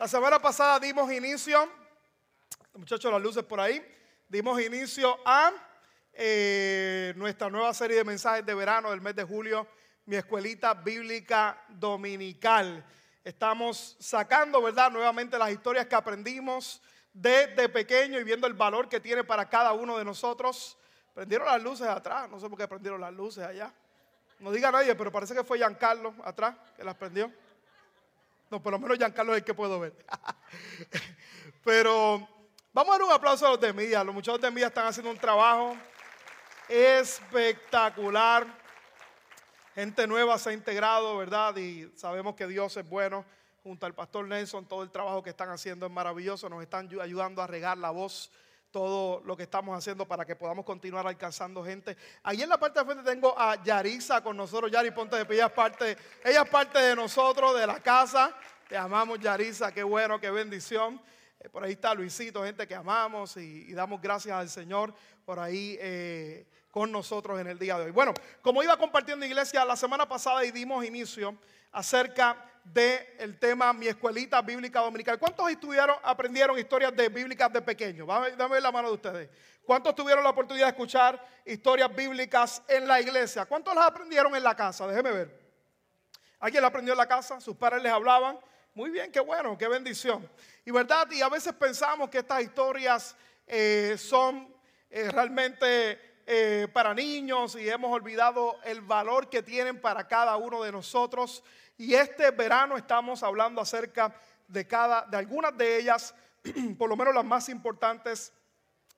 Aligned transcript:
La 0.00 0.08
semana 0.08 0.40
pasada 0.40 0.80
dimos 0.80 1.12
inicio, 1.12 1.68
muchachos, 2.72 3.12
las 3.12 3.20
luces 3.20 3.44
por 3.44 3.60
ahí, 3.60 3.86
dimos 4.30 4.58
inicio 4.58 5.18
a 5.26 5.52
eh, 6.14 7.12
nuestra 7.16 7.50
nueva 7.50 7.74
serie 7.74 7.98
de 7.98 8.04
mensajes 8.04 8.46
de 8.46 8.54
verano 8.54 8.92
del 8.92 9.02
mes 9.02 9.14
de 9.14 9.24
julio, 9.24 9.66
mi 10.06 10.16
escuelita 10.16 10.72
bíblica 10.72 11.62
dominical. 11.68 12.82
Estamos 13.22 13.98
sacando, 14.00 14.62
¿verdad?, 14.62 14.90
nuevamente 14.90 15.38
las 15.38 15.50
historias 15.50 15.84
que 15.84 15.96
aprendimos 15.96 16.80
desde 17.12 17.68
pequeño 17.68 18.18
y 18.18 18.24
viendo 18.24 18.46
el 18.46 18.54
valor 18.54 18.88
que 18.88 19.00
tiene 19.00 19.22
para 19.22 19.50
cada 19.50 19.74
uno 19.74 19.98
de 19.98 20.04
nosotros. 20.06 20.78
Prendieron 21.12 21.46
las 21.46 21.62
luces 21.62 21.86
atrás, 21.86 22.26
no 22.30 22.40
sé 22.40 22.48
por 22.48 22.56
qué 22.56 22.66
prendieron 22.66 23.02
las 23.02 23.12
luces 23.12 23.44
allá. 23.44 23.70
No 24.38 24.50
diga 24.50 24.72
nadie, 24.72 24.94
pero 24.94 25.12
parece 25.12 25.34
que 25.34 25.44
fue 25.44 25.58
Giancarlo 25.58 26.14
atrás 26.24 26.56
que 26.74 26.84
las 26.84 26.94
prendió. 26.94 27.30
No, 28.50 28.60
por 28.60 28.72
lo 28.72 28.80
menos 28.80 28.98
Giancarlo 28.98 29.32
es 29.32 29.38
el 29.38 29.44
que 29.44 29.54
puedo 29.54 29.78
ver. 29.78 29.94
pero 31.64 32.28
vamos 32.72 32.94
a 32.94 32.98
dar 32.98 33.06
un 33.06 33.12
aplauso 33.12 33.46
a 33.46 33.50
los 33.50 33.60
de 33.60 33.72
Media. 33.72 34.02
Los 34.02 34.12
muchachos 34.12 34.40
de 34.40 34.50
Media 34.50 34.66
están 34.66 34.88
haciendo 34.88 35.10
un 35.10 35.18
trabajo 35.18 35.76
espectacular. 36.68 38.46
Gente 39.76 40.04
nueva 40.08 40.36
se 40.36 40.50
ha 40.50 40.52
integrado, 40.52 41.16
¿verdad? 41.16 41.56
Y 41.58 41.92
sabemos 41.96 42.34
que 42.34 42.48
Dios 42.48 42.76
es 42.76 42.88
bueno. 42.88 43.24
Junto 43.62 43.86
al 43.86 43.94
pastor 43.94 44.26
Nelson, 44.26 44.66
todo 44.66 44.82
el 44.82 44.90
trabajo 44.90 45.22
que 45.22 45.30
están 45.30 45.50
haciendo 45.50 45.86
es 45.86 45.92
maravilloso. 45.92 46.48
Nos 46.48 46.62
están 46.62 46.88
ayudando 47.00 47.42
a 47.42 47.46
regar 47.46 47.78
la 47.78 47.90
voz 47.90 48.32
todo 48.70 49.22
lo 49.24 49.36
que 49.36 49.42
estamos 49.44 49.76
haciendo 49.76 50.06
para 50.06 50.24
que 50.24 50.36
podamos 50.36 50.64
continuar 50.64 51.06
alcanzando 51.06 51.64
gente. 51.64 51.96
Ahí 52.22 52.42
en 52.42 52.48
la 52.48 52.58
parte 52.58 52.80
de 52.80 52.86
frente 52.86 53.02
tengo 53.04 53.38
a 53.38 53.62
Yarisa 53.62 54.22
con 54.22 54.36
nosotros. 54.36 54.70
Yari, 54.70 54.90
ponte 54.90 55.16
de 55.16 55.26
pie, 55.26 55.44
es 55.44 55.50
parte, 55.50 55.96
ella 56.24 56.42
es 56.42 56.48
parte 56.48 56.78
de 56.78 56.94
nosotros, 56.94 57.58
de 57.58 57.66
la 57.66 57.80
casa. 57.80 58.34
Te 58.68 58.76
amamos, 58.76 59.18
Yarisa, 59.18 59.72
qué 59.72 59.82
bueno, 59.82 60.20
qué 60.20 60.30
bendición. 60.30 61.00
Eh, 61.40 61.48
por 61.48 61.64
ahí 61.64 61.72
está 61.72 61.94
Luisito, 61.94 62.44
gente 62.44 62.66
que 62.66 62.74
amamos 62.74 63.36
y, 63.36 63.72
damos 63.72 64.00
gracias 64.00 64.36
al 64.36 64.48
Señor 64.48 64.94
por 65.24 65.38
ahí 65.38 65.76
eh, 65.80 66.46
con 66.70 66.92
nosotros 66.92 67.40
en 67.40 67.46
el 67.46 67.58
día 67.58 67.78
de 67.78 67.86
hoy. 67.86 67.90
Bueno, 67.90 68.14
como 68.42 68.62
iba 68.62 68.76
compartiendo 68.76 69.26
iglesia 69.26 69.64
la 69.64 69.76
semana 69.76 70.08
pasada 70.08 70.44
y 70.44 70.50
dimos 70.50 70.84
inicio 70.84 71.36
acerca 71.72 72.36
del 72.64 73.38
tema 73.38 73.72
Mi 73.72 73.88
Escuelita 73.88 74.40
Bíblica 74.42 74.80
Dominical. 74.80 75.18
¿Cuántos 75.18 75.50
estudiaron, 75.50 75.96
aprendieron 76.02 76.58
historias 76.58 76.94
de 76.94 77.08
bíblicas 77.08 77.52
de 77.52 77.62
pequeños? 77.62 78.06
Dame, 78.06 78.60
la 78.60 78.70
mano 78.70 78.88
de 78.88 78.94
ustedes. 78.94 79.30
¿Cuántos 79.64 79.94
tuvieron 79.94 80.22
la 80.22 80.30
oportunidad 80.30 80.66
de 80.66 80.70
escuchar 80.70 81.24
historias 81.44 81.94
bíblicas 81.94 82.62
en 82.68 82.86
la 82.86 83.00
iglesia? 83.00 83.46
¿Cuántos 83.46 83.74
las 83.74 83.86
aprendieron 83.86 84.34
en 84.34 84.42
la 84.42 84.54
casa? 84.54 84.86
Déjeme 84.86 85.10
ver. 85.12 85.40
¿Alguien 86.38 86.62
la 86.62 86.68
aprendió 86.68 86.92
en 86.94 86.98
la 86.98 87.06
casa? 87.06 87.40
¿Sus 87.40 87.56
padres 87.56 87.82
les 87.82 87.92
hablaban? 87.92 88.38
Muy 88.74 88.90
bien, 88.90 89.10
qué 89.10 89.20
bueno, 89.20 89.58
qué 89.58 89.68
bendición. 89.68 90.28
Y 90.64 90.70
verdad, 90.70 91.10
y 91.10 91.20
a 91.22 91.28
veces 91.28 91.52
pensamos 91.54 92.08
que 92.08 92.18
estas 92.18 92.42
historias 92.42 93.16
eh, 93.46 93.96
son 93.98 94.54
eh, 94.88 95.10
realmente 95.10 96.09
eh, 96.26 96.68
para 96.72 96.94
niños 96.94 97.56
y 97.56 97.68
hemos 97.68 97.92
olvidado 97.92 98.56
el 98.64 98.80
valor 98.80 99.28
que 99.28 99.42
tienen 99.42 99.80
para 99.80 100.06
cada 100.06 100.36
uno 100.36 100.62
de 100.62 100.72
nosotros. 100.72 101.42
Y 101.76 101.94
este 101.94 102.30
verano 102.30 102.76
estamos 102.76 103.22
hablando 103.22 103.60
acerca 103.60 104.14
de 104.46 104.66
cada, 104.66 105.02
de 105.02 105.16
algunas 105.16 105.56
de 105.56 105.78
ellas, 105.78 106.14
por 106.78 106.88
lo 106.88 106.96
menos 106.96 107.14
las 107.14 107.24
más 107.24 107.48
importantes, 107.48 108.32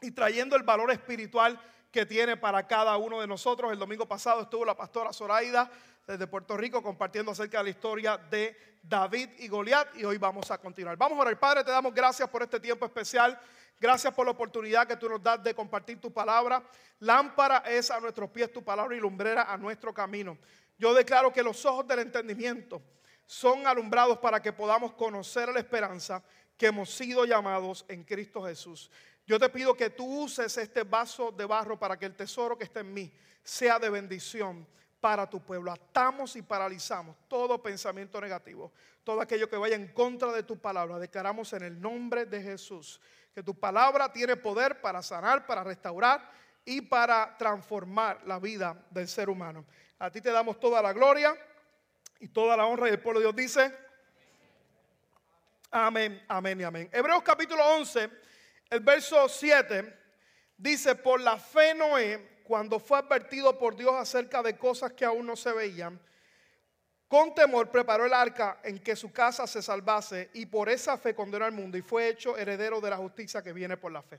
y 0.00 0.10
trayendo 0.10 0.56
el 0.56 0.62
valor 0.62 0.90
espiritual 0.90 1.60
que 1.92 2.06
tiene 2.06 2.36
para 2.36 2.66
cada 2.66 2.96
uno 2.96 3.20
de 3.20 3.26
nosotros. 3.26 3.70
El 3.70 3.78
domingo 3.78 4.06
pasado 4.06 4.42
estuvo 4.42 4.64
la 4.64 4.76
pastora 4.76 5.12
Zoraida 5.12 5.70
desde 6.06 6.26
Puerto 6.26 6.56
Rico 6.56 6.82
compartiendo 6.82 7.32
acerca 7.32 7.58
de 7.58 7.64
la 7.64 7.70
historia 7.70 8.16
de 8.18 8.56
David 8.82 9.30
y 9.38 9.48
Goliat 9.48 9.96
y 9.96 10.04
hoy 10.04 10.18
vamos 10.18 10.50
a 10.50 10.58
continuar. 10.58 10.96
Vamos 10.96 11.18
a 11.18 11.22
orar. 11.22 11.38
Padre, 11.38 11.64
te 11.64 11.70
damos 11.70 11.94
gracias 11.94 12.28
por 12.28 12.42
este 12.42 12.58
tiempo 12.58 12.84
especial. 12.84 13.38
Gracias 13.80 14.12
por 14.14 14.26
la 14.26 14.32
oportunidad 14.32 14.86
que 14.86 14.96
tú 14.96 15.08
nos 15.08 15.22
das 15.22 15.42
de 15.42 15.54
compartir 15.54 16.00
tu 16.00 16.12
palabra. 16.12 16.62
Lámpara 17.00 17.58
es 17.66 17.90
a 17.90 18.00
nuestros 18.00 18.30
pies 18.30 18.52
tu 18.52 18.62
palabra 18.62 18.96
y 18.96 19.00
lumbrera 19.00 19.52
a 19.52 19.56
nuestro 19.56 19.92
camino. 19.92 20.38
Yo 20.78 20.94
declaro 20.94 21.32
que 21.32 21.42
los 21.42 21.64
ojos 21.64 21.86
del 21.86 22.00
entendimiento 22.00 22.82
son 23.26 23.66
alumbrados 23.66 24.18
para 24.18 24.42
que 24.42 24.52
podamos 24.52 24.92
conocer 24.92 25.48
la 25.48 25.60
esperanza 25.60 26.22
que 26.56 26.66
hemos 26.66 26.90
sido 26.90 27.24
llamados 27.24 27.84
en 27.88 28.04
Cristo 28.04 28.44
Jesús. 28.44 28.90
Yo 29.26 29.38
te 29.38 29.48
pido 29.48 29.74
que 29.74 29.90
tú 29.90 30.22
uses 30.22 30.56
este 30.58 30.82
vaso 30.82 31.30
de 31.30 31.44
barro 31.44 31.78
para 31.78 31.96
que 31.96 32.06
el 32.06 32.14
tesoro 32.14 32.58
que 32.58 32.64
está 32.64 32.80
en 32.80 32.92
mí 32.92 33.12
sea 33.42 33.78
de 33.78 33.90
bendición 33.90 34.66
para 35.02 35.28
tu 35.28 35.40
pueblo. 35.40 35.72
Atamos 35.72 36.36
y 36.36 36.42
paralizamos 36.42 37.16
todo 37.26 37.60
pensamiento 37.60 38.20
negativo, 38.20 38.70
todo 39.02 39.20
aquello 39.20 39.50
que 39.50 39.56
vaya 39.56 39.74
en 39.74 39.88
contra 39.88 40.30
de 40.30 40.44
tu 40.44 40.58
palabra. 40.58 41.00
Declaramos 41.00 41.52
en 41.54 41.64
el 41.64 41.80
nombre 41.80 42.24
de 42.24 42.40
Jesús 42.40 43.00
que 43.34 43.42
tu 43.42 43.52
palabra 43.58 44.12
tiene 44.12 44.36
poder 44.36 44.80
para 44.80 45.02
sanar, 45.02 45.44
para 45.44 45.64
restaurar 45.64 46.30
y 46.64 46.82
para 46.82 47.36
transformar 47.36 48.20
la 48.26 48.38
vida 48.38 48.80
del 48.90 49.08
ser 49.08 49.28
humano. 49.28 49.64
A 49.98 50.08
ti 50.08 50.20
te 50.20 50.30
damos 50.30 50.60
toda 50.60 50.80
la 50.80 50.92
gloria 50.92 51.36
y 52.20 52.28
toda 52.28 52.56
la 52.56 52.64
honra 52.64 52.88
y 52.88 52.92
el 52.92 53.00
pueblo 53.00 53.18
de 53.18 53.26
Dios 53.26 53.34
dice, 53.34 53.76
amén, 55.72 56.24
amén 56.28 56.60
y 56.60 56.64
amén. 56.64 56.88
Hebreos 56.92 57.24
capítulo 57.24 57.64
11, 57.74 58.08
el 58.70 58.80
verso 58.80 59.28
7, 59.28 59.98
dice, 60.56 60.94
por 60.94 61.20
la 61.20 61.36
fe 61.38 61.74
Noé, 61.74 62.31
cuando 62.42 62.78
fue 62.78 62.98
advertido 62.98 63.58
por 63.58 63.76
Dios 63.76 63.94
acerca 63.94 64.42
de 64.42 64.56
cosas 64.56 64.92
que 64.92 65.04
aún 65.04 65.26
no 65.26 65.36
se 65.36 65.52
veían, 65.52 66.00
con 67.08 67.34
temor 67.34 67.70
preparó 67.70 68.06
el 68.06 68.14
arca 68.14 68.60
en 68.64 68.78
que 68.78 68.96
su 68.96 69.12
casa 69.12 69.46
se 69.46 69.60
salvase 69.60 70.30
y 70.32 70.46
por 70.46 70.70
esa 70.70 70.96
fe 70.96 71.14
condenó 71.14 71.44
al 71.44 71.52
mundo 71.52 71.76
y 71.76 71.82
fue 71.82 72.08
hecho 72.08 72.38
heredero 72.38 72.80
de 72.80 72.90
la 72.90 72.96
justicia 72.96 73.42
que 73.42 73.52
viene 73.52 73.76
por 73.76 73.92
la 73.92 74.02
fe. 74.02 74.18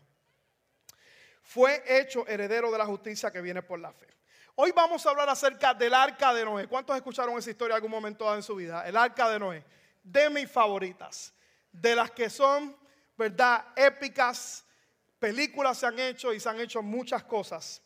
Fue 1.42 1.84
hecho 1.88 2.28
heredero 2.28 2.72
de 2.72 2.78
la 2.78 2.86
justicia 2.86 3.32
que 3.32 3.42
viene 3.42 3.62
por 3.62 3.80
la 3.80 3.92
fe. 3.92 4.08
Hoy 4.56 4.72
vamos 4.72 5.06
a 5.06 5.10
hablar 5.10 5.28
acerca 5.30 5.74
del 5.74 5.94
arca 5.94 6.34
de 6.34 6.46
Noé. 6.46 6.68
¿Cuántos 6.68 6.96
escucharon 6.96 7.38
esa 7.38 7.50
historia 7.50 7.76
algún 7.76 7.92
momento 7.92 8.34
en 8.36 8.44
su 8.44 8.56
vida? 8.56 8.88
El 8.88 8.96
arca 8.96 9.30
de 9.30 9.40
Noé. 9.40 9.66
De 10.04 10.30
mis 10.30 10.50
favoritas. 10.50 11.34
De 11.72 11.96
las 11.96 12.12
que 12.12 12.30
son, 12.30 12.78
¿verdad? 13.18 13.66
Épicas. 13.76 14.64
Películas 15.18 15.80
se 15.80 15.88
han 15.88 15.98
hecho 15.98 16.32
y 16.32 16.40
se 16.40 16.48
han 16.48 16.60
hecho 16.60 16.84
muchas 16.84 17.24
cosas. 17.24 17.82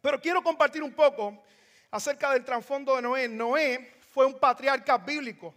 Pero 0.00 0.20
quiero 0.20 0.42
compartir 0.42 0.82
un 0.82 0.92
poco 0.92 1.42
acerca 1.90 2.32
del 2.32 2.44
trasfondo 2.44 2.96
de 2.96 3.02
Noé. 3.02 3.28
Noé 3.28 3.96
fue 4.12 4.26
un 4.26 4.38
patriarca 4.38 4.98
bíblico 4.98 5.54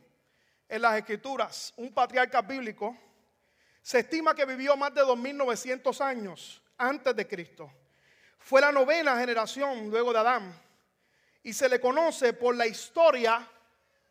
en 0.68 0.82
las 0.82 0.98
escrituras, 0.98 1.74
un 1.78 1.94
patriarca 1.94 2.42
bíblico. 2.42 2.98
Se 3.82 4.00
estima 4.00 4.34
que 4.34 4.46
vivió 4.46 4.76
más 4.76 4.94
de 4.94 5.02
2.900 5.02 6.02
años 6.02 6.62
antes 6.78 7.16
de 7.16 7.28
Cristo. 7.28 7.72
Fue 8.40 8.60
la 8.60 8.72
novena 8.72 9.18
generación 9.18 9.90
luego 9.90 10.12
de 10.12 10.20
Adán 10.20 10.62
y 11.44 11.54
se 11.54 11.70
le 11.70 11.80
conoce 11.80 12.34
por 12.34 12.56
la 12.56 12.68
historia 12.68 13.48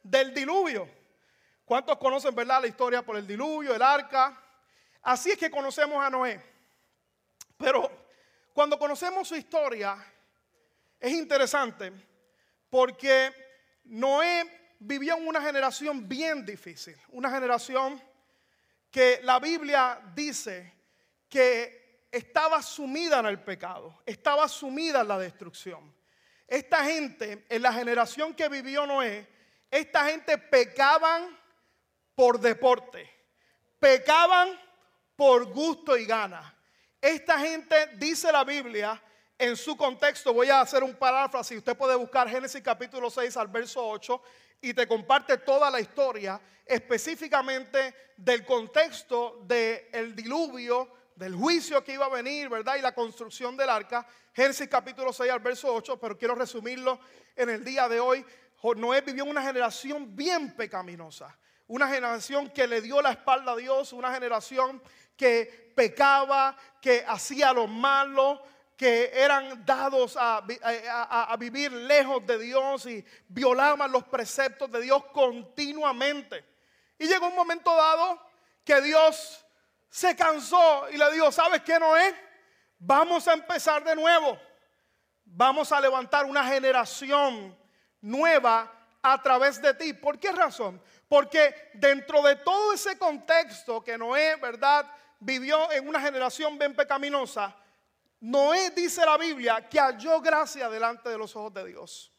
del 0.02 0.32
diluvio. 0.32 0.88
¿Cuántos 1.64 1.96
conocen, 1.98 2.34
verdad, 2.34 2.60
la 2.60 2.66
historia 2.66 3.02
por 3.02 3.16
el 3.16 3.26
diluvio, 3.26 3.74
el 3.74 3.82
arca? 3.82 4.38
Así 5.02 5.30
es 5.30 5.38
que 5.38 5.50
conocemos 5.50 6.04
a 6.04 6.10
Noé. 6.10 6.40
Pero 7.56 7.90
cuando 8.52 8.78
conocemos 8.78 9.28
su 9.28 9.36
historia, 9.36 9.96
es 11.02 11.12
interesante 11.12 11.92
porque 12.70 13.32
Noé 13.84 14.76
vivió 14.78 15.16
en 15.16 15.26
una 15.26 15.42
generación 15.42 16.08
bien 16.08 16.46
difícil, 16.46 16.96
una 17.08 17.28
generación 17.28 18.00
que 18.88 19.18
la 19.24 19.40
Biblia 19.40 20.00
dice 20.14 20.72
que 21.28 22.06
estaba 22.10 22.62
sumida 22.62 23.18
en 23.18 23.26
el 23.26 23.40
pecado, 23.40 24.00
estaba 24.06 24.46
sumida 24.46 25.00
en 25.00 25.08
la 25.08 25.18
destrucción. 25.18 25.92
Esta 26.46 26.84
gente, 26.84 27.46
en 27.48 27.62
la 27.62 27.72
generación 27.72 28.32
que 28.32 28.48
vivió 28.48 28.86
Noé, 28.86 29.26
esta 29.70 30.04
gente 30.04 30.38
pecaban 30.38 31.36
por 32.14 32.38
deporte, 32.38 33.10
pecaban 33.80 34.56
por 35.16 35.46
gusto 35.46 35.96
y 35.96 36.04
gana. 36.04 36.56
Esta 37.00 37.40
gente, 37.40 37.88
dice 37.96 38.30
la 38.30 38.44
Biblia, 38.44 39.02
en 39.42 39.56
su 39.56 39.76
contexto, 39.76 40.32
voy 40.32 40.50
a 40.50 40.60
hacer 40.60 40.84
un 40.84 40.94
paráfrasis. 40.94 41.58
Usted 41.58 41.76
puede 41.76 41.96
buscar 41.96 42.28
Génesis 42.28 42.62
capítulo 42.62 43.10
6 43.10 43.36
al 43.36 43.48
verso 43.48 43.84
8 43.84 44.22
y 44.60 44.72
te 44.72 44.86
comparte 44.86 45.36
toda 45.38 45.68
la 45.68 45.80
historia, 45.80 46.40
específicamente 46.64 48.12
del 48.16 48.44
contexto 48.44 49.40
del 49.42 50.14
diluvio, 50.14 50.88
del 51.16 51.34
juicio 51.34 51.82
que 51.82 51.94
iba 51.94 52.06
a 52.06 52.08
venir, 52.08 52.48
¿verdad? 52.48 52.76
Y 52.76 52.82
la 52.82 52.94
construcción 52.94 53.56
del 53.56 53.68
arca. 53.68 54.06
Génesis 54.32 54.68
capítulo 54.68 55.12
6 55.12 55.32
al 55.32 55.40
verso 55.40 55.74
8, 55.74 55.98
pero 55.98 56.16
quiero 56.16 56.36
resumirlo 56.36 57.00
en 57.34 57.50
el 57.50 57.64
día 57.64 57.88
de 57.88 57.98
hoy. 57.98 58.24
Noé 58.76 59.00
vivió 59.00 59.24
una 59.24 59.42
generación 59.42 60.14
bien 60.14 60.54
pecaminosa, 60.54 61.36
una 61.66 61.88
generación 61.88 62.48
que 62.50 62.68
le 62.68 62.80
dio 62.80 63.02
la 63.02 63.10
espalda 63.10 63.52
a 63.52 63.56
Dios, 63.56 63.92
una 63.92 64.14
generación 64.14 64.80
que 65.16 65.72
pecaba, 65.74 66.56
que 66.80 67.04
hacía 67.04 67.52
lo 67.52 67.66
malo, 67.66 68.40
que 68.82 69.12
eran 69.14 69.64
dados 69.64 70.16
a, 70.18 70.44
vivir 71.38 71.70
lejos 71.70 72.26
de 72.26 72.36
Dios 72.36 72.84
y 72.86 73.06
violaban 73.28 73.92
los 73.92 74.02
preceptos 74.02 74.72
de 74.72 74.80
Dios 74.80 75.04
continuamente. 75.12 76.44
Y 76.98 77.06
llegó 77.06 77.28
un 77.28 77.36
momento 77.36 77.72
dado 77.76 78.20
que 78.64 78.80
Dios 78.80 79.46
se 79.88 80.16
cansó 80.16 80.90
y 80.90 80.96
le 80.96 81.12
dijo, 81.12 81.30
¿sabes 81.30 81.62
qué, 81.62 81.78
Noé? 81.78 82.12
Vamos 82.80 83.28
a 83.28 83.34
empezar 83.34 83.84
de 83.84 83.94
nuevo. 83.94 84.36
Vamos 85.26 85.70
a 85.70 85.80
levantar 85.80 86.24
una 86.24 86.44
generación 86.44 87.56
nueva 88.00 88.68
a 89.00 89.22
través 89.22 89.62
de 89.62 89.74
ti. 89.74 89.92
¿Por 89.92 90.18
qué 90.18 90.32
razón? 90.32 90.82
Porque 91.08 91.70
dentro 91.74 92.20
de 92.20 92.34
todo 92.34 92.72
ese 92.72 92.98
contexto 92.98 93.80
que 93.84 93.96
Noé, 93.96 94.34
¿verdad? 94.42 94.90
Vivió 95.20 95.70
en 95.70 95.86
una 95.86 96.00
generación 96.00 96.58
bien 96.58 96.74
pecaminosa, 96.74 97.56
Noé 98.22 98.70
dice 98.70 99.04
la 99.04 99.18
Biblia 99.18 99.68
que 99.68 99.80
halló 99.80 100.20
gracia 100.20 100.70
delante 100.70 101.08
de 101.08 101.18
los 101.18 101.34
ojos 101.34 101.52
de 101.52 101.66
Dios. 101.66 102.12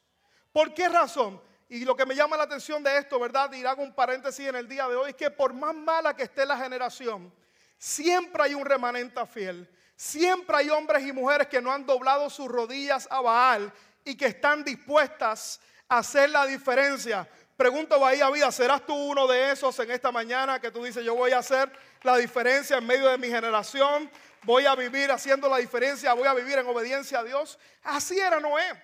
¿Por 0.52 0.74
qué 0.74 0.90
razón? 0.90 1.42
Y 1.70 1.86
lo 1.86 1.96
que 1.96 2.06
me 2.06 2.14
llama 2.14 2.36
la 2.36 2.44
atención 2.44 2.84
de 2.84 2.98
esto, 2.98 3.18
¿verdad? 3.18 3.52
Y 3.54 3.64
hago 3.64 3.82
un 3.82 3.96
paréntesis 3.96 4.46
en 4.46 4.56
el 4.58 4.68
día 4.68 4.86
de 4.90 4.98
hoy, 4.98 5.12
es 5.12 5.16
que 5.16 5.32
por 5.32 5.54
más 5.54 5.74
mala 5.74 6.14
que 6.14 6.24
esté 6.24 6.46
la 6.46 6.58
generación, 6.58 7.34
siempre 7.78 8.44
hay 8.44 8.54
un 8.54 8.66
remanente 8.66 9.26
fiel. 9.26 9.70
Siempre 9.96 10.58
hay 10.58 10.70
hombres 10.70 11.08
y 11.08 11.14
mujeres 11.14 11.48
que 11.48 11.62
no 11.62 11.72
han 11.72 11.86
doblado 11.86 12.30
sus 12.30 12.50
rodillas 12.50 13.08
a 13.10 13.22
Baal 13.22 13.72
y 14.04 14.18
que 14.18 14.26
están 14.26 14.62
dispuestas 14.66 15.62
a 15.88 16.00
hacer 16.00 16.32
la 16.32 16.46
diferencia. 16.46 17.30
Pregunto, 17.56 17.98
Bahía 17.98 18.30
Vida, 18.30 18.52
¿serás 18.52 18.86
tú 18.86 18.94
uno 18.94 19.26
de 19.26 19.52
esos 19.52 19.80
en 19.80 19.92
esta 19.92 20.12
mañana 20.12 20.60
que 20.60 20.70
tú 20.70 20.84
dices, 20.84 21.06
yo 21.06 21.16
voy 21.16 21.32
a 21.32 21.38
hacer 21.38 21.72
la 22.02 22.18
diferencia 22.18 22.78
en 22.78 22.86
medio 22.86 23.08
de 23.08 23.18
mi 23.18 23.30
generación? 23.30 24.12
Voy 24.44 24.66
a 24.66 24.76
vivir 24.76 25.12
haciendo 25.12 25.48
la 25.48 25.58
diferencia, 25.58 26.14
voy 26.14 26.28
a 26.28 26.34
vivir 26.34 26.58
en 26.58 26.68
obediencia 26.68 27.20
a 27.20 27.24
Dios. 27.24 27.58
Así 27.84 28.20
era 28.20 28.40
Noé. 28.40 28.84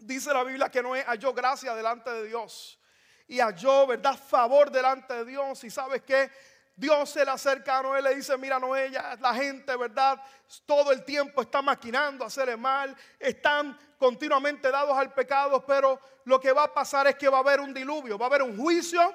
Dice 0.00 0.32
la 0.32 0.44
Biblia 0.44 0.70
que 0.70 0.82
Noé 0.82 1.02
halló 1.04 1.32
gracia 1.34 1.74
delante 1.74 2.10
de 2.10 2.26
Dios 2.26 2.78
y 3.26 3.40
halló, 3.40 3.86
¿verdad?, 3.86 4.18
favor 4.18 4.70
delante 4.70 5.12
de 5.14 5.24
Dios. 5.24 5.62
Y 5.64 5.70
sabes 5.70 6.02
que 6.02 6.30
Dios 6.74 7.10
se 7.10 7.24
le 7.24 7.30
acerca 7.30 7.78
a 7.78 7.82
Noé, 7.82 8.00
le 8.00 8.14
dice, 8.14 8.36
mira 8.38 8.58
Noé, 8.58 8.90
ya 8.90 9.16
la 9.20 9.34
gente, 9.34 9.76
¿verdad? 9.76 10.22
Todo 10.64 10.92
el 10.92 11.04
tiempo 11.04 11.42
está 11.42 11.60
maquinando 11.60 12.24
hacer 12.24 12.48
el 12.48 12.58
mal, 12.58 12.96
están 13.18 13.76
continuamente 13.98 14.70
dados 14.70 14.96
al 14.96 15.12
pecado, 15.12 15.66
pero 15.66 16.00
lo 16.24 16.38
que 16.38 16.52
va 16.52 16.64
a 16.64 16.72
pasar 16.72 17.08
es 17.08 17.16
que 17.16 17.28
va 17.28 17.38
a 17.38 17.40
haber 17.40 17.60
un 17.60 17.74
diluvio, 17.74 18.16
va 18.16 18.26
a 18.26 18.28
haber 18.28 18.42
un 18.42 18.56
juicio 18.56 19.12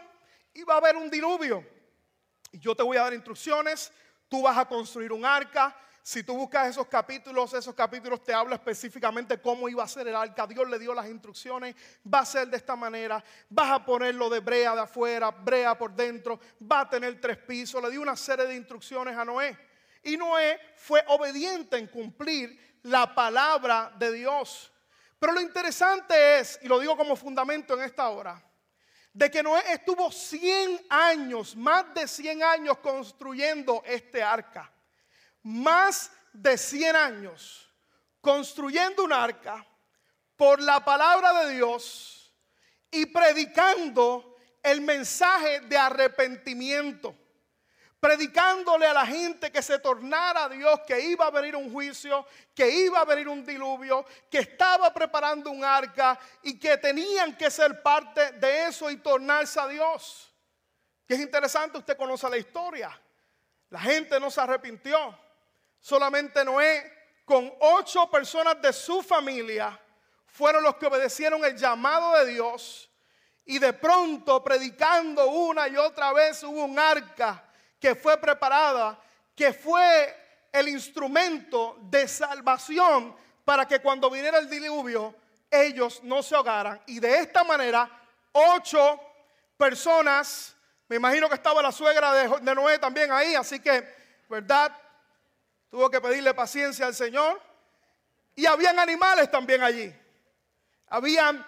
y 0.54 0.64
va 0.64 0.76
a 0.76 0.78
haber 0.78 0.98
un 0.98 1.10
diluvio. 1.10 1.66
Y 2.52 2.60
yo 2.60 2.76
te 2.76 2.84
voy 2.84 2.98
a 2.98 3.04
dar 3.04 3.14
instrucciones, 3.14 3.92
tú 4.34 4.42
vas 4.42 4.58
a 4.58 4.66
construir 4.66 5.12
un 5.12 5.24
arca, 5.24 5.76
si 6.02 6.24
tú 6.24 6.36
buscas 6.36 6.68
esos 6.68 6.88
capítulos, 6.88 7.54
esos 7.54 7.76
capítulos 7.76 8.24
te 8.24 8.34
habla 8.34 8.56
específicamente 8.56 9.40
cómo 9.40 9.70
iba 9.70 9.84
a 9.84 9.88
ser 9.88 10.08
el 10.08 10.16
arca. 10.16 10.48
Dios 10.48 10.68
le 10.68 10.80
dio 10.80 10.92
las 10.92 11.08
instrucciones. 11.08 11.76
Va 12.12 12.22
a 12.22 12.26
ser 12.26 12.48
de 12.48 12.58
esta 12.58 12.76
manera. 12.76 13.24
Vas 13.48 13.70
a 13.70 13.86
ponerlo 13.86 14.32
de 14.32 14.40
brea 14.40 14.74
de 14.74 14.82
afuera, 14.82 15.30
brea 15.30 15.78
por 15.78 15.94
dentro. 15.94 16.40
Va 16.60 16.80
a 16.80 16.90
tener 16.90 17.22
tres 17.22 17.38
pisos. 17.38 17.80
Le 17.80 17.92
dio 17.92 18.02
una 18.02 18.16
serie 18.16 18.48
de 18.48 18.56
instrucciones 18.56 19.16
a 19.16 19.24
Noé. 19.24 19.56
Y 20.02 20.18
Noé 20.18 20.60
fue 20.78 21.04
obediente 21.10 21.78
en 21.78 21.86
cumplir 21.86 22.80
la 22.82 23.14
palabra 23.14 23.94
de 24.00 24.14
Dios. 24.14 24.74
Pero 25.20 25.32
lo 25.32 25.42
interesante 25.42 26.40
es, 26.40 26.58
y 26.64 26.68
lo 26.68 26.80
digo 26.80 26.98
como 26.98 27.16
fundamento 27.16 27.76
en 27.76 27.84
esta 27.84 28.10
hora, 28.10 28.44
de 29.14 29.32
que 29.32 29.44
Noé 29.44 29.62
estuvo 29.72 30.12
100 30.12 30.88
años, 30.90 31.56
más 31.56 31.94
de 31.94 32.08
100 32.08 32.44
años 32.44 32.78
construyendo 32.80 33.84
este 33.86 34.22
arca 34.22 34.74
más 35.44 36.12
de 36.32 36.58
100 36.58 36.96
años 36.96 37.70
construyendo 38.22 39.04
un 39.04 39.12
arca 39.12 39.66
por 40.38 40.62
la 40.62 40.84
palabra 40.84 41.44
de 41.44 41.56
Dios 41.56 42.34
y 42.90 43.06
predicando 43.08 44.38
el 44.64 44.80
mensaje 44.82 45.60
de 45.62 45.78
arrepentimiento. 45.78 47.14
Predicándole 48.04 48.86
a 48.86 48.94
la 48.94 49.06
gente 49.06 49.50
que 49.50 49.62
se 49.62 49.80
tornara 49.80 50.44
a 50.44 50.50
Dios, 50.50 50.82
que 50.86 51.00
iba 51.00 51.26
a 51.26 51.32
venir 51.32 51.56
un 51.56 51.72
juicio, 51.72 52.28
que 52.54 52.70
iba 52.70 53.00
a 53.00 53.06
venir 53.06 53.30
un 53.30 53.46
diluvio, 53.46 54.06
que 54.30 54.40
estaba 54.40 54.94
preparando 54.94 55.50
un 55.50 55.64
arca 55.64 56.20
y 56.42 56.60
que 56.60 56.78
tenían 56.78 57.38
que 57.38 57.50
ser 57.50 57.82
parte 57.82 58.34
de 58.34 58.66
eso 58.66 58.92
y 58.92 58.98
tornarse 58.98 59.58
a 59.58 59.70
Dios. 59.70 60.30
Que 61.08 61.14
es 61.14 61.22
interesante, 61.22 61.78
usted 61.78 61.96
conoce 61.96 62.30
la 62.30 62.36
historia. 62.36 62.92
La 63.70 63.80
gente 63.80 64.20
no 64.20 64.30
se 64.30 64.42
arrepintió. 64.42 65.18
Solamente 65.80 66.44
Noé 66.44 67.22
con 67.24 67.54
ocho 67.62 68.12
personas 68.12 68.62
de 68.62 68.74
su 68.74 69.02
familia 69.02 69.80
fueron 70.26 70.62
los 70.62 70.76
que 70.76 70.88
obedecieron 70.88 71.46
el 71.46 71.56
llamado 71.56 72.18
de 72.18 72.34
Dios 72.34 72.90
y 73.46 73.60
de 73.60 73.72
pronto 73.72 74.44
predicando 74.44 75.26
una 75.28 75.70
y 75.70 75.78
otra 75.78 76.12
vez 76.12 76.44
hubo 76.44 76.66
un 76.66 76.78
arca 76.78 77.42
que 77.84 77.96
fue 77.96 78.18
preparada, 78.18 78.98
que 79.36 79.52
fue 79.52 80.48
el 80.54 80.70
instrumento 80.70 81.76
de 81.82 82.08
salvación 82.08 83.14
para 83.44 83.68
que 83.68 83.82
cuando 83.82 84.10
viniera 84.10 84.38
el 84.38 84.50
diluvio 84.50 85.14
ellos 85.52 86.02
no 86.02 86.24
se 86.24 86.34
ahogaran. 86.34 86.82
Y 86.88 87.02
de 87.02 87.20
esta 87.20 87.44
manera, 87.44 87.90
ocho 88.32 89.02
personas, 89.58 90.56
me 90.88 90.96
imagino 90.96 91.28
que 91.28 91.36
estaba 91.36 91.62
la 91.62 91.74
suegra 91.74 92.14
de, 92.14 92.56
Noé 92.56 92.80
también 92.80 93.12
ahí, 93.12 93.36
así 93.36 93.60
que, 93.60 93.86
¿verdad? 94.30 94.74
tuvo 95.70 95.90
que 95.90 96.00
pedirle 96.00 96.34
paciencia 96.34 96.86
al 96.86 96.96
Señor. 96.96 97.42
Y 98.34 98.46
habían 98.46 98.80
animales 98.80 99.30
también 99.30 99.62
allí. 99.62 99.94
Habían, 100.88 101.46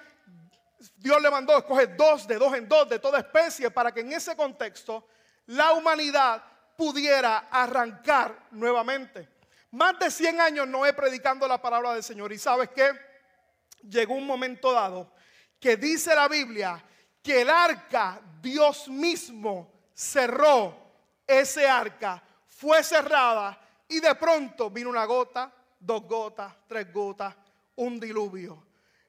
Dios 0.98 1.22
le 1.22 1.32
mandó 1.32 1.58
escoger 1.58 1.96
dos, 1.96 2.28
de 2.28 2.36
dos 2.36 2.54
en 2.56 2.68
dos, 2.68 2.90
de 2.90 3.00
toda 3.00 3.20
especie, 3.20 3.72
para 3.72 3.94
que 3.94 4.02
en 4.02 4.12
ese 4.12 4.36
contexto 4.36 5.08
la 5.48 5.74
humanidad 5.74 6.44
pudiera 6.78 7.48
arrancar 7.52 8.48
nuevamente. 8.52 9.28
Más 9.72 9.98
de 10.00 10.10
100 10.10 10.42
años 10.42 10.68
no 10.68 10.86
he 10.86 10.94
predicando 10.94 11.48
la 11.48 11.62
palabra 11.62 11.94
del 11.94 12.04
Señor. 12.04 12.32
Y 12.32 12.38
sabes 12.38 12.70
qué? 12.70 12.92
Llegó 13.82 14.14
un 14.14 14.26
momento 14.26 14.72
dado 14.72 15.12
que 15.60 15.78
dice 15.78 16.16
la 16.16 16.28
Biblia 16.28 16.84
que 17.22 17.42
el 17.42 17.50
arca, 17.50 18.22
Dios 18.42 18.88
mismo 18.88 19.72
cerró 19.94 20.76
ese 21.26 21.68
arca, 21.68 22.22
fue 22.48 22.84
cerrada 22.84 23.60
y 23.88 24.00
de 24.00 24.16
pronto 24.16 24.70
vino 24.70 24.90
una 24.90 25.06
gota, 25.06 25.52
dos 25.80 26.04
gotas, 26.04 26.54
tres 26.68 26.92
gotas, 26.94 27.36
un 27.76 28.00
diluvio. 28.00 28.64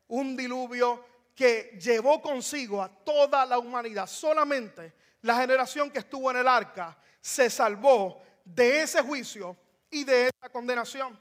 Un 0.09 0.37
diluvio 0.37 1.05
que 1.35 1.79
llevó 1.81 2.21
consigo 2.23 2.83
a 2.83 2.89
toda 2.89 3.45
la 3.45 3.59
humanidad. 3.59 4.07
Solamente 4.07 4.95
la 5.27 5.37
generación 5.37 5.91
que 5.91 5.99
estuvo 5.99 6.31
en 6.31 6.39
el 6.39 6.49
arca 6.49 6.97
se 7.21 7.51
salvó 7.51 8.23
de 8.45 8.83
ese 8.83 9.03
juicio 9.03 9.57
y 9.91 10.05
de 10.05 10.29
esa 10.29 10.49
condenación. 10.51 11.21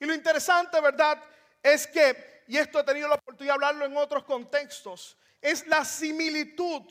Y 0.00 0.06
lo 0.06 0.14
interesante, 0.14 0.80
¿verdad? 0.80 1.22
Es 1.62 1.86
que, 1.86 2.44
y 2.48 2.56
esto 2.56 2.80
he 2.80 2.84
tenido 2.84 3.08
la 3.08 3.16
oportunidad 3.16 3.52
de 3.52 3.56
hablarlo 3.56 3.84
en 3.84 3.96
otros 3.96 4.24
contextos, 4.24 5.18
es 5.40 5.66
la 5.66 5.84
similitud 5.84 6.82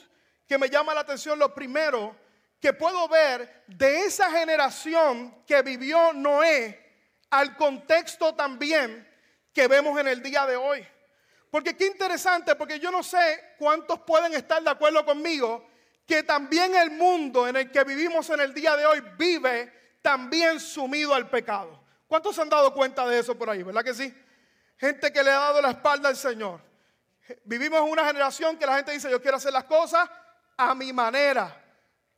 que 0.47 0.57
me 0.57 0.69
llama 0.69 0.93
la 0.93 1.01
atención. 1.01 1.39
Lo 1.39 1.53
primero 1.53 2.15
que 2.59 2.73
puedo 2.73 3.07
ver 3.07 3.63
de 3.65 4.01
esa 4.01 4.29
generación 4.29 5.43
que 5.47 5.63
vivió 5.63 6.13
Noé 6.13 6.77
al 7.31 7.57
contexto 7.57 8.35
también 8.35 9.07
que 9.51 9.67
vemos 9.67 9.99
en 9.99 10.07
el 10.07 10.21
día 10.21 10.45
de 10.45 10.57
hoy. 10.57 10.87
Porque 11.49 11.75
qué 11.75 11.87
interesante, 11.87 12.55
porque 12.55 12.79
yo 12.79 12.91
no 12.91 13.01
sé 13.01 13.55
cuántos 13.57 14.01
pueden 14.01 14.33
estar 14.35 14.61
de 14.61 14.69
acuerdo 14.69 15.03
conmigo 15.03 15.70
que 16.11 16.23
también 16.23 16.75
el 16.75 16.91
mundo 16.91 17.47
en 17.47 17.55
el 17.55 17.71
que 17.71 17.85
vivimos 17.85 18.29
en 18.31 18.41
el 18.41 18.53
día 18.53 18.75
de 18.75 18.85
hoy 18.85 19.01
vive 19.17 19.95
también 20.01 20.59
sumido 20.59 21.15
al 21.15 21.29
pecado. 21.29 21.81
¿Cuántos 22.05 22.35
se 22.35 22.41
han 22.41 22.49
dado 22.49 22.73
cuenta 22.73 23.07
de 23.07 23.19
eso 23.19 23.37
por 23.37 23.49
ahí? 23.49 23.63
¿Verdad 23.63 23.81
que 23.81 23.93
sí? 23.93 24.13
Gente 24.75 25.13
que 25.13 25.23
le 25.23 25.31
ha 25.31 25.39
dado 25.39 25.61
la 25.61 25.69
espalda 25.69 26.09
al 26.09 26.17
Señor. 26.17 26.59
Vivimos 27.45 27.79
en 27.79 27.89
una 27.89 28.05
generación 28.05 28.57
que 28.57 28.65
la 28.65 28.75
gente 28.75 28.91
dice, 28.91 29.09
yo 29.09 29.21
quiero 29.21 29.37
hacer 29.37 29.53
las 29.53 29.63
cosas 29.63 30.09
a 30.57 30.75
mi 30.75 30.91
manera. 30.91 31.63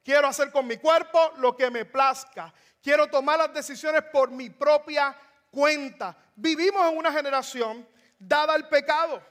Quiero 0.04 0.26
hacer 0.26 0.52
con 0.52 0.66
mi 0.66 0.78
cuerpo 0.78 1.34
lo 1.38 1.56
que 1.56 1.70
me 1.70 1.86
plazca. 1.86 2.52
Quiero 2.82 3.06
tomar 3.12 3.38
las 3.38 3.54
decisiones 3.54 4.02
por 4.12 4.32
mi 4.32 4.50
propia 4.50 5.16
cuenta. 5.52 6.18
Vivimos 6.36 6.92
en 6.92 6.98
una 6.98 7.12
generación 7.12 7.88
dada 8.18 8.56
al 8.56 8.68
pecado. 8.68 9.22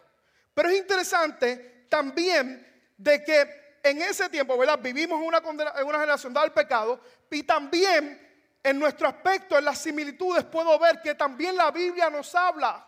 Pero 0.54 0.68
es 0.68 0.78
interesante 0.78 1.86
también 1.88 2.64
de 2.96 3.24
que 3.24 3.61
en 3.82 4.00
ese 4.02 4.28
tiempo, 4.28 4.56
¿verdad? 4.56 4.78
Vivimos 4.80 5.20
en 5.20 5.26
una, 5.26 5.38
en 5.76 5.86
una 5.86 5.98
generación 5.98 6.32
dada 6.32 6.46
al 6.46 6.52
pecado 6.52 7.00
y 7.30 7.42
también 7.42 8.20
en 8.62 8.78
nuestro 8.78 9.08
aspecto, 9.08 9.58
en 9.58 9.64
las 9.64 9.78
similitudes, 9.78 10.44
puedo 10.44 10.78
ver 10.78 11.00
que 11.02 11.14
también 11.14 11.56
la 11.56 11.70
Biblia 11.70 12.08
nos 12.08 12.34
habla 12.34 12.86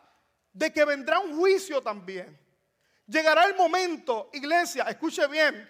de 0.53 0.73
que 0.73 0.85
vendrá 0.85 1.19
un 1.19 1.37
juicio 1.37 1.83
también. 1.83 2.39
Llegará 3.07 3.45
el 3.45 3.57
momento, 3.57 4.31
iglesia, 4.33 4.85
escuche 4.85 5.27
bien, 5.27 5.69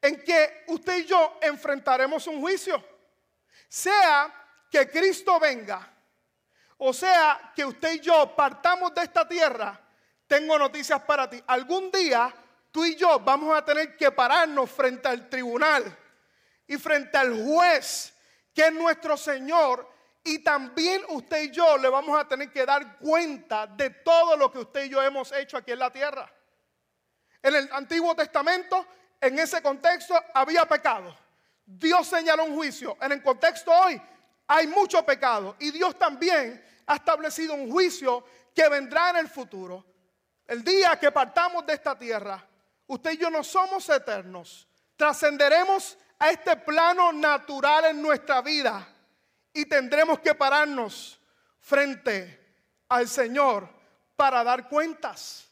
en 0.00 0.24
que 0.24 0.64
usted 0.68 0.98
y 0.98 1.04
yo 1.04 1.38
enfrentaremos 1.42 2.26
un 2.26 2.40
juicio. 2.40 2.82
Sea 3.68 4.32
que 4.70 4.88
Cristo 4.90 5.38
venga, 5.38 5.88
o 6.78 6.92
sea 6.92 7.52
que 7.54 7.64
usted 7.64 7.92
y 7.94 8.00
yo 8.00 8.34
partamos 8.34 8.94
de 8.94 9.02
esta 9.02 9.28
tierra, 9.28 9.78
tengo 10.26 10.58
noticias 10.58 11.02
para 11.02 11.28
ti. 11.28 11.42
Algún 11.46 11.90
día 11.90 12.34
tú 12.72 12.84
y 12.84 12.96
yo 12.96 13.20
vamos 13.20 13.56
a 13.56 13.64
tener 13.64 13.96
que 13.96 14.10
pararnos 14.10 14.68
frente 14.70 15.06
al 15.06 15.28
tribunal 15.28 15.96
y 16.66 16.76
frente 16.76 17.16
al 17.16 17.44
juez 17.44 18.12
que 18.54 18.66
es 18.66 18.72
nuestro 18.72 19.16
Señor. 19.16 19.90
Y 20.24 20.38
también 20.38 21.02
usted 21.08 21.42
y 21.42 21.50
yo 21.50 21.76
le 21.78 21.88
vamos 21.88 22.18
a 22.18 22.26
tener 22.26 22.50
que 22.50 22.64
dar 22.64 22.98
cuenta 22.98 23.66
de 23.66 23.90
todo 23.90 24.36
lo 24.36 24.50
que 24.52 24.60
usted 24.60 24.84
y 24.84 24.88
yo 24.88 25.02
hemos 25.02 25.32
hecho 25.32 25.56
aquí 25.56 25.72
en 25.72 25.80
la 25.80 25.90
tierra. 25.90 26.32
En 27.42 27.54
el 27.56 27.68
Antiguo 27.72 28.14
Testamento, 28.14 28.86
en 29.20 29.38
ese 29.38 29.60
contexto, 29.60 30.14
había 30.32 30.64
pecado. 30.64 31.16
Dios 31.64 32.06
señaló 32.06 32.44
un 32.44 32.54
juicio. 32.54 32.96
En 33.00 33.12
el 33.12 33.22
contexto 33.22 33.72
hoy, 33.72 34.00
hay 34.46 34.66
mucho 34.68 35.04
pecado. 35.04 35.56
Y 35.58 35.72
Dios 35.72 35.98
también 35.98 36.64
ha 36.86 36.96
establecido 36.96 37.54
un 37.54 37.70
juicio 37.70 38.24
que 38.54 38.68
vendrá 38.68 39.10
en 39.10 39.16
el 39.16 39.28
futuro. 39.28 39.84
El 40.46 40.62
día 40.62 40.98
que 41.00 41.10
partamos 41.10 41.66
de 41.66 41.72
esta 41.72 41.98
tierra, 41.98 42.46
usted 42.86 43.12
y 43.12 43.18
yo 43.18 43.30
no 43.30 43.42
somos 43.44 43.88
eternos. 43.88 44.68
Trascenderemos 44.96 45.98
a 46.18 46.30
este 46.30 46.56
plano 46.56 47.12
natural 47.12 47.86
en 47.86 48.02
nuestra 48.02 48.40
vida 48.42 48.86
y 49.52 49.66
tendremos 49.66 50.20
que 50.20 50.34
pararnos 50.34 51.20
frente 51.60 52.56
al 52.88 53.08
Señor 53.08 53.68
para 54.16 54.44
dar 54.44 54.68
cuentas. 54.68 55.48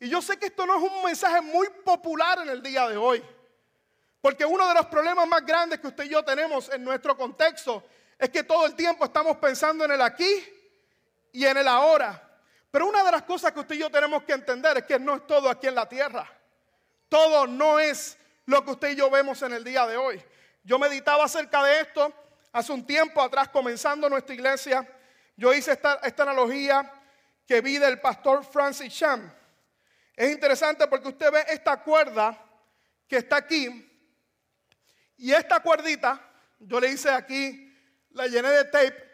Y 0.00 0.08
yo 0.08 0.20
sé 0.20 0.36
que 0.36 0.46
esto 0.46 0.66
no 0.66 0.76
es 0.76 0.92
un 0.92 1.04
mensaje 1.04 1.40
muy 1.40 1.68
popular 1.84 2.40
en 2.40 2.48
el 2.48 2.62
día 2.62 2.88
de 2.88 2.96
hoy, 2.96 3.22
porque 4.20 4.44
uno 4.44 4.66
de 4.66 4.74
los 4.74 4.86
problemas 4.86 5.28
más 5.28 5.46
grandes 5.46 5.78
que 5.78 5.86
usted 5.86 6.04
y 6.04 6.08
yo 6.08 6.24
tenemos 6.24 6.68
en 6.70 6.82
nuestro 6.82 7.16
contexto 7.16 7.84
es 8.18 8.30
que 8.30 8.42
todo 8.42 8.66
el 8.66 8.74
tiempo 8.74 9.04
estamos 9.04 9.36
pensando 9.36 9.84
en 9.84 9.92
el 9.92 10.02
aquí 10.02 10.44
y 11.32 11.44
en 11.44 11.56
el 11.56 11.68
ahora. 11.68 12.20
Pero 12.70 12.86
una 12.86 13.04
de 13.04 13.12
las 13.12 13.22
cosas 13.22 13.52
que 13.52 13.60
usted 13.60 13.74
y 13.74 13.78
yo 13.78 13.90
tenemos 13.90 14.24
que 14.24 14.32
entender 14.32 14.78
es 14.78 14.84
que 14.84 14.98
no 14.98 15.14
es 15.14 15.26
todo 15.26 15.48
aquí 15.48 15.66
en 15.68 15.74
la 15.74 15.88
tierra. 15.88 16.28
Todo 17.12 17.46
no 17.46 17.78
es 17.78 18.16
lo 18.46 18.64
que 18.64 18.70
usted 18.70 18.92
y 18.92 18.96
yo 18.96 19.10
vemos 19.10 19.42
en 19.42 19.52
el 19.52 19.62
día 19.62 19.86
de 19.86 19.98
hoy. 19.98 20.24
Yo 20.64 20.78
meditaba 20.78 21.24
acerca 21.24 21.62
de 21.62 21.82
esto 21.82 22.10
hace 22.50 22.72
un 22.72 22.86
tiempo 22.86 23.20
atrás, 23.20 23.50
comenzando 23.50 24.08
nuestra 24.08 24.34
iglesia. 24.34 24.88
Yo 25.36 25.52
hice 25.52 25.72
esta, 25.72 26.00
analogía 26.22 26.90
que 27.46 27.60
vi 27.60 27.76
del 27.76 28.00
pastor 28.00 28.42
Francis 28.42 28.96
Chan. 28.96 29.30
Es 30.16 30.32
interesante 30.32 30.86
porque 30.86 31.08
usted 31.08 31.30
ve 31.30 31.44
esta 31.48 31.82
cuerda 31.82 32.42
que 33.06 33.18
está 33.18 33.36
aquí. 33.36 33.68
Y 35.18 35.32
esta 35.34 35.60
cuerdita, 35.60 36.18
yo 36.60 36.80
le 36.80 36.92
hice 36.92 37.10
aquí, 37.10 37.76
la 38.12 38.26
llené 38.26 38.48
de 38.48 38.64
tape 38.64 39.12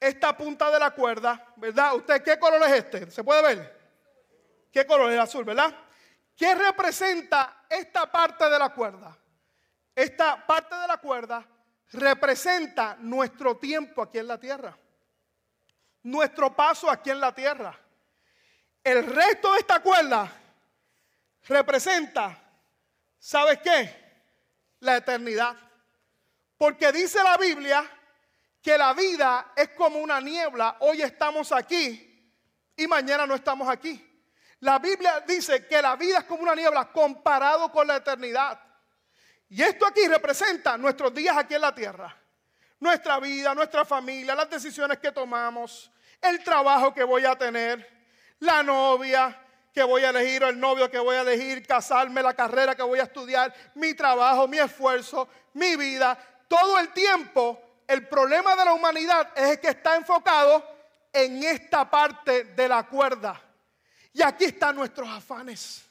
esta 0.00 0.36
punta 0.36 0.68
de 0.72 0.80
la 0.80 0.90
cuerda, 0.90 1.46
¿verdad? 1.54 1.94
¿Usted 1.94 2.24
qué 2.24 2.40
color 2.40 2.60
es 2.64 2.72
este? 2.72 3.08
¿Se 3.08 3.22
puede 3.22 3.40
ver? 3.40 3.78
¿Qué 4.72 4.84
color 4.84 5.12
es 5.12 5.20
azul, 5.20 5.44
verdad? 5.44 5.85
¿Qué 6.36 6.54
representa 6.54 7.64
esta 7.68 8.10
parte 8.12 8.48
de 8.48 8.58
la 8.58 8.68
cuerda? 8.68 9.16
Esta 9.94 10.46
parte 10.46 10.74
de 10.76 10.86
la 10.86 10.98
cuerda 10.98 11.46
representa 11.92 12.96
nuestro 13.00 13.56
tiempo 13.56 14.02
aquí 14.02 14.18
en 14.18 14.26
la 14.26 14.38
tierra. 14.38 14.76
Nuestro 16.02 16.54
paso 16.54 16.90
aquí 16.90 17.10
en 17.10 17.20
la 17.20 17.34
tierra. 17.34 17.76
El 18.84 19.06
resto 19.06 19.52
de 19.52 19.60
esta 19.60 19.80
cuerda 19.80 20.30
representa, 21.48 22.38
¿sabes 23.18 23.58
qué? 23.60 24.04
La 24.80 24.98
eternidad. 24.98 25.56
Porque 26.58 26.92
dice 26.92 27.22
la 27.24 27.38
Biblia 27.38 27.84
que 28.60 28.76
la 28.76 28.92
vida 28.92 29.52
es 29.56 29.70
como 29.70 29.98
una 30.00 30.20
niebla. 30.20 30.76
Hoy 30.80 31.00
estamos 31.00 31.50
aquí 31.50 32.32
y 32.76 32.86
mañana 32.86 33.26
no 33.26 33.34
estamos 33.34 33.68
aquí. 33.68 34.15
La 34.60 34.78
Biblia 34.78 35.20
dice 35.26 35.66
que 35.66 35.80
la 35.82 35.96
vida 35.96 36.18
es 36.18 36.24
como 36.24 36.42
una 36.42 36.54
niebla 36.54 36.90
comparado 36.90 37.70
con 37.70 37.86
la 37.86 37.96
eternidad. 37.96 38.58
Y 39.48 39.62
esto 39.62 39.86
aquí 39.86 40.06
representa 40.08 40.76
nuestros 40.76 41.14
días 41.14 41.36
aquí 41.36 41.54
en 41.54 41.60
la 41.60 41.74
tierra. 41.74 42.16
Nuestra 42.80 43.20
vida, 43.20 43.54
nuestra 43.54 43.84
familia, 43.84 44.34
las 44.34 44.50
decisiones 44.50 44.98
que 44.98 45.12
tomamos, 45.12 45.90
el 46.20 46.42
trabajo 46.42 46.92
que 46.92 47.04
voy 47.04 47.24
a 47.24 47.36
tener, 47.36 47.86
la 48.40 48.62
novia 48.62 49.42
que 49.72 49.82
voy 49.82 50.02
a 50.04 50.10
elegir 50.10 50.42
o 50.42 50.48
el 50.48 50.58
novio 50.58 50.90
que 50.90 50.98
voy 50.98 51.16
a 51.16 51.20
elegir, 51.20 51.66
casarme, 51.66 52.22
la 52.22 52.34
carrera 52.34 52.74
que 52.74 52.82
voy 52.82 52.98
a 52.98 53.04
estudiar, 53.04 53.54
mi 53.74 53.94
trabajo, 53.94 54.48
mi 54.48 54.58
esfuerzo, 54.58 55.28
mi 55.52 55.76
vida. 55.76 56.18
Todo 56.48 56.78
el 56.78 56.92
tiempo 56.92 57.60
el 57.86 58.08
problema 58.08 58.56
de 58.56 58.64
la 58.64 58.72
humanidad 58.72 59.28
es 59.36 59.58
que 59.58 59.68
está 59.68 59.96
enfocado 59.96 60.64
en 61.12 61.42
esta 61.44 61.88
parte 61.88 62.44
de 62.44 62.68
la 62.68 62.82
cuerda. 62.84 63.40
Y 64.16 64.22
aquí 64.22 64.46
están 64.46 64.74
nuestros 64.74 65.06
afanes. 65.10 65.84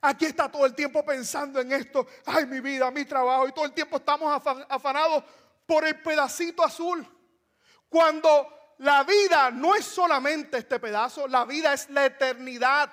Aquí 0.00 0.26
está 0.26 0.48
todo 0.48 0.64
el 0.64 0.76
tiempo 0.76 1.04
pensando 1.04 1.60
en 1.60 1.72
esto. 1.72 2.06
Ay, 2.24 2.46
mi 2.46 2.60
vida, 2.60 2.88
mi 2.92 3.04
trabajo. 3.04 3.48
Y 3.48 3.52
todo 3.52 3.64
el 3.64 3.72
tiempo 3.72 3.96
estamos 3.96 4.40
afanados 4.68 5.24
por 5.66 5.84
el 5.84 6.00
pedacito 6.00 6.62
azul. 6.62 7.04
Cuando 7.88 8.76
la 8.78 9.02
vida 9.02 9.50
no 9.50 9.74
es 9.74 9.84
solamente 9.84 10.58
este 10.58 10.78
pedazo, 10.78 11.26
la 11.26 11.44
vida 11.44 11.72
es 11.72 11.90
la 11.90 12.04
eternidad. 12.04 12.92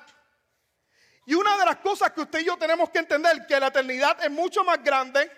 Y 1.27 1.35
una 1.35 1.59
de 1.59 1.65
las 1.65 1.77
cosas 1.77 2.11
que 2.11 2.21
usted 2.21 2.39
y 2.39 2.45
yo 2.45 2.57
tenemos 2.57 2.89
que 2.89 2.99
entender, 2.99 3.45
que 3.45 3.59
la 3.59 3.67
eternidad 3.67 4.17
es 4.23 4.31
mucho 4.31 4.63
más 4.63 4.83
grande 4.83 5.31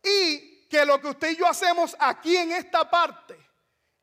y 0.00 0.68
que 0.68 0.86
lo 0.86 1.00
que 1.00 1.08
usted 1.08 1.30
y 1.32 1.36
yo 1.36 1.48
hacemos 1.48 1.96
aquí 1.98 2.36
en 2.36 2.52
esta 2.52 2.88
parte, 2.88 3.36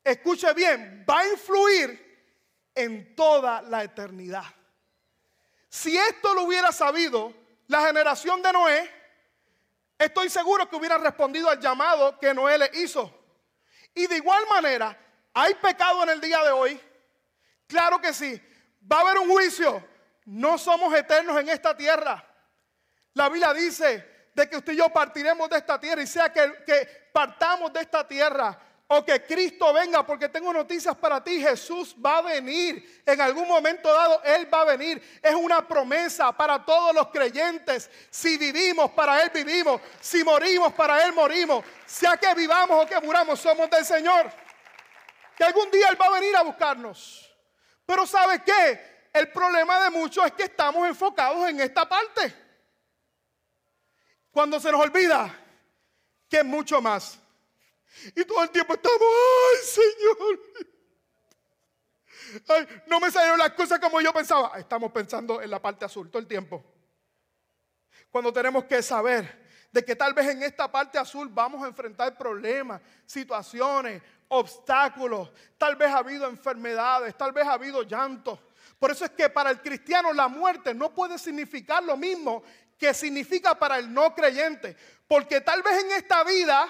escuche 0.04 0.52
bien, 0.52 1.06
va 1.08 1.20
a 1.20 1.28
influir 1.28 2.03
en 2.74 3.14
toda 3.14 3.62
la 3.62 3.84
eternidad. 3.84 4.44
Si 5.68 5.96
esto 5.96 6.34
lo 6.34 6.42
hubiera 6.42 6.72
sabido 6.72 7.32
la 7.68 7.86
generación 7.86 8.42
de 8.42 8.52
Noé, 8.52 8.90
estoy 9.98 10.28
seguro 10.28 10.68
que 10.68 10.76
hubiera 10.76 10.98
respondido 10.98 11.48
al 11.48 11.60
llamado 11.60 12.18
que 12.18 12.34
Noé 12.34 12.58
le 12.58 12.70
hizo. 12.74 13.12
Y 13.94 14.06
de 14.06 14.16
igual 14.16 14.44
manera, 14.48 14.96
¿hay 15.32 15.54
pecado 15.54 16.02
en 16.02 16.10
el 16.10 16.20
día 16.20 16.42
de 16.42 16.50
hoy? 16.50 16.80
Claro 17.66 18.00
que 18.00 18.12
sí. 18.12 18.40
Va 18.90 18.98
a 18.98 19.00
haber 19.00 19.18
un 19.18 19.30
juicio. 19.30 19.82
No 20.26 20.58
somos 20.58 20.92
eternos 20.94 21.38
en 21.40 21.48
esta 21.48 21.76
tierra. 21.76 22.24
La 23.14 23.28
Biblia 23.28 23.52
dice 23.52 24.28
de 24.34 24.48
que 24.48 24.56
usted 24.56 24.72
y 24.72 24.76
yo 24.76 24.88
partiremos 24.90 25.48
de 25.48 25.58
esta 25.58 25.78
tierra 25.78 26.02
y 26.02 26.06
sea 26.06 26.32
que, 26.32 26.64
que 26.66 27.08
partamos 27.12 27.72
de 27.72 27.80
esta 27.80 28.06
tierra 28.06 28.58
o 28.86 29.04
que 29.04 29.24
Cristo 29.24 29.72
venga, 29.72 30.04
porque 30.04 30.28
tengo 30.28 30.52
noticias 30.52 30.94
para 30.96 31.22
ti, 31.24 31.40
Jesús 31.40 31.96
va 32.04 32.18
a 32.18 32.22
venir. 32.22 33.02
En 33.06 33.20
algún 33.20 33.48
momento 33.48 33.92
dado, 33.92 34.22
Él 34.22 34.52
va 34.52 34.60
a 34.60 34.64
venir. 34.64 35.02
Es 35.22 35.34
una 35.34 35.66
promesa 35.66 36.32
para 36.32 36.62
todos 36.64 36.94
los 36.94 37.08
creyentes. 37.08 37.90
Si 38.10 38.36
vivimos, 38.36 38.90
para 38.90 39.22
Él 39.22 39.30
vivimos. 39.30 39.80
Si 40.00 40.22
morimos, 40.22 40.72
para 40.74 41.02
Él 41.04 41.14
morimos. 41.14 41.64
Sea 41.86 42.16
que 42.18 42.34
vivamos 42.34 42.84
o 42.84 42.86
que 42.86 43.00
muramos, 43.00 43.40
somos 43.40 43.70
del 43.70 43.86
Señor. 43.86 44.30
Que 45.34 45.44
algún 45.44 45.70
día 45.70 45.88
Él 45.88 46.00
va 46.00 46.06
a 46.06 46.20
venir 46.20 46.36
a 46.36 46.42
buscarnos. 46.42 47.34
Pero 47.86 48.06
¿sabe 48.06 48.42
qué? 48.44 49.08
El 49.12 49.30
problema 49.32 49.82
de 49.84 49.90
muchos 49.90 50.26
es 50.26 50.32
que 50.32 50.44
estamos 50.44 50.86
enfocados 50.86 51.48
en 51.48 51.60
esta 51.60 51.88
parte. 51.88 52.34
Cuando 54.30 54.60
se 54.60 54.70
nos 54.70 54.80
olvida 54.80 55.34
que 56.28 56.42
mucho 56.44 56.82
más. 56.82 57.23
Y 58.14 58.24
todo 58.24 58.42
el 58.42 58.50
tiempo 58.50 58.74
estamos, 58.74 59.00
ay 59.00 59.66
Señor. 59.66 60.40
Ay, 62.48 62.82
no 62.86 63.00
me 63.00 63.10
salieron 63.10 63.38
las 63.38 63.52
cosas 63.52 63.78
como 63.78 64.00
yo 64.00 64.12
pensaba. 64.12 64.58
Estamos 64.58 64.90
pensando 64.92 65.40
en 65.40 65.50
la 65.50 65.60
parte 65.60 65.84
azul 65.84 66.10
todo 66.10 66.20
el 66.20 66.26
tiempo. 66.26 66.64
Cuando 68.10 68.32
tenemos 68.32 68.64
que 68.64 68.82
saber 68.82 69.44
de 69.70 69.84
que 69.84 69.96
tal 69.96 70.14
vez 70.14 70.28
en 70.28 70.42
esta 70.42 70.70
parte 70.70 70.98
azul 70.98 71.28
vamos 71.28 71.62
a 71.64 71.66
enfrentar 71.66 72.16
problemas, 72.16 72.80
situaciones, 73.06 74.00
obstáculos. 74.28 75.32
Tal 75.58 75.76
vez 75.76 75.88
ha 75.90 75.98
habido 75.98 76.28
enfermedades, 76.28 77.16
tal 77.16 77.32
vez 77.32 77.44
ha 77.46 77.54
habido 77.54 77.82
llanto. 77.82 78.40
Por 78.78 78.90
eso 78.90 79.04
es 79.04 79.10
que 79.10 79.28
para 79.28 79.50
el 79.50 79.60
cristiano 79.60 80.12
la 80.12 80.28
muerte 80.28 80.74
no 80.74 80.94
puede 80.94 81.18
significar 81.18 81.82
lo 81.82 81.96
mismo 81.96 82.44
que 82.78 82.94
significa 82.94 83.54
para 83.54 83.78
el 83.78 83.92
no 83.92 84.14
creyente. 84.14 84.76
Porque 85.08 85.40
tal 85.40 85.62
vez 85.62 85.82
en 85.82 85.92
esta 85.92 86.22
vida, 86.22 86.68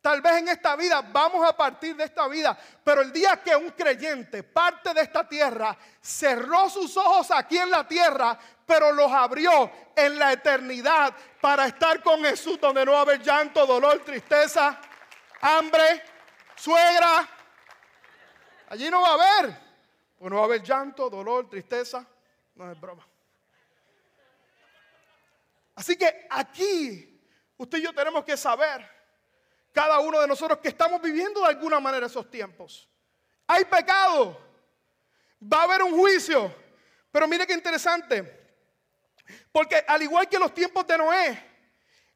tal 0.00 0.20
vez 0.20 0.32
en 0.38 0.48
esta 0.48 0.76
vida 0.76 1.02
vamos 1.02 1.46
a 1.48 1.56
partir 1.56 1.94
de 1.96 2.04
esta 2.04 2.26
vida, 2.28 2.58
pero 2.82 3.02
el 3.02 3.12
día 3.12 3.42
que 3.42 3.54
un 3.54 3.70
creyente 3.70 4.42
parte 4.42 4.94
de 4.94 5.02
esta 5.02 5.28
tierra, 5.28 5.76
cerró 6.00 6.68
sus 6.70 6.96
ojos 6.96 7.30
aquí 7.30 7.58
en 7.58 7.70
la 7.70 7.86
tierra, 7.86 8.38
pero 8.66 8.92
los 8.92 9.10
abrió 9.10 9.70
en 9.96 10.18
la 10.18 10.32
eternidad 10.32 11.14
para 11.40 11.66
estar 11.66 12.02
con 12.02 12.24
Jesús, 12.24 12.60
donde 12.60 12.84
no 12.84 12.92
va 12.92 12.98
a 12.98 13.02
haber 13.02 13.20
llanto, 13.20 13.66
dolor, 13.66 14.02
tristeza, 14.04 14.80
hambre, 15.40 16.02
suegra. 16.56 17.28
Allí 18.68 18.90
no 18.90 19.02
va 19.02 19.08
a 19.08 19.14
haber, 19.14 19.60
pues 20.18 20.30
no 20.30 20.36
va 20.36 20.42
a 20.42 20.44
haber 20.44 20.62
llanto, 20.62 21.10
dolor, 21.10 21.48
tristeza. 21.48 22.06
No 22.54 22.70
es 22.70 22.78
broma. 22.78 23.06
Así 25.74 25.96
que 25.96 26.26
aquí 26.28 27.20
usted 27.56 27.78
y 27.78 27.82
yo 27.82 27.94
tenemos 27.94 28.24
que 28.24 28.36
saber, 28.36 28.86
cada 29.72 30.00
uno 30.00 30.20
de 30.20 30.26
nosotros, 30.26 30.58
que 30.58 30.68
estamos 30.68 31.00
viviendo 31.00 31.40
de 31.40 31.46
alguna 31.48 31.80
manera 31.80 32.06
esos 32.06 32.30
tiempos. 32.30 32.88
Hay 33.46 33.64
pecado, 33.64 34.38
va 35.40 35.60
a 35.60 35.64
haber 35.64 35.82
un 35.82 35.96
juicio, 35.98 36.54
pero 37.10 37.26
mire 37.26 37.46
qué 37.46 37.54
interesante, 37.54 38.38
porque 39.52 39.84
al 39.86 40.02
igual 40.02 40.28
que 40.28 40.38
los 40.38 40.52
tiempos 40.52 40.86
de 40.86 40.98
Noé, 40.98 41.46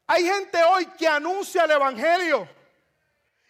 Hay 0.07 0.23
gente 0.23 0.61
hoy 0.63 0.85
que 0.97 1.07
anuncia 1.07 1.63
el 1.63 1.71
Evangelio 1.71 2.47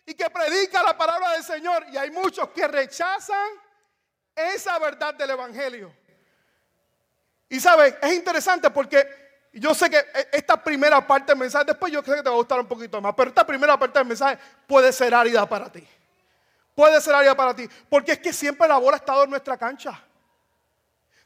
y 0.06 0.14
que 0.14 0.30
predica 0.30 0.82
la 0.84 0.98
palabra 0.98 1.32
del 1.32 1.44
Señor 1.44 1.86
y 1.92 1.98
hay 1.98 2.12
muchos 2.12 2.50
que 2.50 2.66
rechazan 2.68 3.50
esa 4.34 4.80
verdad 4.80 5.14
del 5.16 5.32
Evangelio. 5.32 5.94
Y 7.50 7.60
sabes, 7.60 7.96
es 8.02 8.14
interesante 8.14 8.70
porque 8.70 9.25
yo 9.60 9.74
sé 9.74 9.90
que 9.90 9.98
e, 9.98 10.30
esta 10.34 10.62
primera 10.62 11.06
parte 11.06 11.32
del 11.32 11.40
mensaje, 11.40 11.66
después 11.66 11.92
yo 11.92 12.04
creo 12.04 12.18
que 12.18 12.24
te 12.24 12.30
va 12.30 12.36
a 12.36 12.40
gustar 12.40 12.60
un 12.60 12.68
poquito 12.68 13.00
más, 13.02 13.14
pero 13.16 13.30
esta 13.30 13.46
primera 13.46 13.78
parte 13.78 14.00
del 14.00 14.08
mensaje 14.08 14.38
puede 14.68 14.92
ser 14.92 15.14
árida 15.14 15.48
para 15.48 15.72
ti. 15.72 15.86
Puede 16.74 17.00
ser 17.00 17.16
árida 17.16 17.36
para 17.36 17.56
ti, 17.56 17.70
porque 17.90 18.14
es 18.14 18.20
que 18.20 18.34
siempre 18.34 18.68
la 18.68 18.78
bola 18.78 18.98
ha 18.98 19.00
estado 19.00 19.24
en 19.24 19.30
nuestra 19.30 19.58
cancha. 19.58 20.02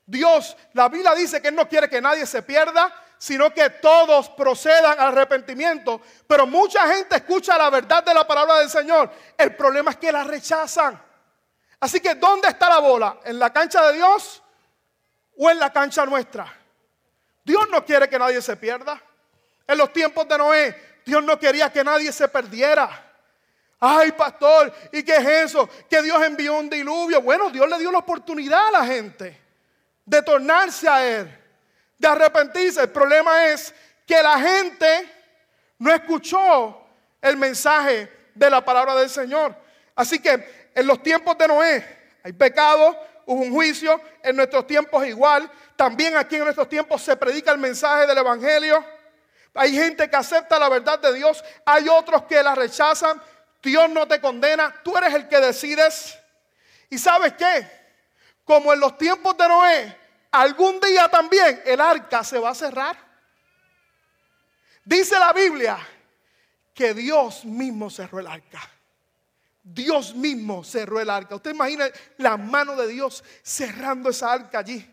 Dios, 0.06 0.56
la 0.74 0.90
Biblia 0.90 1.14
dice 1.16 1.42
que 1.42 1.48
Él 1.48 1.56
no 1.56 1.68
quiere 1.68 1.90
que 1.90 2.02
nadie 2.02 2.26
se 2.26 2.42
pierda, 2.44 2.94
sino 3.18 3.54
que 3.54 3.70
todos 3.70 4.30
procedan 4.30 5.00
al 5.00 5.08
arrepentimiento. 5.10 6.02
Pero 6.28 6.48
mucha 6.48 6.88
gente 6.88 7.18
escucha 7.18 7.58
la 7.58 7.70
verdad 7.70 8.04
de 8.04 8.14
la 8.14 8.26
palabra 8.26 8.60
del 8.60 8.70
Señor. 8.70 9.12
El 9.38 9.56
problema 9.56 9.92
es 9.92 9.98
que 9.98 10.12
la 10.12 10.24
rechazan. 10.24 11.00
Así 11.80 12.00
que, 12.00 12.16
¿dónde 12.16 12.48
está 12.48 12.70
la 12.70 12.80
bola? 12.80 13.20
¿En 13.24 13.38
la 13.40 13.52
cancha 13.52 13.88
de 13.88 13.94
Dios 13.98 14.42
o 15.38 15.50
en 15.50 15.60
la 15.60 15.72
cancha 15.72 16.06
nuestra? 16.06 16.59
Dios 17.50 17.68
no 17.72 17.84
quiere 17.84 18.08
que 18.08 18.20
nadie 18.20 18.44
se 18.44 18.56
pierda. 18.56 19.02
En 19.66 19.76
los 19.76 19.92
tiempos 19.92 20.28
de 20.28 20.38
Noé, 20.38 21.00
Dios 21.04 21.24
no 21.24 21.40
quería 21.40 21.72
que 21.72 21.84
nadie 21.84 22.12
se 22.12 22.28
perdiera. 22.28 22.88
Ay, 23.80 24.12
pastor, 24.12 24.72
¿y 24.92 25.02
qué 25.02 25.16
es 25.16 25.26
eso? 25.26 25.68
Que 25.90 26.00
Dios 26.04 26.22
envió 26.22 26.60
un 26.60 26.70
diluvio. 26.70 27.24
Bueno, 27.24 27.50
Dios 27.50 27.68
le 27.68 27.80
dio 27.80 27.92
la 27.92 27.98
oportunidad 27.98 28.68
a 28.68 28.72
la 28.72 28.86
gente 28.86 29.36
de 30.06 30.22
tornarse 30.22 30.88
a 30.88 31.04
Él, 31.04 31.40
de 31.98 32.08
arrepentirse. 32.08 32.82
El 32.82 32.92
problema 32.92 33.48
es 33.48 33.74
que 34.06 34.22
la 34.22 34.38
gente 34.38 35.12
no 35.80 35.92
escuchó 35.92 36.86
el 37.20 37.36
mensaje 37.36 38.30
de 38.36 38.48
la 38.48 38.64
palabra 38.64 38.94
del 38.94 39.10
Señor. 39.10 39.56
Así 39.96 40.20
que 40.20 40.70
en 40.76 40.86
los 40.86 41.02
tiempos 41.02 41.36
de 41.36 41.48
Noé 41.48 41.98
hay 42.24 42.34
pecado, 42.34 42.96
hubo 43.30 43.44
un 43.44 43.54
juicio, 43.54 44.02
en 44.24 44.36
nuestros 44.36 44.66
tiempos 44.66 45.06
igual. 45.06 45.50
También 45.76 46.18
aquí 46.18 46.36
en 46.36 46.44
nuestros 46.44 46.68
tiempos 46.68 47.04
se 47.04 47.16
predica 47.16 47.52
el 47.52 47.60
mensaje 47.60 48.08
del 48.08 48.18
Evangelio. 48.18 48.84
Hay 49.54 49.72
gente 49.72 50.10
que 50.10 50.16
acepta 50.16 50.58
la 50.58 50.68
verdad 50.68 50.98
de 50.98 51.14
Dios, 51.14 51.44
hay 51.64 51.88
otros 51.88 52.24
que 52.24 52.42
la 52.42 52.56
rechazan. 52.56 53.22
Dios 53.62 53.88
no 53.92 54.08
te 54.08 54.20
condena, 54.20 54.74
tú 54.84 54.98
eres 54.98 55.14
el 55.14 55.28
que 55.28 55.40
decides. 55.40 56.18
¿Y 56.90 56.98
sabes 56.98 57.34
qué? 57.34 57.70
Como 58.44 58.74
en 58.74 58.80
los 58.80 58.98
tiempos 58.98 59.38
de 59.38 59.48
Noé, 59.48 59.98
algún 60.32 60.80
día 60.80 61.08
también 61.08 61.62
el 61.66 61.80
arca 61.80 62.24
se 62.24 62.40
va 62.40 62.50
a 62.50 62.56
cerrar. 62.56 62.98
Dice 64.84 65.20
la 65.20 65.34
Biblia 65.34 65.78
que 66.74 66.96
Dios 66.96 67.46
mismo 67.46 67.92
cerró 67.92 68.22
el 68.22 68.28
arca. 68.28 68.60
Dios 69.74 70.16
mismo 70.16 70.64
cerró 70.64 71.00
el 71.00 71.10
arca. 71.10 71.36
Usted 71.36 71.52
imagina 71.52 71.88
la 72.18 72.38
mano 72.38 72.76
de 72.76 72.88
Dios 72.88 73.24
cerrando 73.44 74.10
esa 74.10 74.32
arca 74.32 74.60
allí. 74.60 74.86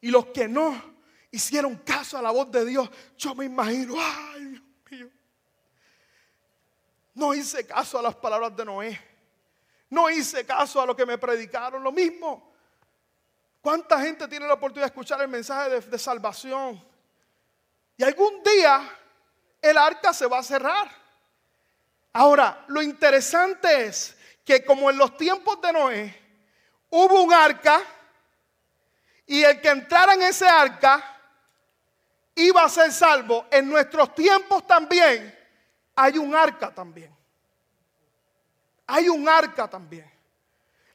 Y 0.00 0.10
los 0.10 0.26
que 0.26 0.46
no 0.46 0.80
hicieron 1.30 1.76
caso 1.76 2.18
a 2.18 2.22
la 2.22 2.30
voz 2.30 2.50
de 2.50 2.64
Dios, 2.64 2.90
yo 3.16 3.34
me 3.34 3.46
imagino, 3.46 3.94
ay 3.98 4.44
Dios 4.44 4.62
mío, 4.90 5.10
no 7.14 7.34
hice 7.34 7.66
caso 7.66 7.98
a 7.98 8.02
las 8.02 8.14
palabras 8.14 8.54
de 8.54 8.64
Noé. 8.64 9.00
No 9.90 10.10
hice 10.10 10.44
caso 10.44 10.80
a 10.82 10.86
lo 10.86 10.94
que 10.94 11.06
me 11.06 11.16
predicaron. 11.16 11.82
Lo 11.82 11.90
mismo. 11.90 12.52
¿Cuánta 13.62 13.98
gente 14.00 14.28
tiene 14.28 14.46
la 14.46 14.54
oportunidad 14.54 14.84
de 14.86 14.90
escuchar 14.90 15.22
el 15.22 15.28
mensaje 15.28 15.70
de, 15.70 15.80
de 15.80 15.98
salvación? 15.98 16.84
Y 17.96 18.04
algún 18.04 18.42
día 18.42 18.88
el 19.62 19.78
arca 19.78 20.12
se 20.12 20.26
va 20.26 20.38
a 20.38 20.42
cerrar. 20.42 21.07
Ahora, 22.18 22.64
lo 22.66 22.82
interesante 22.82 23.86
es 23.86 24.16
que 24.44 24.64
como 24.64 24.90
en 24.90 24.98
los 24.98 25.16
tiempos 25.16 25.60
de 25.60 25.72
Noé 25.72 26.22
hubo 26.90 27.22
un 27.22 27.32
arca 27.32 27.80
y 29.24 29.44
el 29.44 29.60
que 29.60 29.68
entrara 29.68 30.14
en 30.14 30.22
ese 30.22 30.48
arca 30.48 31.16
iba 32.34 32.64
a 32.64 32.68
ser 32.68 32.90
salvo, 32.90 33.46
en 33.52 33.68
nuestros 33.68 34.16
tiempos 34.16 34.66
también 34.66 35.32
hay 35.94 36.18
un 36.18 36.34
arca 36.34 36.74
también 36.74 37.16
hay 38.88 39.08
un 39.08 39.28
arca 39.28 39.68
también. 39.68 40.10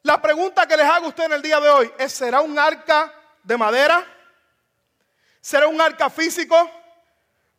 La 0.02 0.22
pregunta 0.22 0.68
que 0.68 0.76
les 0.76 0.86
hago 0.86 1.06
a 1.06 1.10
usted 1.10 1.26
en 1.26 1.34
el 1.34 1.42
día 1.42 1.62
de 1.62 1.70
hoy 1.70 1.94
es, 1.98 2.12
¿será 2.12 2.42
un 2.42 2.60
arca 2.60 3.14
de 3.44 3.56
madera? 3.56 4.06
¿Será 5.40 5.68
un 5.68 5.80
arca 5.80 6.10
físico? 6.10 6.70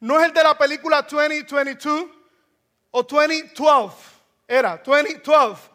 ¿No 0.01 0.19
es 0.21 0.27
el 0.27 0.33
de 0.35 0.43
la 0.43 0.59
película 0.59 1.01
2022 1.01 2.24
o 2.97 3.03
2012? 3.03 3.97
Era 4.47 4.77
2012, 4.77 5.71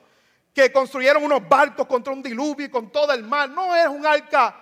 que 0.53 0.71
construyeron 0.71 1.23
unos 1.23 1.47
barcos 1.47 1.85
contra 1.85 2.13
un 2.13 2.23
diluvio 2.23 2.67
y 2.67 2.69
con 2.69 2.89
todo 2.89 3.11
el 3.11 3.23
mar. 3.23 3.49
No 3.49 3.75
es 3.75 3.87
un 3.87 4.05
arca 4.05 4.55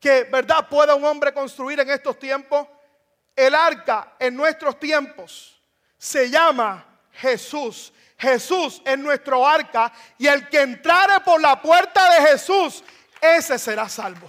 que, 0.00 0.24
¿verdad?, 0.24 0.68
pueda 0.68 0.94
un 0.94 1.04
hombre 1.04 1.34
construir 1.34 1.80
en 1.80 1.90
estos 1.90 2.18
tiempos. 2.18 2.66
El 3.34 3.54
arca 3.54 4.14
en 4.18 4.34
nuestros 4.34 4.78
tiempos 4.80 5.60
se 5.98 6.30
llama 6.30 6.86
Jesús. 7.12 7.92
Jesús 8.16 8.80
es 8.82 8.98
nuestro 8.98 9.46
arca 9.46 9.92
y 10.16 10.26
el 10.26 10.48
que 10.48 10.62
entrare 10.62 11.20
por 11.20 11.38
la 11.38 11.60
puerta 11.60 12.10
de 12.14 12.28
Jesús, 12.28 12.82
ese 13.20 13.58
será 13.58 13.86
salvo. 13.90 14.26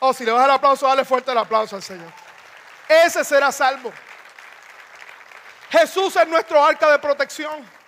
Oh, 0.00 0.12
si 0.12 0.26
le 0.26 0.32
vas 0.32 0.44
el 0.44 0.50
aplauso, 0.50 0.86
dale 0.86 1.06
fuerte 1.06 1.32
el 1.32 1.38
aplauso 1.38 1.76
al 1.76 1.82
Señor. 1.82 2.12
Ese 2.86 3.24
será 3.24 3.50
salvo. 3.50 3.90
Jesús 5.70 6.16
es 6.16 6.28
nuestro 6.28 6.62
arca 6.62 6.90
de 6.90 6.98
protección. 6.98 7.78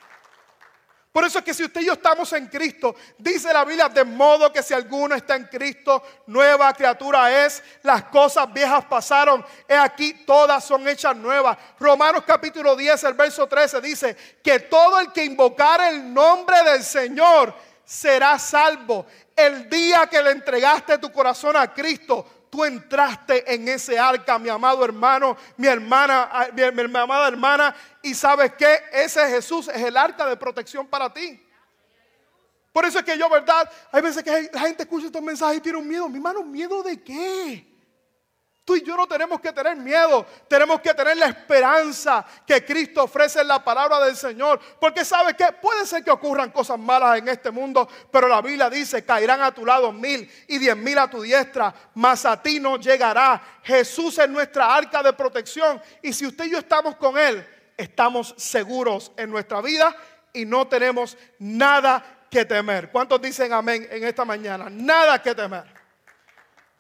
Por 1.12 1.24
eso 1.24 1.40
es 1.40 1.44
que 1.44 1.54
si 1.54 1.64
usted 1.64 1.80
y 1.80 1.86
yo 1.86 1.94
estamos 1.94 2.32
en 2.34 2.46
Cristo, 2.46 2.94
dice 3.18 3.52
la 3.52 3.64
Biblia, 3.64 3.88
de 3.88 4.04
modo 4.04 4.52
que 4.52 4.62
si 4.62 4.72
alguno 4.74 5.16
está 5.16 5.34
en 5.34 5.46
Cristo, 5.46 6.00
nueva 6.26 6.72
criatura 6.72 7.44
es, 7.44 7.64
las 7.82 8.04
cosas 8.04 8.52
viejas 8.52 8.84
pasaron, 8.84 9.44
he 9.66 9.74
aquí 9.74 10.24
todas 10.24 10.64
son 10.64 10.86
hechas 10.86 11.16
nuevas. 11.16 11.58
Romanos 11.80 12.22
capítulo 12.24 12.76
10, 12.76 13.02
el 13.04 13.14
verso 13.14 13.48
13 13.48 13.80
dice 13.80 14.16
que 14.40 14.60
todo 14.60 15.00
el 15.00 15.10
que 15.10 15.24
invocar 15.24 15.80
el 15.92 16.14
nombre 16.14 16.62
del 16.62 16.84
Señor 16.84 17.52
será 17.84 18.38
salvo. 18.38 19.04
El 19.34 19.68
día 19.68 20.06
que 20.06 20.22
le 20.22 20.30
entregaste 20.30 20.98
tu 20.98 21.10
corazón 21.10 21.56
a 21.56 21.74
Cristo, 21.74 22.39
tú 22.50 22.64
entraste 22.64 23.52
en 23.52 23.68
ese 23.68 23.98
arca, 23.98 24.38
mi 24.38 24.48
amado 24.48 24.84
hermano, 24.84 25.36
mi 25.56 25.68
hermana, 25.68 26.28
ah, 26.30 26.48
mi, 26.52 26.62
amada 26.62 27.28
hermana, 27.28 27.74
y 28.02 28.14
sabes 28.14 28.52
que 28.54 28.80
ese 28.92 29.26
Jesús 29.28 29.68
es 29.68 29.82
el 29.82 29.96
arca 29.96 30.26
de 30.26 30.36
protección 30.36 30.86
para 30.86 31.12
ti. 31.12 31.40
Por 32.72 32.84
eso 32.84 32.98
es 32.98 33.04
que 33.04 33.16
yo, 33.16 33.28
¿verdad? 33.28 33.70
Hay 33.90 34.02
veces 34.02 34.22
que 34.22 34.50
la 34.52 34.60
gente 34.60 34.82
escucha 34.82 35.06
estos 35.06 35.22
mensajes 35.22 35.58
y 35.58 35.60
tiene 35.60 35.78
un 35.78 35.88
miedo. 35.88 36.08
Mi 36.08 36.16
hermano, 36.16 36.44
¿miedo 36.44 36.82
de 36.82 37.02
qué? 37.02 37.69
Tú 38.70 38.76
y 38.76 38.82
yo 38.82 38.96
no 38.96 39.08
tenemos 39.08 39.40
que 39.40 39.52
tener 39.52 39.76
miedo, 39.76 40.24
tenemos 40.46 40.80
que 40.80 40.94
tener 40.94 41.16
la 41.16 41.26
esperanza 41.26 42.24
que 42.46 42.64
Cristo 42.64 43.02
ofrece 43.02 43.40
en 43.40 43.48
la 43.48 43.64
palabra 43.64 43.98
del 43.98 44.14
Señor. 44.14 44.60
Porque 44.78 45.04
sabe 45.04 45.34
que 45.34 45.46
puede 45.60 45.84
ser 45.84 46.04
que 46.04 46.10
ocurran 46.12 46.52
cosas 46.52 46.78
malas 46.78 47.18
en 47.18 47.26
este 47.26 47.50
mundo, 47.50 47.88
pero 48.12 48.28
la 48.28 48.40
Biblia 48.40 48.70
dice, 48.70 49.04
caerán 49.04 49.42
a 49.42 49.52
tu 49.52 49.66
lado 49.66 49.90
mil 49.90 50.30
y 50.46 50.58
diez 50.58 50.76
mil 50.76 50.96
a 50.98 51.10
tu 51.10 51.20
diestra, 51.20 51.74
mas 51.94 52.24
a 52.24 52.40
ti 52.40 52.60
no 52.60 52.76
llegará. 52.76 53.42
Jesús 53.64 54.16
es 54.18 54.28
nuestra 54.28 54.72
arca 54.72 55.02
de 55.02 55.14
protección 55.14 55.82
y 56.00 56.12
si 56.12 56.24
usted 56.24 56.44
y 56.44 56.50
yo 56.52 56.58
estamos 56.58 56.94
con 56.94 57.18
Él, 57.18 57.44
estamos 57.76 58.36
seguros 58.36 59.10
en 59.16 59.30
nuestra 59.30 59.60
vida 59.60 59.96
y 60.32 60.44
no 60.44 60.68
tenemos 60.68 61.18
nada 61.40 62.04
que 62.30 62.44
temer. 62.44 62.92
¿Cuántos 62.92 63.20
dicen 63.20 63.52
amén 63.52 63.88
en 63.90 64.04
esta 64.04 64.24
mañana? 64.24 64.68
Nada 64.70 65.20
que 65.20 65.34
temer. 65.34 65.79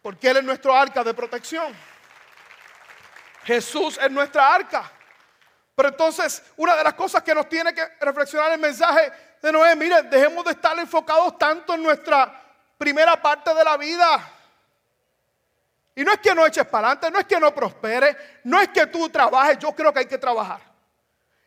Porque 0.02 0.28
Él 0.28 0.38
es 0.38 0.44
nuestro 0.44 0.74
arca 0.74 1.04
de 1.04 1.14
protección. 1.14 1.74
Jesús 3.44 3.98
es 4.00 4.10
nuestra 4.10 4.54
arca. 4.54 4.90
Pero 5.74 5.88
entonces, 5.88 6.42
una 6.56 6.76
de 6.76 6.84
las 6.84 6.94
cosas 6.94 7.22
que 7.22 7.34
nos 7.34 7.48
tiene 7.48 7.72
que 7.72 7.86
reflexionar 8.00 8.52
el 8.52 8.60
mensaje 8.60 9.12
de 9.40 9.52
Noé, 9.52 9.74
mire, 9.76 10.02
dejemos 10.02 10.44
de 10.44 10.52
estar 10.52 10.78
enfocados 10.78 11.38
tanto 11.38 11.74
en 11.74 11.82
nuestra 11.82 12.42
primera 12.76 13.20
parte 13.20 13.54
de 13.54 13.64
la 13.64 13.76
vida. 13.76 14.30
Y 15.94 16.04
no 16.04 16.12
es 16.12 16.18
que 16.18 16.34
no 16.34 16.46
eches 16.46 16.66
para 16.66 16.88
adelante, 16.88 17.10
no 17.10 17.18
es 17.18 17.26
que 17.26 17.40
no 17.40 17.54
prospere, 17.54 18.16
no 18.44 18.60
es 18.60 18.68
que 18.68 18.86
tú 18.86 19.08
trabajes, 19.08 19.58
yo 19.58 19.74
creo 19.74 19.92
que 19.92 20.00
hay 20.00 20.06
que 20.06 20.18
trabajar. 20.18 20.60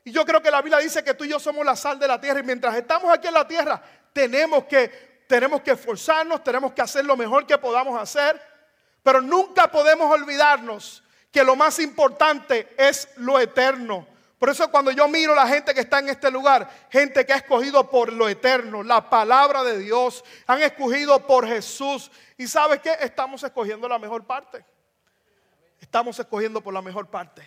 Y 0.04 0.12
yo 0.12 0.26
creo 0.26 0.42
que 0.42 0.52
la 0.52 0.62
Biblia 0.62 0.80
dice 0.80 1.04
que 1.04 1.14
tú 1.14 1.24
y 1.24 1.30
yo 1.30 1.40
somos 1.40 1.66
la 1.66 1.76
sal 1.76 1.98
de 1.98 2.08
la 2.08 2.20
tierra 2.20 2.40
y 2.40 2.44
mientras 2.44 2.76
estamos 2.76 3.12
aquí 3.14 3.28
en 3.28 3.34
la 3.34 3.48
tierra 3.48 3.82
tenemos 4.12 4.66
que 4.66 5.13
tenemos 5.34 5.64
que 5.64 5.72
esforzarnos, 5.72 6.44
tenemos 6.44 6.74
que 6.74 6.82
hacer 6.84 7.04
lo 7.04 7.18
mejor 7.18 7.48
que 7.48 7.58
podamos 7.58 8.00
hacer, 8.00 8.40
pero 9.02 9.20
nunca 9.20 9.72
podemos 9.72 10.12
olvidarnos 10.12 11.02
que 11.32 11.44
lo 11.44 11.56
más 11.56 11.80
importante 11.80 12.72
es 12.78 13.10
lo 13.16 13.40
eterno. 13.40 14.06
Por 14.38 14.50
eso 14.50 14.70
cuando 14.70 14.92
yo 14.92 15.08
miro 15.08 15.34
a 15.34 15.38
la 15.38 15.48
gente 15.48 15.74
que 15.74 15.80
está 15.80 15.98
en 15.98 16.10
este 16.10 16.30
lugar, 16.30 16.70
gente 16.92 17.26
que 17.26 17.34
ha 17.34 17.38
escogido 17.38 17.90
por 17.90 18.14
lo 18.14 18.30
eterno, 18.30 18.84
la 18.84 19.10
palabra 19.10 19.64
de 19.64 19.80
Dios, 19.80 20.24
han 20.46 20.62
escogido 20.62 21.26
por 21.26 21.48
Jesús. 21.48 22.12
¿Y 22.38 22.46
sabes 22.46 22.80
qué? 22.82 22.96
Estamos 23.00 23.42
escogiendo 23.42 23.90
la 23.90 23.98
mejor 23.98 24.28
parte. 24.28 24.64
estamos 25.80 26.20
escogiendo 26.20 26.62
por 26.62 26.76
la 26.76 26.84
mejor 26.84 27.08
parte. 27.08 27.42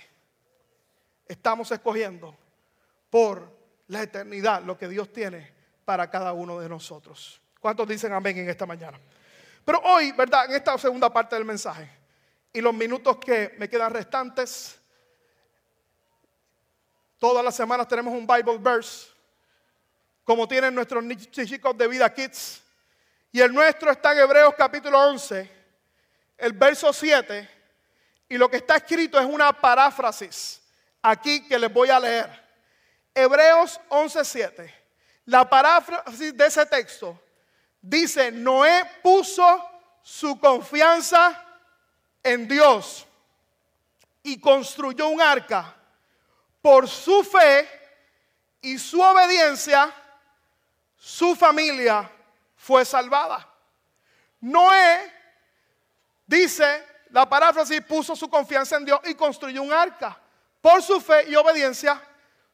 Estamos 1.29 1.70
escogiendo 1.70 2.37
por 3.11 3.49
la 3.87 4.03
eternidad 4.03 4.64
lo 4.64 4.77
que 4.77 4.88
Dios 4.88 5.12
tiene 5.12 5.53
para 5.85 6.11
cada 6.11 6.33
uno 6.33 6.59
de 6.59 6.68
nosotros. 6.68 7.40
¿Cuántos 7.61 7.88
dicen 7.88 8.12
amén 8.12 8.38
en 8.38 8.49
esta 8.49 8.66
mañana? 8.66 8.99
Pero 9.64 9.81
hoy, 9.85 10.12
¿verdad? 10.12 10.47
En 10.47 10.57
esta 10.57 10.77
segunda 10.79 11.12
parte 11.12 11.35
del 11.35 11.45
mensaje 11.45 11.90
y 12.53 12.61
los 12.61 12.73
minutos 12.73 13.19
que 13.19 13.55
me 13.59 13.69
quedan 13.69 13.92
restantes, 13.92 14.79
todas 17.19 17.45
las 17.45 17.55
semanas 17.55 17.88
tenemos 17.88 18.14
un 18.14 18.27
Bible 18.27 18.59
verse, 18.59 19.09
como 20.25 20.47
tienen 20.47 20.75
nuestros 20.75 21.05
chicos 21.31 21.77
de 21.77 21.88
vida 21.88 22.12
kids. 22.12 22.62
Y 23.33 23.40
el 23.40 23.53
nuestro 23.53 23.90
está 23.90 24.12
en 24.12 24.19
Hebreos 24.21 24.55
capítulo 24.57 24.99
11, 24.99 25.51
el 26.38 26.53
verso 26.53 26.92
7, 26.92 27.51
y 28.29 28.38
lo 28.38 28.49
que 28.49 28.57
está 28.57 28.77
escrito 28.77 29.19
es 29.19 29.27
una 29.27 29.53
paráfrasis 29.53 30.62
aquí 31.03 31.47
que 31.47 31.59
les 31.59 31.73
voy 31.73 31.90
a 31.90 32.01
leer. 32.01 32.47
Hebreos 33.14 33.81
11, 33.88 34.25
7. 34.25 34.75
La 35.27 35.49
paráfrasis 35.49 36.37
de 36.37 36.47
ese 36.47 36.64
texto 36.66 37.21
dice, 37.87 38.33
Noé 38.33 38.85
puso 39.03 39.64
su 40.03 40.38
confianza 40.38 41.40
en 42.22 42.49
Dios 42.49 43.07
y 44.22 44.40
construyó 44.40 45.09
un 45.09 45.20
arca. 45.20 45.75
Por 46.61 46.88
su 46.88 47.22
fe 47.22 47.68
y 48.61 48.77
su 48.79 49.01
obediencia, 49.01 49.94
su 50.96 51.37
familia 51.37 52.11
fue 52.57 52.85
salvada. 52.85 53.49
Noé, 54.40 55.12
dice 56.27 56.85
la 57.11 57.29
paráfrasis, 57.29 57.81
puso 57.83 58.16
su 58.16 58.29
confianza 58.29 58.77
en 58.77 58.85
Dios 58.85 59.01
y 59.05 59.14
construyó 59.14 59.62
un 59.62 59.72
arca. 59.72 60.20
Por 60.61 60.83
su 60.83 61.01
fe 61.01 61.29
y 61.29 61.37
obediencia, 61.37 62.03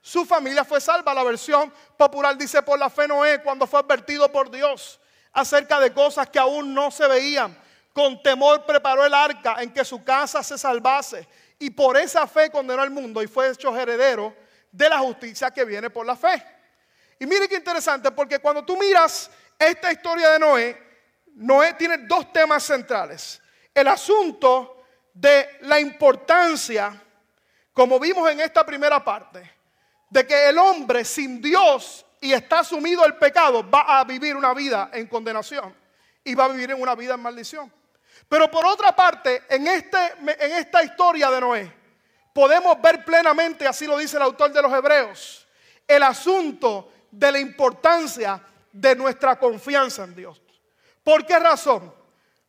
su 0.03 0.27
familia 0.27 0.63
fue 0.63 0.79
salva. 0.79 1.15
La 1.15 1.25
versión 1.25 1.73
popular 1.97 2.37
dice, 2.37 2.63
por 2.63 2.79
la 2.79 2.91
fe 2.91 3.09
Noé, 3.09 3.43
cuando 3.43 3.67
fue 3.67 3.81
advertido 3.81 4.31
por 4.31 4.51
Dios 4.51 5.01
acerca 5.33 5.81
de 5.81 5.93
cosas 5.93 6.29
que 6.29 6.39
aún 6.39 6.75
no 6.75 6.91
se 6.91 7.07
veían. 7.09 7.57
Con 7.93 8.23
temor 8.23 8.65
preparó 8.65 9.05
el 9.05 9.15
arca 9.15 9.57
en 9.61 9.73
que 9.73 9.85
su 9.85 10.03
casa 10.03 10.43
se 10.43 10.57
salvase. 10.57 11.27
Y 11.59 11.71
por 11.71 11.97
esa 11.97 12.27
fe 12.27 12.51
condenó 12.51 12.83
al 12.83 12.91
mundo 12.91 13.23
y 13.23 13.27
fue 13.27 13.51
hecho 13.51 13.77
heredero 13.77 14.35
de 14.71 14.89
la 14.89 14.99
justicia 14.99 15.51
que 15.51 15.65
viene 15.65 15.91
por 15.91 16.07
la 16.07 16.17
fe. 16.17 16.43
Y 17.19 17.27
mire 17.27 17.49
qué 17.49 17.57
interesante, 17.57 18.11
porque 18.11 18.39
cuando 18.41 18.65
tú 18.65 18.77
miras 18.77 19.31
esta 19.59 19.93
historia 19.93 20.31
de 20.31 20.39
Noé, 20.39 20.83
Noé 21.35 21.75
tiene 21.75 21.99
dos 21.99 22.33
temas 22.33 22.65
centrales. 22.65 23.41
El 23.73 23.87
asunto 23.89 24.85
de 25.15 25.59
la 25.61 25.79
importancia, 25.79 27.01
como 27.73 28.01
vimos 28.01 28.29
en 28.31 28.41
esta 28.41 28.67
primera 28.67 29.05
parte, 29.05 29.53
de 30.11 30.27
que 30.27 30.49
el 30.49 30.59
hombre 30.59 31.05
sin 31.05 31.41
Dios 31.41 32.05
y 32.23 32.33
está 32.33 32.63
sumido 32.63 33.05
el 33.05 33.17
pecado 33.17 33.69
va 33.69 33.99
a 33.99 34.05
vivir 34.05 34.37
una 34.37 34.55
vida 34.55 34.91
en 34.93 35.09
condenación 35.09 35.75
y 36.23 36.37
va 36.37 36.45
a 36.45 36.49
vivir 36.49 36.71
en 36.71 36.81
una 36.81 36.95
vida 36.95 37.15
en 37.15 37.21
maldición. 37.21 37.71
Pero 38.29 38.49
por 38.49 38.65
otra 38.65 38.95
parte, 38.95 39.43
en, 39.49 39.67
este, 39.67 39.99
en 40.21 40.53
esta 40.53 40.85
historia 40.85 41.33
de 41.33 41.41
Noé, 41.41 41.73
podemos 42.33 42.81
ver 42.81 43.05
plenamente, 43.05 43.67
así 43.67 43.87
lo 43.89 43.99
dice 43.99 44.19
el 44.19 44.23
autor 44.23 44.53
de 44.53 44.63
los 44.63 44.73
Hebreos, 44.73 45.49
el 45.87 46.01
asunto 46.05 46.93
de 47.11 47.33
la 47.33 47.41
importancia 47.41 48.41
de 48.71 48.95
nuestra 48.95 49.37
confianza 49.37 50.05
en 50.05 50.15
Dios. 50.15 50.41
¿Por 51.03 51.27
qué 51.27 51.41
razón? 51.41 51.93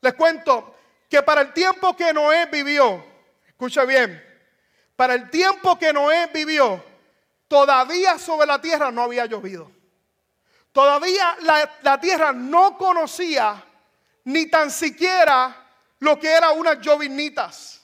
Les 0.01 0.13
cuento 0.13 0.75
que 1.09 1.23
para 1.23 1.41
el 1.41 1.51
tiempo 1.51 1.95
que 1.95 2.13
Noé 2.13 2.45
vivió, 2.45 3.03
escucha 3.47 3.85
bien, 3.85 4.23
para 4.95 5.15
el 5.15 5.31
tiempo 5.31 5.79
que 5.79 5.91
Noé 5.91 6.29
vivió, 6.31 6.92
todavía 7.53 8.17
sobre 8.17 8.47
la 8.47 8.59
tierra 8.59 8.89
no 8.89 9.03
había 9.03 9.27
llovido. 9.27 9.71
Todavía 10.71 11.37
la, 11.83 12.01
tierra 12.01 12.33
no 12.33 12.79
conocía 12.79 13.63
ni 14.23 14.47
tan 14.47 14.71
siquiera 14.71 15.55
lo 15.99 16.19
que 16.19 16.31
eran 16.31 16.57
unas 16.57 16.79
llovinitas. 16.81 17.83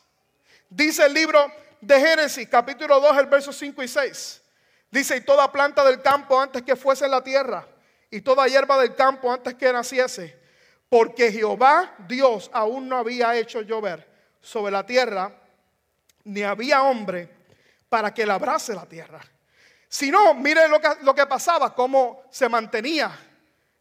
Dice 0.71 1.05
el 1.05 1.13
libro 1.13 1.51
de 1.81 1.99
Génesis, 1.99 2.49
capítulo 2.49 2.99
2, 2.99 3.15
el 3.19 3.27
verso 3.27 3.53
5 3.53 3.83
y 3.83 3.87
6. 3.87 4.41
Dice, 4.89 5.17
y 5.17 5.21
toda 5.21 5.51
planta 5.51 5.83
del 5.83 6.01
campo 6.01 6.41
antes 6.41 6.63
que 6.63 6.75
fuese 6.75 7.05
en 7.05 7.11
la 7.11 7.23
tierra, 7.23 7.67
y 8.09 8.21
toda 8.21 8.47
hierba 8.47 8.79
del 8.79 8.95
campo 8.95 9.31
antes 9.31 9.53
que 9.53 9.71
naciese, 9.71 10.35
porque 10.89 11.31
Jehová 11.31 11.93
Dios 12.07 12.49
aún 12.53 12.89
no 12.89 12.97
había 12.97 13.35
hecho 13.35 13.61
llover 13.61 14.09
sobre 14.41 14.71
la 14.71 14.83
tierra, 14.83 15.31
ni 16.23 16.41
había 16.41 16.81
hombre 16.81 17.29
para 17.87 18.11
que 18.11 18.25
labrase 18.25 18.73
la 18.73 18.87
tierra. 18.87 19.21
Si 19.91 20.11
no, 20.11 20.35
mire 20.35 20.67
lo 20.67 20.79
que, 20.79 20.87
lo 21.01 21.15
que 21.15 21.25
pasaba, 21.25 21.73
cómo 21.73 22.21
se 22.29 22.47
mantenía 22.47 23.11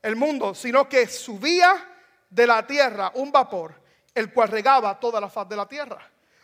el 0.01 0.17
mundo, 0.17 0.55
sino 0.55 0.89
que 0.89 1.07
subía 1.07 1.87
de 2.31 2.47
la 2.47 2.67
tierra 2.67 3.13
un 3.15 3.31
vapor, 3.31 3.75
el 4.15 4.33
cual 4.33 4.49
regaba 4.49 4.99
toda 4.99 5.21
la 5.21 5.29
faz 5.29 5.47
de 5.47 5.57
la 5.57 5.69
tierra. 5.69 5.99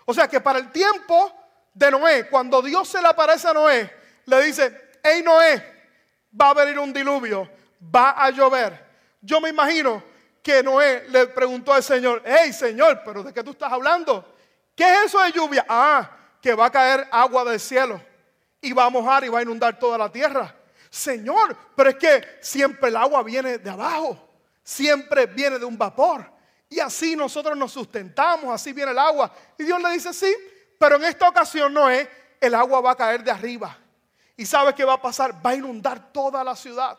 O 0.05 0.13
sea 0.13 0.29
que 0.29 0.43
para 0.43 0.59
el 0.59 0.71
tiempo 0.71 1.33
de 1.73 1.91
Noé, 1.91 2.29
cuando 2.29 2.61
Dios 2.61 2.87
se 2.87 3.01
le 3.01 3.09
aparece 3.09 3.49
a 3.49 3.55
Noé, 3.55 3.91
le 4.27 4.43
dice, 4.43 4.91
hey 5.03 5.23
Noé, 5.25 5.89
va 6.39 6.51
a 6.51 6.55
venir 6.55 6.79
un 6.79 6.93
diluvio, 6.93 7.51
va 7.83 8.23
a 8.23 8.29
llover. 8.31 8.85
Yo 9.23 9.41
me 9.41 9.49
imagino 9.49 10.03
que 10.43 10.63
Noé 10.63 11.07
le 11.09 11.29
preguntó 11.29 11.73
al 11.73 11.83
Señor, 11.83 12.23
hey 12.27 12.53
Señor, 12.53 13.01
pero 13.03 13.23
¿de 13.23 13.33
qué 13.33 13.43
tú 13.43 13.53
estás 13.53 13.73
hablando? 13.73 14.37
¿Qué 14.77 14.85
es 14.85 15.05
eso 15.07 15.23
de 15.23 15.33
lluvia? 15.33 15.65
Ah, 15.67 16.11
que 16.43 16.53
va 16.53 16.67
a 16.67 16.71
caer 16.71 17.09
agua 17.11 17.45
del 17.45 17.59
cielo 17.59 17.99
y 18.65 18.73
va 18.73 18.87
a 18.87 18.91
mojar 18.91 19.25
y 19.25 19.29
va 19.29 19.41
a 19.41 19.43
inundar 19.43 19.79
toda 19.79 19.99
la 19.99 20.11
tierra. 20.11 20.55
Señor, 20.89 21.57
pero 21.77 21.91
es 21.91 21.97
que 21.97 22.39
siempre 22.41 22.89
el 22.89 22.97
agua 22.97 23.23
viene 23.23 23.59
de 23.59 23.71
abajo, 23.71 24.29
siempre 24.63 25.27
viene 25.27 25.59
de 25.59 25.65
un 25.65 25.77
vapor. 25.77 26.33
Y 26.69 26.81
así 26.81 27.15
nosotros 27.15 27.57
nos 27.57 27.73
sustentamos, 27.73 28.53
así 28.53 28.73
viene 28.73 28.93
el 28.93 28.99
agua. 28.99 29.31
Y 29.59 29.65
Dios 29.65 29.81
le 29.83 29.91
dice, 29.91 30.15
sí, 30.15 30.35
pero 30.79 30.97
en 30.97 31.05
esta 31.05 31.29
ocasión 31.29 31.75
no 31.75 31.91
es, 31.91 32.09
el 32.41 32.55
agua 32.55 32.81
va 32.81 32.93
a 32.93 32.97
caer 32.97 33.23
de 33.23 33.31
arriba. 33.31 33.77
¿Y 34.37 34.47
sabes 34.47 34.75
qué 34.75 34.85
va 34.85 34.95
a 34.95 35.03
pasar? 35.03 35.45
Va 35.45 35.51
a 35.51 35.55
inundar 35.55 36.13
toda 36.13 36.43
la 36.43 36.57
ciudad. 36.57 36.99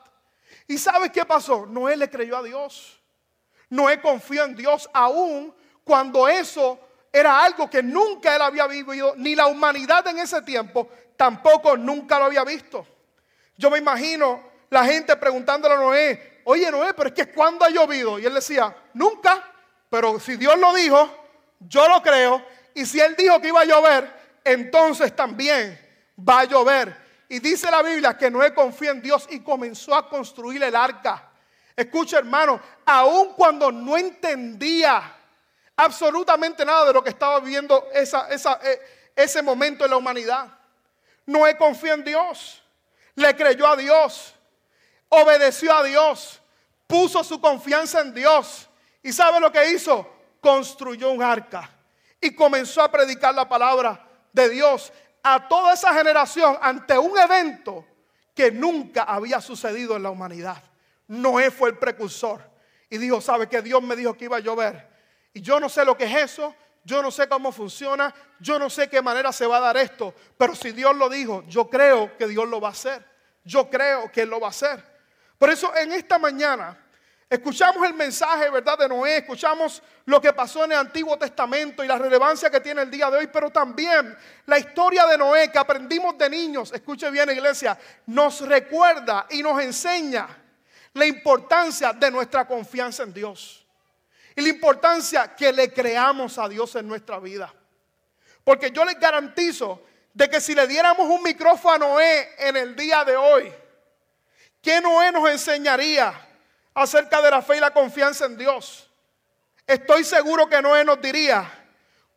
¿Y 0.67 0.77
sabes 0.77 1.11
qué 1.11 1.25
pasó? 1.25 1.65
Noé 1.65 1.97
le 1.97 2.09
creyó 2.09 2.37
a 2.37 2.43
Dios. 2.43 3.01
Noé 3.69 3.99
confió 3.99 4.45
en 4.45 4.55
Dios 4.55 4.87
aún 4.93 5.53
cuando 5.83 6.27
eso 6.27 6.79
era 7.11 7.43
algo 7.43 7.69
que 7.69 7.81
nunca 7.81 8.35
él 8.35 8.41
había 8.41 8.67
vivido, 8.67 9.13
ni 9.15 9.35
la 9.35 9.47
humanidad 9.47 10.05
en 10.07 10.19
ese 10.19 10.41
tiempo 10.41 10.89
tampoco 11.15 11.77
nunca 11.77 12.19
lo 12.19 12.25
había 12.25 12.43
visto. 12.43 12.85
Yo 13.57 13.69
me 13.69 13.77
imagino 13.77 14.43
la 14.69 14.85
gente 14.85 15.15
preguntándole 15.15 15.75
a 15.75 15.77
Noé, 15.77 16.41
oye 16.45 16.69
Noé, 16.71 16.93
pero 16.93 17.09
es 17.09 17.15
que 17.15 17.31
cuando 17.31 17.65
ha 17.65 17.69
llovido? 17.69 18.19
Y 18.19 18.25
él 18.25 18.33
decía, 18.33 18.75
nunca, 18.93 19.43
pero 19.89 20.19
si 20.19 20.35
Dios 20.35 20.57
lo 20.57 20.73
dijo, 20.73 21.09
yo 21.59 21.87
lo 21.87 22.01
creo. 22.01 22.43
Y 22.73 22.85
si 22.85 22.99
él 22.99 23.15
dijo 23.15 23.39
que 23.39 23.47
iba 23.47 23.61
a 23.61 23.65
llover, 23.65 24.11
entonces 24.43 25.15
también 25.15 25.79
va 26.17 26.41
a 26.41 26.45
llover. 26.45 27.05
Y 27.29 27.39
dice 27.39 27.71
la 27.71 27.81
Biblia 27.81 28.17
que 28.17 28.29
Noé 28.29 28.53
confió 28.53 28.91
en 28.91 29.01
Dios 29.01 29.27
y 29.29 29.39
comenzó 29.39 29.95
a 29.95 30.09
construir 30.09 30.61
el 30.63 30.75
arca. 30.75 31.31
Escucha 31.75 32.19
hermano, 32.19 32.59
aun 32.85 33.33
cuando 33.33 33.71
no 33.71 33.97
entendía 33.97 35.15
absolutamente 35.75 36.63
nada 36.65 36.85
de 36.85 36.93
lo 36.93 37.03
que 37.03 37.09
estaba 37.09 37.39
viviendo 37.39 37.87
eh, 37.93 38.05
ese 39.15 39.41
momento 39.41 39.83
en 39.83 39.91
la 39.91 39.97
humanidad. 39.97 40.47
Noé 41.25 41.57
confió 41.57 41.93
en 41.93 42.03
Dios, 42.03 42.63
le 43.15 43.35
creyó 43.35 43.67
a 43.67 43.75
Dios, 43.75 44.35
obedeció 45.09 45.75
a 45.75 45.83
Dios, 45.83 46.41
puso 46.87 47.23
su 47.23 47.39
confianza 47.41 48.01
en 48.01 48.13
Dios. 48.13 48.69
¿Y 49.01 49.11
sabe 49.11 49.39
lo 49.39 49.51
que 49.51 49.71
hizo? 49.71 50.09
Construyó 50.39 51.11
un 51.11 51.23
arca 51.23 51.69
y 52.21 52.35
comenzó 52.35 52.81
a 52.81 52.91
predicar 52.91 53.33
la 53.33 53.47
palabra 53.47 54.07
de 54.31 54.49
Dios 54.49 54.91
a 55.23 55.47
toda 55.47 55.73
esa 55.73 55.93
generación 55.93 56.57
ante 56.61 56.97
un 56.97 57.17
evento 57.17 57.85
que 58.33 58.51
nunca 58.51 59.03
había 59.03 59.41
sucedido 59.41 59.95
en 59.95 60.03
la 60.03 60.11
humanidad. 60.11 60.61
Noé 61.07 61.51
fue 61.51 61.69
el 61.69 61.77
precursor 61.77 62.41
y 62.89 62.97
dijo, 62.97 63.21
¿sabe 63.21 63.47
que 63.47 63.61
Dios 63.61 63.81
me 63.81 63.95
dijo 63.95 64.15
que 64.15 64.25
iba 64.25 64.37
a 64.37 64.41
llover? 64.41 64.87
Y 65.33 65.41
yo 65.41 65.59
no 65.59 65.69
sé 65.69 65.85
lo 65.85 65.97
que 65.97 66.05
es 66.05 66.31
eso, 66.31 66.55
yo 66.85 67.01
no 67.01 67.09
sé 67.09 67.27
cómo 67.27 67.51
funciona, 67.51 68.13
yo 68.39 68.59
no 68.59 68.69
sé 68.69 68.87
qué 68.87 69.01
manera 69.01 69.33
se 69.33 69.47
va 69.47 69.57
a 69.57 69.61
dar 69.61 69.77
esto, 69.77 70.13
pero 70.37 70.53
si 70.53 70.71
Dios 70.71 70.95
lo 70.95 71.09
dijo, 71.09 71.43
yo 71.47 71.67
creo 71.67 72.15
que 72.15 72.27
Dios 72.27 72.47
lo 72.47 72.61
va 72.61 72.69
a 72.69 72.71
hacer. 72.71 73.03
Yo 73.43 73.69
creo 73.71 74.11
que 74.11 74.21
Él 74.21 74.29
lo 74.29 74.39
va 74.39 74.47
a 74.47 74.49
hacer. 74.51 74.83
Por 75.39 75.49
eso 75.49 75.75
en 75.75 75.91
esta 75.93 76.19
mañana 76.19 76.77
escuchamos 77.27 77.85
el 77.87 77.95
mensaje, 77.95 78.51
¿verdad?, 78.51 78.77
de 78.77 78.87
Noé, 78.87 79.17
escuchamos 79.17 79.81
lo 80.05 80.21
que 80.21 80.31
pasó 80.31 80.63
en 80.63 80.73
el 80.73 80.77
Antiguo 80.77 81.17
Testamento 81.17 81.83
y 81.83 81.87
la 81.87 81.97
relevancia 81.97 82.51
que 82.51 82.59
tiene 82.59 82.83
el 82.83 82.91
día 82.91 83.09
de 83.09 83.17
hoy, 83.17 83.27
pero 83.33 83.49
también 83.49 84.15
la 84.45 84.59
historia 84.59 85.07
de 85.07 85.17
Noé 85.17 85.51
que 85.51 85.57
aprendimos 85.57 86.15
de 86.19 86.29
niños, 86.29 86.71
escuche 86.71 87.09
bien 87.09 87.31
iglesia, 87.31 87.75
nos 88.05 88.41
recuerda 88.41 89.25
y 89.31 89.41
nos 89.41 89.59
enseña 89.59 90.27
la 90.93 91.05
importancia 91.07 91.93
de 91.93 92.11
nuestra 92.11 92.47
confianza 92.47 93.01
en 93.01 93.11
Dios 93.11 93.64
y 94.35 94.41
la 94.41 94.49
importancia 94.49 95.35
que 95.35 95.51
le 95.51 95.71
creamos 95.71 96.37
a 96.37 96.49
Dios 96.49 96.75
en 96.75 96.87
nuestra 96.87 97.19
vida. 97.19 97.53
Porque 98.43 98.71
yo 98.71 98.83
les 98.83 98.99
garantizo 98.99 99.81
de 100.13 100.29
que 100.29 100.41
si 100.41 100.53
le 100.53 100.67
diéramos 100.67 101.07
un 101.09 101.23
micrófono 101.23 101.73
a 101.73 101.77
Noé 101.77 102.35
en 102.37 102.57
el 102.57 102.75
día 102.75 103.03
de 103.03 103.15
hoy, 103.15 103.51
¿qué 104.61 104.81
Noé 104.81 105.11
nos 105.11 105.29
enseñaría 105.29 106.13
acerca 106.73 107.21
de 107.21 107.31
la 107.31 107.41
fe 107.41 107.57
y 107.57 107.59
la 107.59 107.71
confianza 107.71 108.25
en 108.25 108.37
Dios? 108.37 108.89
Estoy 109.65 110.03
seguro 110.03 110.47
que 110.47 110.61
Noé 110.61 110.83
nos 110.83 111.01
diría 111.01 111.51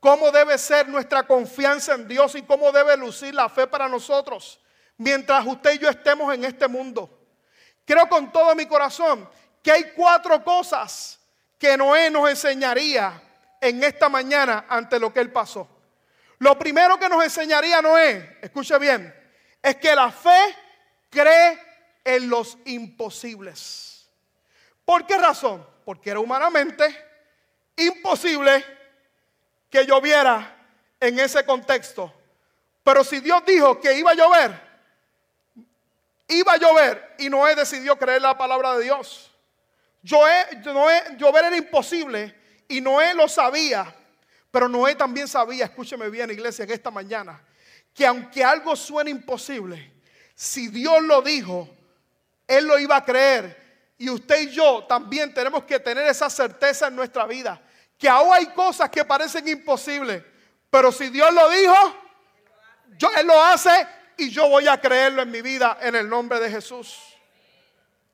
cómo 0.00 0.30
debe 0.30 0.58
ser 0.58 0.88
nuestra 0.88 1.26
confianza 1.26 1.94
en 1.94 2.06
Dios 2.06 2.34
y 2.34 2.42
cómo 2.42 2.72
debe 2.72 2.96
lucir 2.96 3.34
la 3.34 3.48
fe 3.48 3.66
para 3.66 3.88
nosotros 3.88 4.60
mientras 4.98 5.46
usted 5.46 5.74
y 5.74 5.78
yo 5.78 5.88
estemos 5.88 6.34
en 6.34 6.44
este 6.44 6.68
mundo. 6.68 7.08
Creo 7.84 8.06
con 8.08 8.30
todo 8.30 8.54
mi 8.54 8.66
corazón 8.66 9.28
que 9.62 9.72
hay 9.72 9.92
cuatro 9.96 10.44
cosas 10.44 11.17
que 11.58 11.76
Noé 11.76 12.10
nos 12.10 12.30
enseñaría 12.30 13.20
en 13.60 13.82
esta 13.82 14.08
mañana 14.08 14.66
ante 14.68 14.98
lo 14.98 15.12
que 15.12 15.20
él 15.20 15.32
pasó. 15.32 15.68
Lo 16.38 16.58
primero 16.58 16.98
que 16.98 17.08
nos 17.08 17.22
enseñaría 17.22 17.82
Noé, 17.82 18.38
escuche 18.40 18.78
bien, 18.78 19.12
es 19.60 19.76
que 19.76 19.94
la 19.94 20.10
fe 20.12 20.56
cree 21.10 21.58
en 22.04 22.30
los 22.30 22.56
imposibles. 22.64 24.08
¿Por 24.84 25.06
qué 25.06 25.18
razón? 25.18 25.66
Porque 25.84 26.10
era 26.10 26.20
humanamente 26.20 27.06
imposible 27.76 28.64
que 29.68 29.84
lloviera 29.84 30.56
en 31.00 31.18
ese 31.18 31.44
contexto. 31.44 32.12
Pero 32.82 33.04
si 33.04 33.20
Dios 33.20 33.44
dijo 33.44 33.80
que 33.80 33.94
iba 33.98 34.12
a 34.12 34.14
llover, 34.14 34.68
iba 36.28 36.52
a 36.52 36.56
llover 36.56 37.16
y 37.18 37.28
Noé 37.28 37.54
decidió 37.54 37.98
creer 37.98 38.22
la 38.22 38.38
palabra 38.38 38.76
de 38.76 38.84
Dios. 38.84 39.27
Llover 40.02 41.44
era 41.44 41.56
imposible 41.56 42.34
y 42.68 42.80
Noé 42.80 43.14
lo 43.14 43.28
sabía. 43.28 43.94
Pero 44.50 44.68
Noé 44.68 44.94
también 44.94 45.28
sabía, 45.28 45.66
escúcheme 45.66 46.08
bien 46.08 46.30
iglesia, 46.30 46.64
en 46.64 46.70
esta 46.70 46.90
mañana, 46.90 47.40
que 47.92 48.06
aunque 48.06 48.42
algo 48.42 48.74
suene 48.74 49.10
imposible, 49.10 49.92
si 50.34 50.68
Dios 50.68 51.02
lo 51.02 51.20
dijo, 51.20 51.68
Él 52.46 52.66
lo 52.66 52.78
iba 52.78 52.96
a 52.96 53.04
creer. 53.04 53.68
Y 53.98 54.08
usted 54.08 54.42
y 54.42 54.50
yo 54.50 54.84
también 54.84 55.34
tenemos 55.34 55.64
que 55.64 55.80
tener 55.80 56.06
esa 56.06 56.30
certeza 56.30 56.86
en 56.86 56.96
nuestra 56.96 57.26
vida, 57.26 57.60
que 57.98 58.08
aún 58.08 58.32
hay 58.32 58.46
cosas 58.46 58.88
que 58.90 59.04
parecen 59.04 59.46
imposibles, 59.48 60.22
pero 60.70 60.92
si 60.92 61.08
Dios 61.08 61.32
lo 61.34 61.50
dijo, 61.50 61.74
yo, 62.96 63.10
Él 63.16 63.26
lo 63.26 63.42
hace 63.42 63.70
y 64.16 64.30
yo 64.30 64.48
voy 64.48 64.68
a 64.68 64.80
creerlo 64.80 65.22
en 65.22 65.30
mi 65.30 65.42
vida 65.42 65.78
en 65.80 65.94
el 65.94 66.08
nombre 66.08 66.38
de 66.40 66.50
Jesús. 66.50 67.07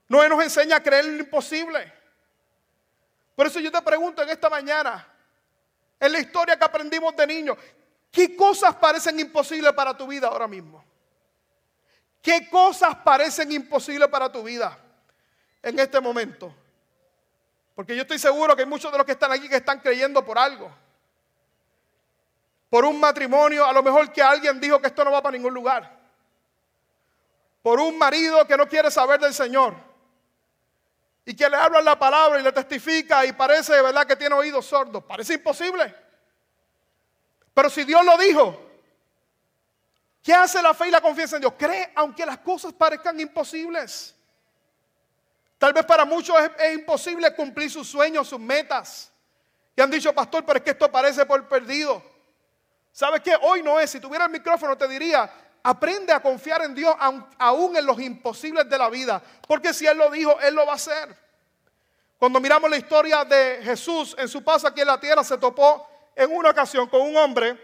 Noé 0.08 0.28
nos 0.28 0.42
enseña 0.42 0.76
a 0.76 0.82
creer 0.82 1.06
en 1.06 1.18
lo 1.18 1.24
imposible. 1.24 1.92
Por 3.34 3.46
eso 3.46 3.60
yo 3.60 3.72
te 3.72 3.82
pregunto 3.82 4.22
en 4.22 4.28
esta 4.28 4.48
mañana, 4.48 5.06
en 5.98 6.12
la 6.12 6.18
historia 6.18 6.56
que 6.56 6.64
aprendimos 6.64 7.16
de 7.16 7.26
niños, 7.26 7.56
¿qué 8.10 8.36
cosas 8.36 8.74
parecen 8.76 9.18
imposibles 9.18 9.72
para 9.72 9.96
tu 9.96 10.06
vida 10.06 10.28
ahora 10.28 10.46
mismo? 10.46 10.84
¿Qué 12.22 12.48
cosas 12.48 12.94
parecen 12.96 13.50
imposibles 13.52 14.08
para 14.08 14.30
tu 14.30 14.42
vida 14.42 14.78
en 15.62 15.78
este 15.78 16.00
momento? 16.00 16.54
Porque 17.74 17.96
yo 17.96 18.02
estoy 18.02 18.18
seguro 18.18 18.54
que 18.54 18.62
hay 18.62 18.68
muchos 18.68 18.92
de 18.92 18.98
los 18.98 19.06
que 19.06 19.12
están 19.12 19.32
aquí 19.32 19.48
que 19.48 19.56
están 19.56 19.80
creyendo 19.80 20.24
por 20.24 20.38
algo. 20.38 20.70
Por 22.70 22.84
un 22.84 23.00
matrimonio, 23.00 23.64
a 23.64 23.72
lo 23.72 23.82
mejor 23.82 24.12
que 24.12 24.22
alguien 24.22 24.60
dijo 24.60 24.80
que 24.80 24.88
esto 24.88 25.04
no 25.04 25.10
va 25.10 25.22
para 25.22 25.36
ningún 25.36 25.54
lugar. 25.54 25.98
Por 27.62 27.80
un 27.80 27.98
marido 27.98 28.46
que 28.46 28.56
no 28.56 28.68
quiere 28.68 28.90
saber 28.90 29.18
del 29.18 29.34
Señor 29.34 29.93
y 31.26 31.34
que 31.34 31.48
le 31.48 31.56
hablan 31.56 31.84
la 31.84 31.98
palabra 31.98 32.38
y 32.38 32.42
le 32.42 32.52
testifica 32.52 33.24
y 33.24 33.32
parece 33.32 33.74
de 33.74 33.82
verdad 33.82 34.06
que 34.06 34.16
tiene 34.16 34.34
oídos 34.34 34.66
sordos. 34.66 35.02
Parece 35.04 35.34
imposible. 35.34 35.94
Pero 37.54 37.70
si 37.70 37.84
Dios 37.84 38.04
lo 38.04 38.18
dijo, 38.18 38.60
¿qué 40.22 40.34
hace 40.34 40.60
la 40.60 40.74
fe 40.74 40.88
y 40.88 40.90
la 40.90 41.00
confianza 41.00 41.36
en 41.36 41.42
Dios? 41.42 41.54
Cree 41.56 41.92
aunque 41.94 42.26
las 42.26 42.38
cosas 42.38 42.72
parezcan 42.72 43.18
imposibles. 43.18 44.14
Tal 45.56 45.72
vez 45.72 45.86
para 45.86 46.04
muchos 46.04 46.36
es, 46.58 46.74
imposible 46.74 47.34
cumplir 47.34 47.70
sus 47.70 47.88
sueños, 47.88 48.28
sus 48.28 48.40
metas. 48.40 49.10
Y 49.76 49.80
han 49.80 49.90
dicho, 49.90 50.12
pastor, 50.12 50.44
pero 50.44 50.58
es 50.58 50.64
que 50.64 50.70
esto 50.70 50.90
parece 50.90 51.24
por 51.24 51.48
perdido. 51.48 52.02
¿Sabes 52.92 53.22
qué? 53.22 53.34
Hoy 53.40 53.62
no 53.62 53.80
es. 53.80 53.90
Si 53.90 53.98
tuviera 53.98 54.26
el 54.26 54.30
micrófono 54.30 54.76
te 54.76 54.86
diría, 54.86 55.32
Aprende 55.66 56.12
a 56.12 56.20
confiar 56.20 56.60
en 56.62 56.74
Dios 56.74 56.94
aún 57.38 57.74
en 57.74 57.86
los 57.86 57.98
imposibles 57.98 58.68
de 58.68 58.76
la 58.76 58.90
vida. 58.90 59.22
Porque 59.48 59.72
si 59.72 59.86
Él 59.86 59.96
lo 59.96 60.10
dijo, 60.10 60.38
Él 60.40 60.54
lo 60.54 60.66
va 60.66 60.72
a 60.72 60.76
hacer. 60.76 61.16
Cuando 62.18 62.38
miramos 62.38 62.68
la 62.68 62.76
historia 62.76 63.24
de 63.24 63.60
Jesús 63.62 64.14
en 64.18 64.28
su 64.28 64.44
paso 64.44 64.68
aquí 64.68 64.82
en 64.82 64.88
la 64.88 65.00
tierra, 65.00 65.24
se 65.24 65.38
topó 65.38 65.88
en 66.14 66.30
una 66.36 66.50
ocasión 66.50 66.86
con 66.86 67.00
un 67.00 67.16
hombre 67.16 67.58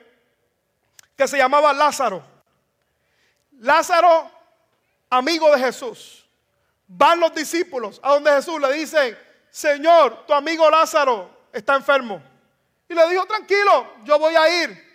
que 1.15 1.29
se 1.29 1.37
llamaba 1.37 1.75
Lázaro. 1.75 2.23
Lázaro, 3.59 4.31
amigo 5.11 5.55
de 5.55 5.61
Jesús. 5.61 6.27
Van 6.89 7.21
los 7.21 7.35
discípulos 7.35 8.01
a 8.03 8.15
donde 8.15 8.33
Jesús 8.33 8.59
le 8.59 8.73
dice, 8.73 9.19
Señor, 9.51 10.25
tu 10.27 10.33
amigo 10.33 10.71
Lázaro 10.71 11.49
está 11.53 11.77
enfermo. 11.77 12.23
Y 12.89 12.95
le 12.95 13.09
dijo, 13.11 13.27
tranquilo, 13.27 13.95
yo 14.05 14.19
voy 14.19 14.35
a 14.35 14.65
ir 14.65 14.91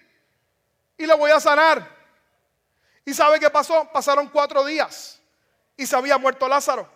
y 0.98 1.06
le 1.06 1.14
voy 1.14 1.30
a 1.30 1.40
sanar. 1.40 1.95
¿Y 3.06 3.14
sabe 3.14 3.40
qué 3.40 3.50
pasó? 3.50 3.88
Pasaron 3.94 4.28
cuatro 4.30 4.66
días 4.66 5.22
y 5.78 5.86
se 5.86 5.96
había 5.96 6.18
muerto 6.18 6.48
Lázaro. 6.48 6.90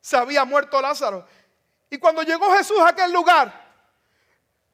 Se 0.00 0.16
había 0.16 0.44
muerto 0.44 0.82
Lázaro. 0.82 1.24
Y 1.88 1.98
cuando 1.98 2.22
llegó 2.22 2.52
Jesús 2.56 2.78
a 2.80 2.88
aquel 2.88 3.12
lugar, 3.12 3.62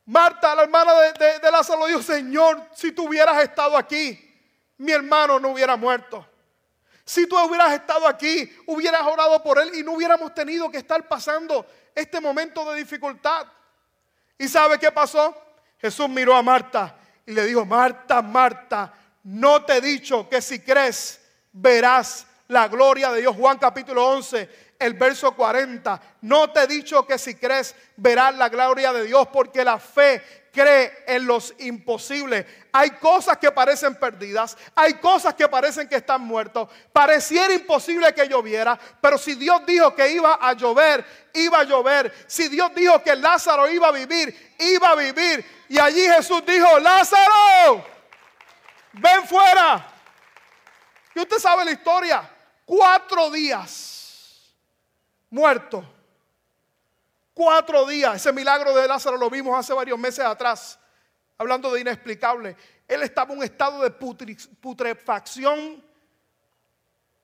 Marta, 0.07 0.55
la 0.55 0.63
hermana 0.63 0.95
de, 0.95 1.39
de, 1.39 1.51
Lázaro, 1.51 1.87
dijo, 1.87 2.03
Señor, 2.03 2.67
si 2.73 2.93
tú 2.93 3.09
hubieras 3.09 3.43
estado 3.43 3.77
aquí, 3.77 4.19
mi 4.79 4.93
hermano 4.93 5.39
no 5.39 5.51
hubiera 5.51 5.77
muerto. 5.77 6.27
Si 7.05 7.27
tú 7.27 7.39
hubieras 7.39 7.73
estado 7.73 8.07
aquí, 8.07 8.51
hubieras 8.67 9.03
orado 9.03 9.43
por 9.43 9.59
él 9.59 9.75
y 9.75 9.83
no 9.83 9.93
hubiéramos 9.93 10.33
tenido 10.35 10.71
que 10.71 10.79
estar 10.79 11.07
pasando 11.07 11.67
este 11.95 12.21
momento 12.21 12.71
de 12.71 12.79
dificultad. 12.79 13.47
¿Y 14.39 14.49
sabe 14.49 14.79
qué 14.79 14.91
pasó? 14.93 15.37
Jesús 15.79 16.09
miró 16.09 16.35
a 16.35 16.43
Marta 16.43 16.97
y 17.27 17.33
le 17.33 17.45
dijo, 17.45 17.67
Marta, 17.67 18.23
Marta, 18.23 18.95
no 19.25 19.65
te 19.65 19.79
he 19.79 19.81
dicho 19.81 20.29
que 20.29 20.41
si 20.41 20.61
crees 20.61 21.21
verás 21.53 22.27
la 22.49 22.69
gloria 22.69 23.13
de 23.13 23.21
Dios. 23.21 23.37
Juan 23.37 23.59
capítulo 23.59 24.07
11, 24.07 24.49
el 24.79 24.95
verso 24.95 25.33
40. 25.33 26.01
No 26.23 26.51
te 26.51 26.63
he 26.63 26.67
dicho 26.67 27.07
que 27.07 27.19
si 27.19 27.35
crees 27.35 27.75
verás 27.97 28.35
la 28.37 28.49
gloria 28.49 28.93
de 28.93 29.05
Dios 29.05 29.29
porque 29.33 29.65
la 29.65 29.79
fe 29.79 30.23
cree 30.53 31.05
en 31.07 31.27
los 31.27 31.55
imposibles. 31.59 32.47
Hay 32.73 32.91
cosas 32.93 33.37
que 33.37 33.53
parecen 33.53 33.97
perdidas, 33.97 34.57
hay 34.75 34.95
cosas 34.95 35.35
que 35.35 35.47
parecen 35.47 35.89
que 35.89 35.97
están 35.97 36.23
muertos. 36.23 36.69
Pareciera 36.93 37.53
imposible 37.53 38.13
que 38.15 38.27
lloviera, 38.27 38.79
pero 39.01 39.19
si 39.19 39.35
Dios 39.35 39.61
dijo 39.67 39.95
que 39.95 40.11
iba 40.11 40.39
a 40.41 40.55
llover, 40.55 41.05
iba 41.35 41.61
a 41.61 41.65
llover. 41.65 42.13
Si 42.27 42.49
Dios 42.49 42.75
dijo 42.75 43.03
que 43.03 43.15
Lázaro 43.15 43.69
iba 43.71 43.89
a 43.89 43.93
vivir, 43.93 44.55
iba 44.59 44.89
a 44.89 44.95
vivir. 44.95 45.45
Y 45.69 45.79
allí 45.79 46.01
Jesús 46.01 46.43
dijo, 46.47 46.79
Lázaro 46.79 47.98
ven 48.92 49.27
fuera. 49.27 49.87
Y 51.14 51.20
usted 51.20 51.38
sabe 51.38 51.64
la 51.64 51.72
historia. 51.72 52.29
Cuatro 52.64 53.31
días 53.31 53.98
muerto. 55.31 55.85
Cuatro 57.35 57.87
días. 57.87 58.16
Ese 58.16 58.33
milagro 58.33 58.74
de 58.74 58.88
Lázaro 58.88 59.16
lo 59.16 59.31
vimos 59.31 59.57
hace 59.59 59.72
varios 59.72 59.98
meses 59.98 60.24
atrás. 60.24 60.79
Hablando 61.37 61.72
de 61.72 61.81
inexplicable. 61.81 62.57
Él 62.87 63.03
estaba 63.03 63.33
en 63.33 63.38
un 63.38 63.44
estado 63.44 63.83
de 63.83 63.90
putrefacción 63.90 65.85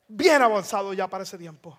bien 0.06 0.42
avanzado 0.42 0.92
ya 0.92 1.08
para 1.08 1.24
ese 1.24 1.38
tiempo. 1.38 1.78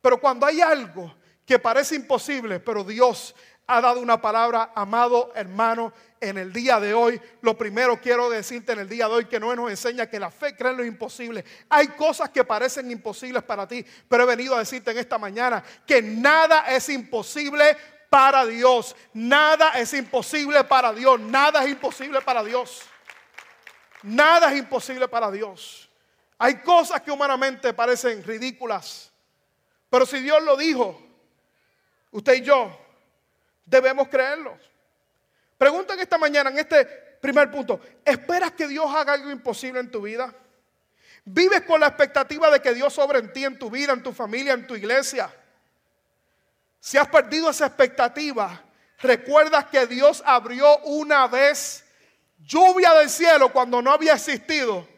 Pero 0.00 0.20
cuando 0.20 0.46
hay 0.46 0.60
algo 0.60 1.14
que 1.44 1.58
parece 1.58 1.96
imposible, 1.96 2.60
pero 2.60 2.84
Dios 2.84 3.34
ha 3.66 3.80
dado 3.80 4.00
una 4.00 4.20
palabra, 4.20 4.72
amado 4.74 5.32
hermano, 5.34 5.92
en 6.20 6.38
el 6.38 6.52
día 6.52 6.78
de 6.78 6.94
hoy. 6.94 7.20
Lo 7.40 7.56
primero 7.56 8.00
quiero 8.00 8.30
decirte 8.30 8.72
en 8.72 8.80
el 8.80 8.88
día 8.88 9.08
de 9.08 9.14
hoy 9.14 9.24
que 9.24 9.40
no 9.40 9.54
nos 9.54 9.70
enseña 9.70 10.08
que 10.08 10.20
la 10.20 10.30
fe 10.30 10.54
cree 10.56 10.72
en 10.72 10.78
lo 10.78 10.84
imposible. 10.84 11.44
Hay 11.68 11.88
cosas 11.88 12.30
que 12.30 12.44
parecen 12.44 12.90
imposibles 12.90 13.42
para 13.42 13.66
ti, 13.66 13.84
pero 14.08 14.24
he 14.24 14.26
venido 14.26 14.54
a 14.54 14.60
decirte 14.60 14.90
en 14.90 14.98
esta 14.98 15.18
mañana 15.18 15.62
que 15.86 16.00
nada 16.00 16.64
es 16.68 16.88
imposible 16.88 17.76
para 18.08 18.46
Dios. 18.46 18.94
Nada 19.14 19.72
es 19.78 19.92
imposible 19.94 20.62
para 20.64 20.92
Dios. 20.92 21.18
Nada 21.18 21.64
es 21.64 21.70
imposible 21.70 22.20
para 22.20 22.44
Dios. 22.44 22.82
Nada 24.02 24.52
es 24.52 24.58
imposible 24.58 25.08
para 25.08 25.30
Dios. 25.30 25.88
Hay 26.38 26.56
cosas 26.56 27.00
que 27.02 27.10
humanamente 27.10 27.72
parecen 27.72 28.22
ridículas, 28.24 29.12
pero 29.88 30.04
si 30.04 30.18
Dios 30.18 30.42
lo 30.42 30.56
dijo, 30.56 31.00
usted 32.10 32.34
y 32.34 32.40
yo 32.42 32.76
debemos 33.64 34.08
creerlo. 34.08 34.56
Pregunta 35.58 35.94
en 35.94 36.00
esta 36.00 36.18
mañana, 36.18 36.50
en 36.50 36.58
este 36.58 36.84
primer 37.20 37.50
punto, 37.50 37.80
¿esperas 38.04 38.52
que 38.52 38.66
Dios 38.66 38.86
haga 38.94 39.12
algo 39.12 39.30
imposible 39.30 39.80
en 39.80 39.90
tu 39.90 40.02
vida? 40.02 40.34
¿Vives 41.24 41.62
con 41.62 41.80
la 41.80 41.86
expectativa 41.86 42.50
de 42.50 42.60
que 42.60 42.74
Dios 42.74 42.92
sobre 42.92 43.20
en 43.20 43.32
ti, 43.32 43.44
en 43.44 43.58
tu 43.58 43.70
vida, 43.70 43.92
en 43.92 44.02
tu 44.02 44.12
familia, 44.12 44.54
en 44.54 44.66
tu 44.66 44.74
iglesia? 44.74 45.32
Si 46.80 46.98
has 46.98 47.06
perdido 47.06 47.48
esa 47.48 47.66
expectativa, 47.66 48.60
recuerda 48.98 49.68
que 49.68 49.86
Dios 49.86 50.20
abrió 50.26 50.78
una 50.78 51.28
vez 51.28 51.84
lluvia 52.40 52.92
del 52.94 53.08
cielo 53.08 53.52
cuando 53.52 53.80
no 53.80 53.92
había 53.92 54.14
existido 54.14 54.88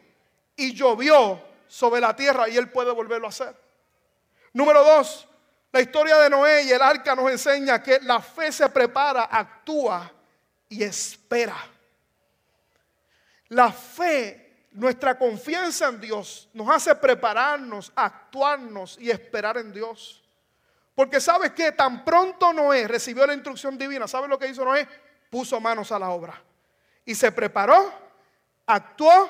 y 0.55 0.73
llovió 0.73 1.39
sobre 1.67 2.01
la 2.01 2.15
tierra 2.15 2.49
y 2.49 2.57
Él 2.57 2.71
puede 2.71 2.91
volverlo 2.91 3.27
a 3.27 3.29
hacer. 3.29 3.55
Número 4.51 4.83
dos, 4.83 5.27
la 5.75 5.81
historia 5.81 6.15
de 6.19 6.29
Noé 6.29 6.63
y 6.63 6.71
el 6.71 6.81
arca 6.81 7.13
nos 7.13 7.29
enseña 7.29 7.83
que 7.83 7.99
la 8.03 8.21
fe 8.21 8.49
se 8.49 8.69
prepara, 8.69 9.27
actúa 9.29 10.09
y 10.69 10.81
espera. 10.81 11.57
La 13.49 13.73
fe, 13.73 14.67
nuestra 14.71 15.17
confianza 15.17 15.89
en 15.89 15.99
Dios, 15.99 16.47
nos 16.53 16.69
hace 16.69 16.95
prepararnos, 16.95 17.91
actuarnos 17.93 18.95
y 19.01 19.11
esperar 19.11 19.57
en 19.57 19.73
Dios. 19.73 20.23
Porque 20.95 21.19
sabes 21.19 21.51
que 21.51 21.73
tan 21.73 22.05
pronto 22.05 22.53
Noé 22.53 22.87
recibió 22.87 23.27
la 23.27 23.33
instrucción 23.33 23.77
divina, 23.77 24.07
¿sabes 24.07 24.29
lo 24.29 24.39
que 24.39 24.47
hizo 24.47 24.63
Noé? 24.63 24.87
Puso 25.29 25.59
manos 25.59 25.91
a 25.91 25.99
la 25.99 26.09
obra. 26.11 26.41
Y 27.03 27.13
se 27.13 27.33
preparó, 27.33 27.93
actuó 28.65 29.29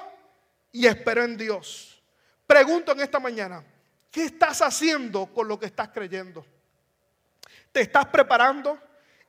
y 0.72 0.86
esperó 0.86 1.24
en 1.24 1.38
Dios. 1.38 2.00
Pregunto 2.46 2.92
en 2.92 3.00
esta 3.00 3.20
mañana, 3.20 3.64
¿qué 4.16 4.24
estás 4.24 4.62
haciendo 4.62 5.26
con 5.26 5.46
lo 5.46 5.60
que 5.60 5.66
estás 5.66 5.90
creyendo? 5.90 6.46
¿Te 7.74 7.82
estás 7.82 8.06
preparando? 8.06 8.80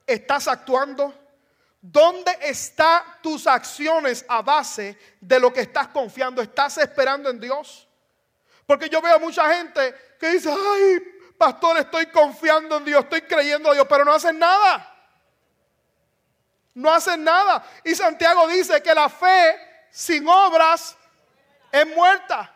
¿Estás 0.06 0.46
actuando? 0.46 1.12
¿Dónde 1.80 2.38
están 2.42 3.02
tus 3.20 3.48
acciones 3.48 4.24
a 4.28 4.42
base 4.42 4.96
de 5.20 5.40
lo 5.40 5.52
que 5.52 5.62
estás 5.62 5.88
confiando? 5.88 6.40
¿Estás 6.40 6.78
esperando 6.78 7.28
en 7.28 7.40
Dios? 7.40 7.88
Porque 8.64 8.88
yo 8.88 9.02
veo 9.02 9.18
mucha 9.18 9.52
gente 9.56 9.92
que 10.20 10.28
dice, 10.28 10.50
ay, 10.52 11.02
pastor, 11.36 11.78
estoy 11.78 12.06
confiando 12.06 12.76
en 12.76 12.84
Dios, 12.84 13.02
estoy 13.02 13.22
creyendo 13.22 13.70
en 13.70 13.74
Dios, 13.74 13.86
pero 13.88 14.04
no 14.04 14.12
hacen 14.12 14.38
nada. 14.38 14.94
No 16.74 16.92
hacen 16.92 17.24
nada. 17.24 17.66
Y 17.82 17.92
Santiago 17.96 18.46
dice 18.46 18.80
que 18.80 18.94
la 18.94 19.08
fe 19.08 19.56
sin 19.90 20.28
obras 20.28 20.96
es 21.72 21.86
muerta. 21.88 22.55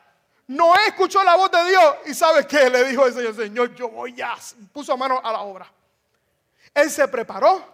No 0.51 0.75
escuchó 0.85 1.23
la 1.23 1.37
voz 1.37 1.49
de 1.53 1.65
Dios 1.69 1.97
y 2.07 2.13
sabe 2.13 2.45
qué 2.45 2.69
le 2.69 2.83
dijo 2.83 3.07
el 3.07 3.15
Señor, 3.15 3.37
Señor, 3.37 3.73
yo 3.77 3.89
voy 3.89 4.21
a, 4.21 4.35
puso 4.73 4.97
mano 4.97 5.21
a 5.23 5.31
la 5.31 5.43
obra. 5.43 5.73
Él 6.75 6.91
se 6.91 7.07
preparó, 7.07 7.65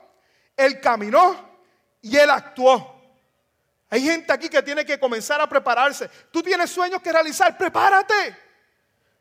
él 0.55 0.79
caminó 0.79 1.57
y 2.03 2.15
él 2.19 2.29
actuó. 2.29 3.01
Hay 3.89 4.03
gente 4.03 4.31
aquí 4.31 4.51
que 4.51 4.63
tiene 4.63 4.85
que 4.85 5.01
comenzar 5.01 5.41
a 5.41 5.49
prepararse. 5.49 6.11
Tú 6.31 6.43
tienes 6.43 6.69
sueños 6.71 7.01
que 7.01 7.11
realizar, 7.11 7.57
prepárate. 7.57 8.37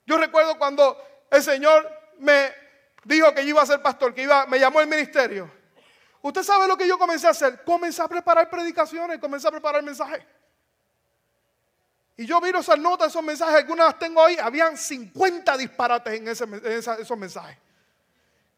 Yo 0.06 0.18
recuerdo 0.18 0.58
cuando 0.58 1.02
el 1.32 1.41
Señor 1.41 1.89
me 2.20 2.54
dijo 3.06 3.34
que 3.34 3.41
yo 3.44 3.52
iba 3.52 3.62
a 3.62 3.65
ser 3.65 3.82
pastor, 3.82 4.13
que 4.13 4.24
iba, 4.24 4.46
me 4.48 4.60
llamó 4.60 4.82
el 4.82 4.88
ministerio. 4.88 5.50
Usted 6.22 6.44
sabe 6.44 6.68
lo 6.68 6.76
que 6.76 6.89
yo 6.89 7.00
comencé 7.00 7.28
a 7.28 7.30
hacer. 7.30 7.63
Comencé 7.63 8.02
a 8.02 8.10
preparar 8.10 8.50
predicaciones, 8.50 9.18
comencé 9.18 9.48
a 9.48 9.52
preparar 9.52 9.82
mensajes. 9.82 10.22
Y 12.17 12.25
yo 12.25 12.39
miro 12.39 12.60
esas 12.60 12.80
notas, 12.80 13.10
esos 13.10 13.23
mensajes, 13.23 13.56
algunas 13.56 13.88
las 13.88 13.99
tengo 13.99 14.23
ahí. 14.23 14.38
Habían 14.41 14.78
50 14.78 15.58
disparates 15.58 16.13
en, 16.13 16.28
esos 16.28 17.17
mensajes. 17.17 17.58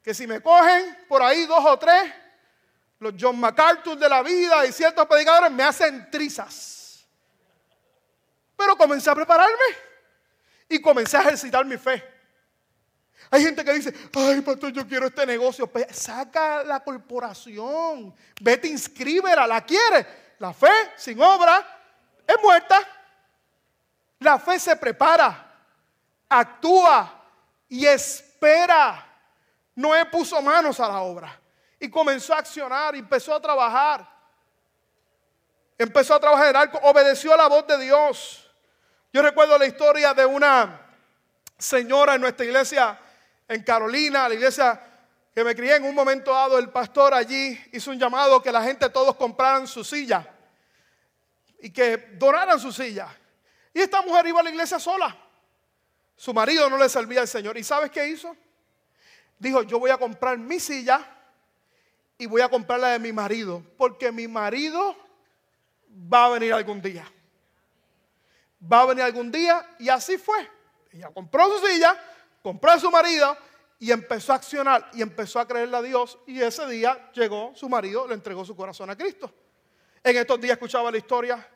Que 0.03 0.13
si 0.13 0.27
me 0.27 0.41
cogen 0.41 0.97
por 1.07 1.23
ahí 1.23 1.45
dos 1.45 1.63
o 1.65 1.77
tres, 1.77 2.13
los 2.99 3.13
John 3.19 3.39
MacArthur 3.39 3.97
de 3.97 4.09
la 4.09 4.21
vida 4.21 4.65
y 4.65 4.71
ciertos 4.71 5.05
predicadores 5.07 5.51
me 5.51 5.63
hacen 5.63 6.09
trizas. 6.11 7.05
Pero 8.55 8.77
comencé 8.77 9.09
a 9.09 9.15
prepararme 9.15 9.65
y 10.69 10.79
comencé 10.79 11.17
a 11.17 11.21
ejercitar 11.21 11.65
mi 11.65 11.77
fe. 11.77 12.03
Hay 13.29 13.41
gente 13.41 13.65
que 13.65 13.73
dice, 13.73 13.93
ay, 14.13 14.41
pastor, 14.41 14.71
yo 14.71 14.87
quiero 14.87 15.07
este 15.07 15.25
negocio. 15.25 15.67
Pues, 15.67 15.87
saca 15.91 16.63
la 16.63 16.79
corporación, 16.83 18.15
vete, 18.39 18.67
inscríbela, 18.67 19.45
la 19.47 19.65
quiere. 19.65 20.05
La 20.39 20.53
fe 20.53 20.71
sin 20.95 21.19
obra 21.21 21.65
es 22.25 22.35
muerta. 22.41 22.96
La 24.19 24.39
fe 24.39 24.59
se 24.59 24.75
prepara, 24.75 25.45
actúa 26.29 27.23
y 27.69 27.85
espera. 27.85 29.03
Noé 29.75 30.05
puso 30.05 30.41
manos 30.41 30.79
a 30.79 30.87
la 30.87 31.01
obra 31.01 31.39
y 31.79 31.89
comenzó 31.89 32.33
a 32.33 32.39
accionar, 32.39 32.95
empezó 32.95 33.33
a 33.33 33.41
trabajar. 33.41 34.07
Empezó 35.77 36.15
a 36.15 36.19
trabajar 36.19 36.71
obedeció 36.81 37.33
a 37.33 37.37
la 37.37 37.47
voz 37.47 37.67
de 37.67 37.77
Dios. 37.77 38.49
Yo 39.13 39.21
recuerdo 39.21 39.57
la 39.57 39.67
historia 39.67 40.13
de 40.13 40.25
una 40.25 40.81
señora 41.57 42.15
en 42.15 42.21
nuestra 42.21 42.45
iglesia 42.45 42.99
en 43.47 43.63
Carolina, 43.63 44.27
la 44.27 44.33
iglesia 44.33 44.81
que 45.33 45.43
me 45.43 45.55
crié 45.55 45.75
en 45.75 45.83
un 45.83 45.93
momento 45.93 46.33
dado, 46.33 46.57
el 46.57 46.69
pastor 46.69 47.13
allí 47.13 47.59
hizo 47.71 47.91
un 47.91 47.99
llamado 47.99 48.41
que 48.41 48.51
la 48.51 48.63
gente 48.63 48.89
todos 48.89 49.15
compraran 49.15 49.67
su 49.67 49.83
silla 49.83 50.27
y 51.59 51.71
que 51.71 51.97
donaran 52.17 52.59
su 52.59 52.71
silla. 52.71 53.07
Y 53.77 53.81
esta 53.81 54.01
mujer 54.01 54.25
iba 54.25 54.39
a 54.39 54.43
la 54.43 54.49
iglesia 54.49 54.79
sola. 54.79 55.15
Su 56.15 56.33
marido 56.33 56.67
no 56.67 56.79
le 56.79 56.89
servía 56.89 57.21
al 57.21 57.27
Señor. 57.27 57.55
¿Y 57.59 57.63
sabes 57.63 57.91
qué 57.91 58.07
hizo? 58.07 58.35
Dijo, 59.37 59.61
yo 59.61 59.77
voy 59.77 59.91
a 59.91 59.99
comprar 59.99 60.35
mi 60.35 60.59
silla 60.59 60.99
y 62.17 62.25
voy 62.25 62.41
a 62.41 62.49
comprar 62.49 62.79
la 62.79 62.87
de 62.93 62.97
mi 62.97 63.13
marido, 63.13 63.61
porque 63.77 64.11
mi 64.11 64.27
marido 64.27 64.97
va 66.11 66.25
a 66.25 66.29
venir 66.29 66.53
algún 66.53 66.81
día. 66.81 67.05
Va 68.59 68.81
a 68.81 68.85
venir 68.87 69.03
algún 69.03 69.31
día 69.31 69.75
y 69.77 69.89
así 69.89 70.17
fue. 70.17 70.49
Ella 70.91 71.11
compró 71.13 71.47
su 71.59 71.67
silla, 71.67 71.95
compró 72.41 72.71
a 72.71 72.79
su 72.79 72.89
marido 72.89 73.37
y 73.77 73.91
empezó 73.91 74.33
a 74.33 74.37
accionar 74.37 74.89
y 74.91 75.03
empezó 75.03 75.39
a 75.39 75.47
creerle 75.47 75.77
a 75.77 75.83
Dios 75.83 76.17
y 76.25 76.41
ese 76.41 76.65
día 76.65 77.11
llegó 77.13 77.51
su 77.53 77.69
marido, 77.69 78.07
le 78.07 78.15
entregó 78.15 78.43
su 78.43 78.55
corazón 78.55 78.89
a 78.89 78.97
Cristo. 78.97 79.31
En 80.03 80.17
estos 80.17 80.41
días 80.41 80.53
escuchaba 80.53 80.89
la 80.89 80.97
historia 80.97 81.47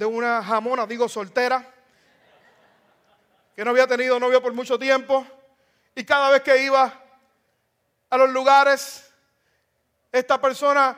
de 0.00 0.06
una 0.06 0.42
jamona, 0.42 0.86
digo 0.86 1.10
soltera, 1.10 1.62
que 3.54 3.62
no 3.62 3.70
había 3.70 3.86
tenido 3.86 4.18
novio 4.18 4.40
por 4.40 4.54
mucho 4.54 4.78
tiempo 4.78 5.26
y 5.94 6.04
cada 6.06 6.30
vez 6.30 6.40
que 6.40 6.62
iba 6.62 6.90
a 8.08 8.16
los 8.16 8.30
lugares, 8.30 9.12
esta 10.10 10.40
persona 10.40 10.96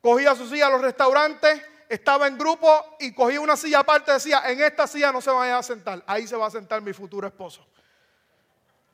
cogía 0.00 0.34
su 0.34 0.48
silla 0.48 0.66
a 0.66 0.70
los 0.70 0.80
restaurantes, 0.80 1.62
estaba 1.88 2.26
en 2.26 2.36
grupo 2.36 2.96
y 2.98 3.12
cogía 3.12 3.40
una 3.40 3.56
silla 3.56 3.78
aparte 3.78 4.10
decía, 4.10 4.42
en 4.50 4.60
esta 4.60 4.88
silla 4.88 5.12
no 5.12 5.20
se 5.20 5.30
vaya 5.30 5.58
a 5.58 5.62
sentar, 5.62 6.02
ahí 6.04 6.26
se 6.26 6.34
va 6.34 6.48
a 6.48 6.50
sentar 6.50 6.82
mi 6.82 6.92
futuro 6.92 7.28
esposo 7.28 7.64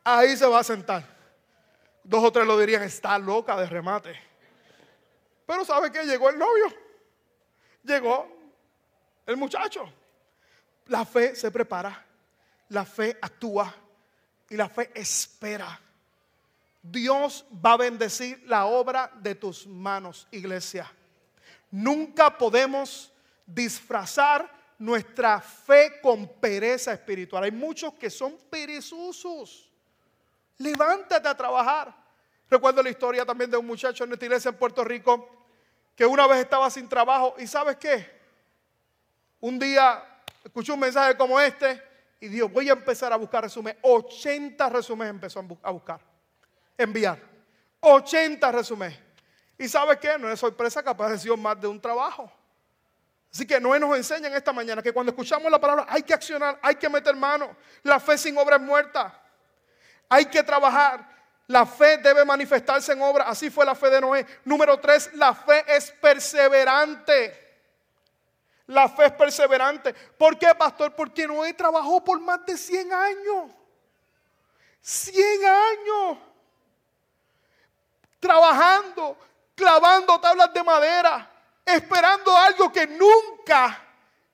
ahí 0.04 0.36
se 0.36 0.46
va 0.46 0.60
a 0.60 0.64
sentar. 0.64 1.04
Dos 2.02 2.24
o 2.24 2.32
tres 2.32 2.46
lo 2.46 2.58
dirían, 2.58 2.82
está 2.82 3.18
loca 3.18 3.56
de 3.56 3.66
remate. 3.66 4.18
Pero 5.46 5.64
¿sabe 5.64 5.90
qué? 5.90 6.04
Llegó 6.04 6.30
el 6.30 6.38
novio. 6.38 6.66
Llegó 7.82 8.37
el 9.28 9.36
muchacho. 9.36 9.92
La 10.86 11.04
fe 11.04 11.36
se 11.36 11.50
prepara, 11.50 12.04
la 12.70 12.84
fe 12.84 13.16
actúa 13.20 13.72
y 14.48 14.56
la 14.56 14.68
fe 14.70 14.90
espera. 14.94 15.78
Dios 16.82 17.44
va 17.64 17.74
a 17.74 17.76
bendecir 17.76 18.42
la 18.46 18.64
obra 18.64 19.12
de 19.14 19.34
tus 19.34 19.66
manos, 19.66 20.26
iglesia. 20.30 20.90
Nunca 21.70 22.36
podemos 22.36 23.12
disfrazar 23.44 24.50
nuestra 24.78 25.42
fe 25.42 26.00
con 26.00 26.26
pereza 26.40 26.94
espiritual. 26.94 27.44
Hay 27.44 27.50
muchos 27.50 27.92
que 27.94 28.08
son 28.08 28.38
perezosos. 28.48 29.70
Levántate 30.56 31.28
a 31.28 31.36
trabajar. 31.36 31.94
Recuerdo 32.48 32.82
la 32.82 32.88
historia 32.88 33.26
también 33.26 33.50
de 33.50 33.58
un 33.58 33.66
muchacho 33.66 34.04
en 34.04 34.10
nuestra 34.10 34.24
iglesia 34.24 34.48
en 34.48 34.56
Puerto 34.56 34.82
Rico 34.82 35.28
que 35.94 36.06
una 36.06 36.26
vez 36.26 36.38
estaba 36.38 36.70
sin 36.70 36.88
trabajo 36.88 37.34
y 37.38 37.46
¿sabes 37.46 37.76
qué? 37.76 38.17
Un 39.40 39.58
día 39.58 40.02
escuchó 40.44 40.74
un 40.74 40.80
mensaje 40.80 41.16
como 41.16 41.40
este 41.40 41.82
y 42.20 42.28
dijo, 42.28 42.48
voy 42.48 42.68
a 42.68 42.72
empezar 42.72 43.12
a 43.12 43.16
buscar 43.16 43.44
resumen. 43.44 43.76
80 43.82 44.68
resúmenes 44.68 45.10
empezó 45.10 45.44
a 45.62 45.70
buscar, 45.70 46.00
enviar. 46.76 47.18
80 47.80 48.50
resúmenes. 48.52 48.98
¿Y 49.56 49.68
sabes 49.68 49.98
qué? 49.98 50.18
No 50.18 50.30
es 50.30 50.38
sorpresa 50.38 50.82
que 50.82 50.88
apareció 50.88 51.36
más 51.36 51.60
de 51.60 51.66
un 51.66 51.80
trabajo. 51.80 52.30
Así 53.32 53.46
que 53.46 53.60
no 53.60 53.78
nos 53.78 53.96
enseñan 53.96 54.32
esta 54.34 54.52
mañana 54.52 54.82
que 54.82 54.92
cuando 54.92 55.10
escuchamos 55.10 55.50
la 55.50 55.60
palabra 55.60 55.86
hay 55.88 56.02
que 56.02 56.14
accionar, 56.14 56.58
hay 56.62 56.76
que 56.76 56.88
meter 56.88 57.14
mano. 57.14 57.56
La 57.82 58.00
fe 58.00 58.16
sin 58.16 58.36
obra 58.38 58.56
es 58.56 58.62
muerta. 58.62 59.20
Hay 60.08 60.24
que 60.26 60.42
trabajar. 60.42 61.06
La 61.46 61.66
fe 61.66 61.98
debe 61.98 62.24
manifestarse 62.24 62.92
en 62.92 63.02
obra. 63.02 63.24
Así 63.24 63.50
fue 63.50 63.64
la 63.64 63.74
fe 63.74 63.90
de 63.90 64.00
Noé. 64.00 64.26
Número 64.44 64.78
tres, 64.78 65.10
la 65.14 65.34
fe 65.34 65.64
es 65.66 65.90
perseverante. 65.92 67.47
La 68.68 68.88
fe 68.88 69.06
es 69.06 69.12
perseverante. 69.12 69.94
¿Por 69.94 70.38
qué, 70.38 70.54
pastor? 70.54 70.94
Porque 70.94 71.26
Noé 71.26 71.54
trabajó 71.54 72.04
por 72.04 72.20
más 72.20 72.44
de 72.44 72.56
100 72.56 72.92
años. 72.92 73.50
100 74.82 75.44
años. 75.44 76.18
Trabajando, 78.20 79.16
clavando 79.54 80.20
tablas 80.20 80.52
de 80.52 80.62
madera, 80.62 81.30
esperando 81.64 82.36
algo 82.36 82.70
que 82.70 82.86
nunca 82.86 83.84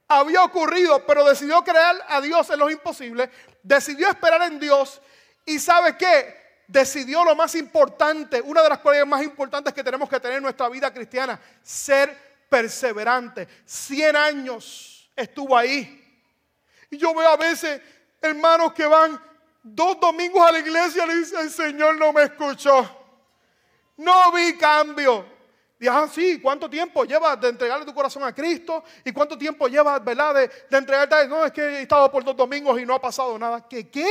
había 0.09 0.43
ocurrido, 0.43 1.05
pero 1.07 1.25
decidió 1.25 1.63
creer 1.63 2.03
a 2.09 2.21
Dios 2.21 2.51
en 2.51 2.59
lo 2.59 2.71
imposible, 2.71 3.31
decidió 3.63 4.09
esperar 4.09 4.43
en 4.43 4.59
Dios 4.59 5.01
y 5.45 5.61
sabe 5.61 5.97
qué? 5.97 6.63
Decidió 6.67 7.25
lo 7.25 7.37
más 7.37 7.55
importante, 7.55 8.41
una 8.41 8.63
de 8.63 8.69
las 8.71 8.79
cualidades 8.79 9.09
más 9.09 9.23
importantes 9.23 9.73
que 9.73 9.85
tenemos 9.85 10.09
que 10.09 10.19
tener 10.19 10.39
en 10.39 10.43
nuestra 10.43 10.69
vida 10.69 10.93
cristiana, 10.93 11.39
ser 11.63 12.34
perseverante. 12.55 13.49
100 13.65 14.15
años 14.15 15.11
estuvo 15.17 15.59
ahí. 15.59 16.01
Y 16.89 16.97
yo 16.97 17.13
veo 17.13 17.29
a 17.29 17.37
veces 17.37 17.83
hermanos 18.21 18.73
que 18.73 18.87
van 18.87 19.21
dos 19.61 19.99
domingos 19.99 20.49
a 20.49 20.53
la 20.53 20.61
iglesia 20.61 21.05
y 21.05 21.09
le 21.09 21.17
dicen, 21.17 21.41
el 21.41 21.51
Señor 21.51 21.97
no 21.97 22.13
me 22.13 22.23
escuchó. 22.23 22.89
No 23.97 24.31
vi 24.31 24.57
cambio. 24.57 25.27
Y 25.81 25.89
ah, 25.89 26.09
sí, 26.09 26.41
¿cuánto 26.41 26.71
tiempo 26.71 27.05
llevas 27.05 27.41
de 27.41 27.49
entregarle 27.49 27.85
tu 27.85 27.93
corazón 27.93 28.23
a 28.23 28.33
Cristo? 28.33 28.85
¿Y 29.05 29.11
cuánto 29.11 29.37
tiempo 29.37 29.67
llevas, 29.67 30.03
verdad, 30.05 30.35
de, 30.35 30.49
de 30.71 30.79
entregarte? 30.79 31.27
No, 31.27 31.45
es 31.45 31.51
que 31.51 31.61
he 31.61 31.83
estado 31.83 32.09
por 32.09 32.23
dos 32.23 32.37
domingos 32.37 32.81
y 32.81 32.87
no 32.87 32.95
ha 32.95 33.01
pasado 33.01 33.37
nada. 33.37 33.67
¿Qué? 33.69 33.91
¿Qué? 33.91 34.07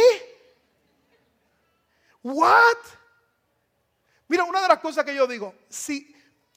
¿What? 2.21 2.77
Mira, 4.27 4.43
una 4.43 4.61
de 4.63 4.67
las 4.67 4.79
cosas 4.79 5.05
que 5.05 5.15
yo 5.15 5.25
digo, 5.27 5.55
si, 5.69 6.12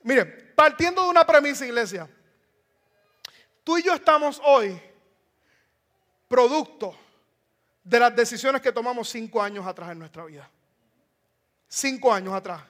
miren, 0.07 0.53
partiendo 0.55 1.03
de 1.03 1.11
una 1.11 1.27
premisa, 1.27 1.67
iglesia, 1.67 2.09
tú 3.65 3.77
y 3.77 3.83
yo 3.83 3.93
estamos 3.93 4.41
hoy 4.45 4.81
producto 6.29 6.97
de 7.83 7.99
las 7.99 8.15
decisiones 8.15 8.63
que 8.63 8.71
tomamos 8.71 9.09
cinco 9.09 9.43
años 9.43 9.67
atrás 9.67 9.91
en 9.91 9.99
nuestra 9.99 10.25
vida. 10.25 10.49
Cinco 11.69 12.13
años 12.13 12.35
atrás. 12.35 12.63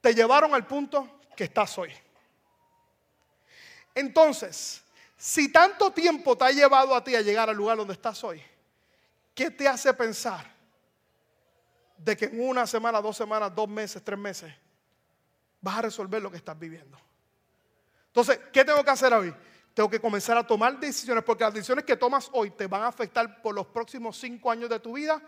Te 0.00 0.14
llevaron 0.14 0.54
al 0.54 0.64
punto 0.64 1.20
que 1.36 1.44
estás 1.44 1.76
hoy. 1.76 1.92
Entonces, 3.92 4.82
si 5.16 5.50
tanto 5.50 5.90
tiempo 5.90 6.38
te 6.38 6.44
ha 6.44 6.50
llevado 6.52 6.94
a 6.94 7.02
ti 7.02 7.16
a 7.16 7.20
llegar 7.20 7.50
al 7.50 7.56
lugar 7.56 7.76
donde 7.76 7.94
estás 7.94 8.22
hoy, 8.22 8.40
¿qué 9.34 9.50
te 9.50 9.66
hace 9.66 9.92
pensar 9.92 10.46
de 11.96 12.16
que 12.16 12.26
en 12.26 12.40
una 12.40 12.64
semana, 12.64 13.00
dos 13.00 13.16
semanas, 13.16 13.52
dos 13.54 13.68
meses, 13.68 14.02
tres 14.04 14.18
meses, 14.18 14.54
vas 15.60 15.78
a 15.78 15.82
resolver 15.82 16.22
lo 16.22 16.30
que 16.30 16.36
estás 16.36 16.58
viviendo? 16.58 16.98
Entonces, 18.06 18.40
¿qué 18.52 18.64
tengo 18.64 18.82
que 18.82 18.90
hacer 18.90 19.12
hoy? 19.12 19.34
Tengo 19.74 19.88
que 19.88 20.00
comenzar 20.00 20.36
a 20.36 20.46
tomar 20.46 20.78
decisiones, 20.80 21.22
porque 21.22 21.44
las 21.44 21.54
decisiones 21.54 21.84
que 21.84 21.96
tomas 21.96 22.28
hoy 22.32 22.50
te 22.50 22.66
van 22.66 22.82
a 22.82 22.88
afectar 22.88 23.40
por 23.40 23.54
los 23.54 23.66
próximos 23.66 24.18
cinco 24.18 24.50
años 24.50 24.68
de 24.68 24.80
tu 24.80 24.94
vida 24.94 25.22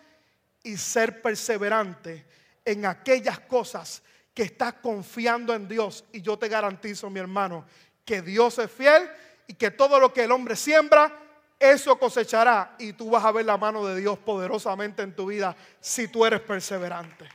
y 0.65 0.77
ser 0.77 1.23
perseverante 1.23 2.27
en 2.65 2.87
aquellas 2.87 3.41
cosas 3.41 4.03
que 4.35 4.43
estás 4.43 4.75
confiando 4.75 5.55
en 5.55 5.69
Dios. 5.69 6.05
Y 6.13 6.23
yo 6.23 6.39
te 6.39 6.49
garantizo, 6.49 7.09
mi 7.09 7.21
hermano, 7.21 7.65
que 8.05 8.23
Dios 8.23 8.59
es 8.59 8.71
fiel 8.71 9.09
y 9.47 9.55
que 9.55 9.71
todo 9.71 10.01
lo 10.01 10.13
que 10.13 10.25
el 10.25 10.33
hombre 10.33 10.57
siembra, 10.57 11.21
eso 11.59 11.99
cosechará. 11.99 12.75
Y 12.79 12.95
tú 12.95 13.11
vas 13.11 13.25
a 13.25 13.33
ver 13.33 13.47
la 13.47 13.57
mano 13.57 13.87
de 13.87 14.01
Dios 14.01 14.19
poderosamente 14.19 15.03
en 15.03 15.15
tu 15.15 15.27
vida 15.27 15.55
si 15.81 16.09
tú 16.09 16.27
eres 16.27 16.41
perseverante. 16.41 17.29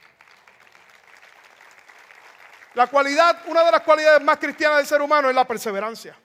La 2.77 2.85
cualidad, 2.85 3.41
una 3.47 3.63
de 3.63 3.71
las 3.71 3.81
cualidades 3.81 4.21
más 4.21 4.37
cristianas 4.37 4.77
del 4.77 4.85
ser 4.85 5.01
humano 5.01 5.29
es 5.29 5.35
la 5.35 5.47
perseverancia. 5.47 6.15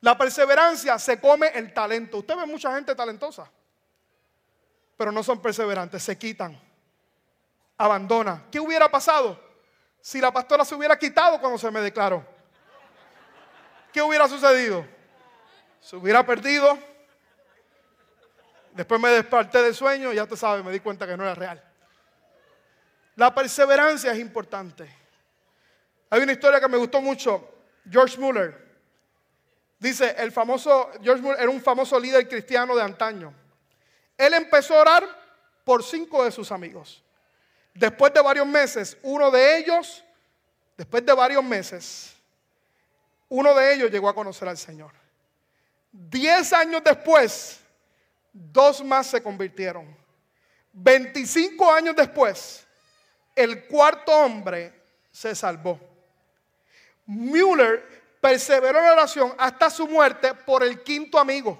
La 0.00 0.18
perseverancia 0.18 0.98
se 0.98 1.20
come 1.20 1.52
el 1.54 1.72
talento. 1.72 2.18
Usted 2.18 2.34
ve 2.34 2.46
mucha 2.46 2.74
gente 2.74 2.96
talentosa, 2.96 3.48
pero 4.96 5.12
no 5.12 5.22
son 5.22 5.40
perseverantes, 5.40 6.02
se 6.02 6.18
quitan 6.18 6.60
abandona. 7.78 8.42
¿Qué 8.50 8.58
hubiera 8.58 8.90
pasado 8.90 9.40
si 10.00 10.20
la 10.20 10.32
pastora 10.32 10.64
se 10.64 10.74
hubiera 10.74 10.98
quitado 10.98 11.40
cuando 11.40 11.58
se 11.58 11.70
me 11.70 11.80
declaró? 11.80 12.26
¿Qué 13.92 14.02
hubiera 14.02 14.28
sucedido? 14.28 14.84
Se 15.80 15.94
hubiera 15.94 16.26
perdido. 16.26 16.76
Después 18.72 19.00
me 19.00 19.10
desperté 19.10 19.62
del 19.62 19.76
sueño 19.76 20.12
y 20.12 20.16
ya 20.16 20.26
te 20.26 20.36
sabes, 20.36 20.64
me 20.64 20.72
di 20.72 20.80
cuenta 20.80 21.06
que 21.06 21.16
no 21.16 21.22
era 21.22 21.36
real. 21.36 21.64
La 23.14 23.32
perseverancia 23.32 24.10
es 24.10 24.18
importante. 24.18 24.99
Hay 26.10 26.20
una 26.20 26.32
historia 26.32 26.60
que 26.60 26.68
me 26.68 26.76
gustó 26.76 27.00
mucho. 27.00 27.48
George 27.88 28.18
Muller 28.18 28.68
dice, 29.78 30.14
el 30.18 30.32
famoso, 30.32 30.90
George 31.02 31.22
Muller 31.22 31.40
era 31.40 31.50
un 31.50 31.62
famoso 31.62 31.98
líder 31.98 32.28
cristiano 32.28 32.74
de 32.74 32.82
antaño. 32.82 33.32
Él 34.18 34.34
empezó 34.34 34.74
a 34.74 34.80
orar 34.80 35.20
por 35.64 35.84
cinco 35.84 36.24
de 36.24 36.32
sus 36.32 36.50
amigos. 36.50 37.02
Después 37.72 38.12
de 38.12 38.20
varios 38.20 38.46
meses, 38.46 38.96
uno 39.02 39.30
de 39.30 39.58
ellos, 39.58 40.04
después 40.76 41.06
de 41.06 41.12
varios 41.14 41.44
meses, 41.44 42.12
uno 43.28 43.54
de 43.54 43.74
ellos 43.74 43.90
llegó 43.90 44.08
a 44.08 44.14
conocer 44.14 44.48
al 44.48 44.58
Señor. 44.58 44.92
Diez 45.92 46.52
años 46.52 46.82
después, 46.84 47.60
dos 48.32 48.84
más 48.84 49.06
se 49.06 49.22
convirtieron. 49.22 49.96
Veinticinco 50.72 51.72
años 51.72 51.94
después, 51.96 52.66
el 53.34 53.66
cuarto 53.66 54.12
hombre 54.12 54.72
se 55.10 55.34
salvó. 55.34 55.89
Müller 57.10 57.82
perseveró 58.20 58.78
en 58.78 58.84
la 58.84 58.92
oración 58.92 59.34
hasta 59.36 59.68
su 59.68 59.88
muerte 59.88 60.32
por 60.32 60.62
el 60.62 60.84
quinto 60.84 61.18
amigo. 61.18 61.58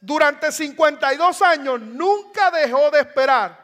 Durante 0.00 0.52
52 0.52 1.42
años 1.42 1.80
nunca 1.80 2.52
dejó 2.52 2.92
de 2.92 3.00
esperar 3.00 3.58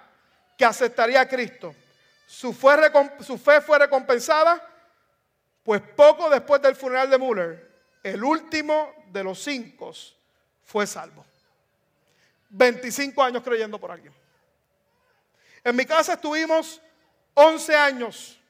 que 0.59 0.65
aceptaría 0.65 1.21
a 1.21 1.29
Cristo. 1.29 1.73
Su 2.27 2.53
fe, 2.53 3.61
fue 3.61 3.79
recompensada, 3.79 4.61
pues 5.63 5.83
poco 5.95 6.29
después 6.29 6.61
del 6.63 6.75
funeral 6.75 7.09
de 7.11 7.19
Müller, 7.19 7.71
el 8.03 8.25
último 8.25 8.93
de 9.07 9.23
los 9.23 9.41
cinco 9.41 9.93
fue 10.65 10.85
salvo. 10.85 11.25
25 12.49 13.23
años 13.23 13.45
creyendo 13.45 13.79
por 13.79 13.93
alguien. 13.93 14.13
En 15.63 15.77
mi 15.77 15.87
casa 15.87 16.15
estuvimos 16.15 16.81
11 17.35 17.77
años 17.77 18.41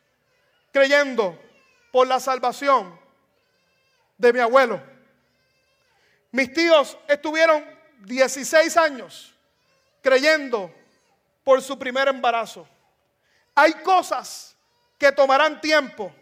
creyendo 0.72 1.49
por 1.90 2.06
la 2.06 2.20
salvación 2.20 2.98
de 4.16 4.32
mi 4.32 4.40
abuelo. 4.40 4.80
Mis 6.32 6.52
tíos 6.52 6.96
estuvieron 7.08 7.64
16 8.04 8.76
años 8.76 9.34
creyendo 10.02 10.72
por 11.42 11.60
su 11.62 11.78
primer 11.78 12.08
embarazo. 12.08 12.66
Hay 13.54 13.72
cosas 13.82 14.56
que 14.98 15.10
tomarán 15.10 15.60
tiempo, 15.60 16.12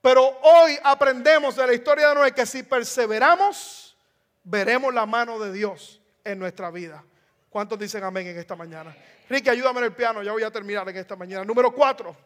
pero 0.00 0.38
hoy 0.42 0.78
aprendemos 0.82 1.56
de 1.56 1.66
la 1.66 1.74
historia 1.74 2.08
de 2.08 2.14
Noé 2.14 2.32
que 2.32 2.46
si 2.46 2.62
perseveramos, 2.62 3.96
veremos 4.42 4.92
la 4.92 5.06
mano 5.06 5.38
de 5.38 5.52
Dios 5.52 6.00
en 6.24 6.38
nuestra 6.38 6.70
vida. 6.70 7.04
¿Cuántos 7.48 7.78
dicen 7.78 8.02
amén 8.02 8.26
en 8.26 8.38
esta 8.38 8.56
mañana? 8.56 8.96
Ricky, 9.28 9.50
ayúdame 9.50 9.80
en 9.80 9.84
el 9.84 9.92
piano, 9.92 10.22
ya 10.22 10.32
voy 10.32 10.42
a 10.42 10.50
terminar 10.50 10.88
en 10.88 10.96
esta 10.96 11.14
mañana. 11.14 11.44
Número 11.44 11.72
cuatro, 11.72 12.16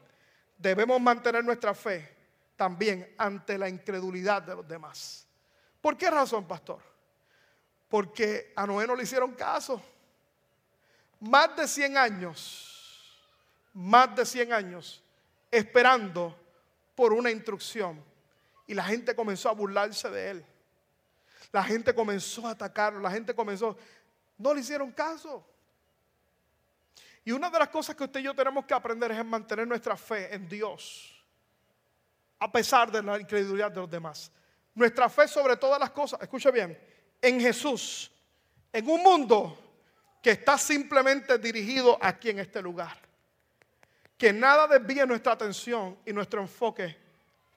debemos 0.57 1.00
mantener 1.00 1.44
nuestra 1.44 1.74
fe 1.74 2.15
también 2.57 3.14
ante 3.18 3.59
la 3.59 3.68
incredulidad 3.68 4.42
de 4.42 4.57
los 4.57 4.66
demás. 4.66 5.26
¿Por 5.80 5.96
qué 5.96 6.11
razón, 6.11 6.46
pastor? 6.46 6.80
Porque 7.88 8.52
a 8.57 8.66
Noé 8.66 8.86
no 8.86 8.96
le 8.96 9.04
hicieron 9.04 9.34
caso 9.34 9.82
más 11.20 11.57
de 11.57 11.66
100 11.66 11.96
años, 11.96 13.18
más 13.72 14.14
de 14.14 14.26
100 14.26 14.52
años, 14.52 15.02
esperando 15.50 16.36
por 16.94 17.12
una 17.12 17.30
instrucción. 17.30 18.02
Y 18.66 18.74
la 18.74 18.84
gente 18.84 19.14
comenzó 19.14 19.48
a 19.48 19.52
burlarse 19.52 20.11
de 20.11 20.30
él. 20.30 20.46
La 21.52 21.62
gente 21.62 21.94
comenzó 21.94 22.46
a 22.46 22.50
atacarlo, 22.50 23.00
la 23.00 23.11
gente 23.11 23.34
comenzó, 23.34 23.76
no 24.38 24.52
le 24.52 24.61
hicieron 24.61 24.90
caso. 24.92 25.46
Y 27.24 27.32
una 27.32 27.50
de 27.50 27.59
las 27.59 27.68
cosas 27.68 27.96
que 27.96 28.04
usted 28.04 28.20
y 28.20 28.24
yo 28.24 28.34
tenemos 28.34 28.64
que 28.66 28.74
aprender 28.74 29.11
es 29.12 29.24
mantener 29.24 29.66
nuestra 29.66 29.96
fe 29.96 30.34
en 30.34 30.48
Dios, 30.48 31.15
a 32.39 32.51
pesar 32.51 32.91
de 32.91 33.03
la 33.03 33.20
incredulidad 33.20 33.70
de 33.70 33.80
los 33.80 33.91
demás. 33.91 34.30
Nuestra 34.74 35.09
fe 35.09 35.26
sobre 35.26 35.57
todas 35.57 35.80
las 35.80 35.91
cosas, 35.91 36.20
escuche 36.20 36.51
bien, 36.51 36.78
en 37.20 37.41
Jesús, 37.41 38.11
en 38.72 38.89
un 38.89 39.03
mundo 39.03 39.59
que 40.22 40.32
está 40.32 40.59
simplemente 40.59 41.39
dirigido 41.39 41.99
aquí 42.01 42.30
en 42.30 42.41
este 42.41 42.61
lugar. 42.61 42.99
Que 44.18 44.32
nada 44.32 44.66
desvíe 44.66 45.07
nuestra 45.07 45.32
atención 45.32 45.99
y 46.05 46.12
nuestro 46.12 46.41
enfoque 46.41 46.97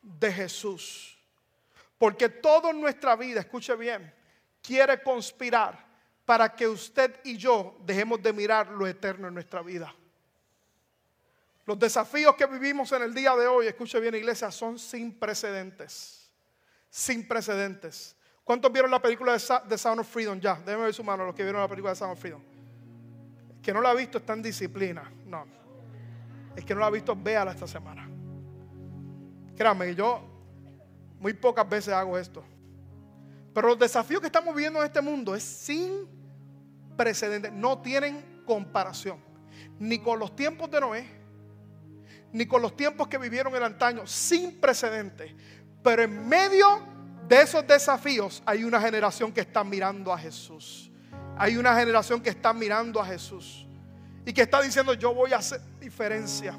de 0.01 0.31
Jesús. 0.31 1.17
Porque 1.97 2.29
toda 2.29 2.71
nuestra 2.71 3.15
vida, 3.15 3.41
escuche 3.41 3.75
bien, 3.75 4.13
quiere 4.61 5.01
conspirar 5.01 5.85
para 6.25 6.53
que 6.55 6.67
usted 6.67 7.19
y 7.23 7.37
yo 7.37 7.75
dejemos 7.81 8.21
de 8.21 8.31
mirar 8.31 8.67
lo 8.69 8.85
eterno 8.87 9.27
en 9.27 9.33
nuestra 9.33 9.61
vida. 9.61 9.93
Los 11.69 11.77
desafíos 11.77 12.35
que 12.35 12.47
vivimos 12.47 12.91
en 12.93 13.03
el 13.03 13.13
día 13.13 13.35
de 13.35 13.45
hoy, 13.45 13.67
escuche 13.67 13.99
bien 13.99 14.15
iglesia, 14.15 14.49
son 14.49 14.79
sin 14.79 15.13
precedentes. 15.13 16.27
Sin 16.89 17.27
precedentes. 17.27 18.15
¿Cuántos 18.43 18.71
vieron 18.71 18.89
la 18.89 18.99
película 18.99 19.33
de 19.33 19.77
Sound 19.77 19.99
of 19.99 20.07
Freedom? 20.07 20.39
Ya, 20.39 20.55
déjenme 20.55 20.85
ver 20.85 20.93
su 20.95 21.03
mano 21.03 21.25
los 21.25 21.35
que 21.35 21.43
vieron 21.43 21.61
la 21.61 21.67
película 21.67 21.91
de 21.91 21.95
Sound 21.95 22.13
of 22.13 22.19
Freedom 22.19 22.41
que 23.61 23.73
no 23.73 23.81
la 23.81 23.91
ha 23.91 23.93
visto 23.93 24.17
está 24.17 24.33
en 24.33 24.41
disciplina. 24.41 25.11
No. 25.27 25.45
El 26.55 26.65
que 26.65 26.73
no 26.73 26.79
la 26.79 26.87
ha 26.87 26.89
visto, 26.89 27.15
véala 27.15 27.51
esta 27.51 27.67
semana. 27.67 28.09
Créanme, 29.55 29.93
yo 29.93 30.21
muy 31.19 31.33
pocas 31.33 31.69
veces 31.69 31.93
hago 31.93 32.17
esto. 32.17 32.43
Pero 33.53 33.67
los 33.67 33.77
desafíos 33.77 34.21
que 34.21 34.25
estamos 34.25 34.55
viviendo 34.55 34.79
en 34.79 34.87
este 34.87 35.01
mundo 35.01 35.35
es 35.35 35.43
sin 35.43 36.07
precedentes. 36.97 37.51
No 37.51 37.79
tienen 37.79 38.41
comparación. 38.45 39.19
Ni 39.77 39.99
con 39.99 40.17
los 40.17 40.35
tiempos 40.35 40.71
de 40.71 40.79
Noé, 40.79 41.18
ni 42.31 42.45
con 42.45 42.61
los 42.61 42.75
tiempos 42.75 43.07
que 43.07 43.17
vivieron 43.17 43.55
el 43.55 43.63
antaño. 43.63 44.05
Sin 44.05 44.59
precedentes. 44.59 45.31
Pero 45.83 46.03
en 46.03 46.27
medio 46.27 46.81
de 47.27 47.41
esos 47.41 47.65
desafíos 47.65 48.41
hay 48.45 48.63
una 48.63 48.81
generación 48.81 49.31
que 49.31 49.41
está 49.41 49.63
mirando 49.63 50.11
a 50.11 50.17
Jesús. 50.17 50.91
Hay 51.37 51.57
una 51.57 51.75
generación 51.75 52.21
que 52.21 52.29
está 52.29 52.53
mirando 52.53 52.99
a 52.99 53.05
Jesús. 53.05 53.65
Y 54.25 54.33
que 54.33 54.41
está 54.41 54.61
diciendo, 54.61 54.93
yo 54.93 55.13
voy 55.13 55.33
a 55.33 55.37
hacer 55.37 55.61
diferencia. 55.79 56.57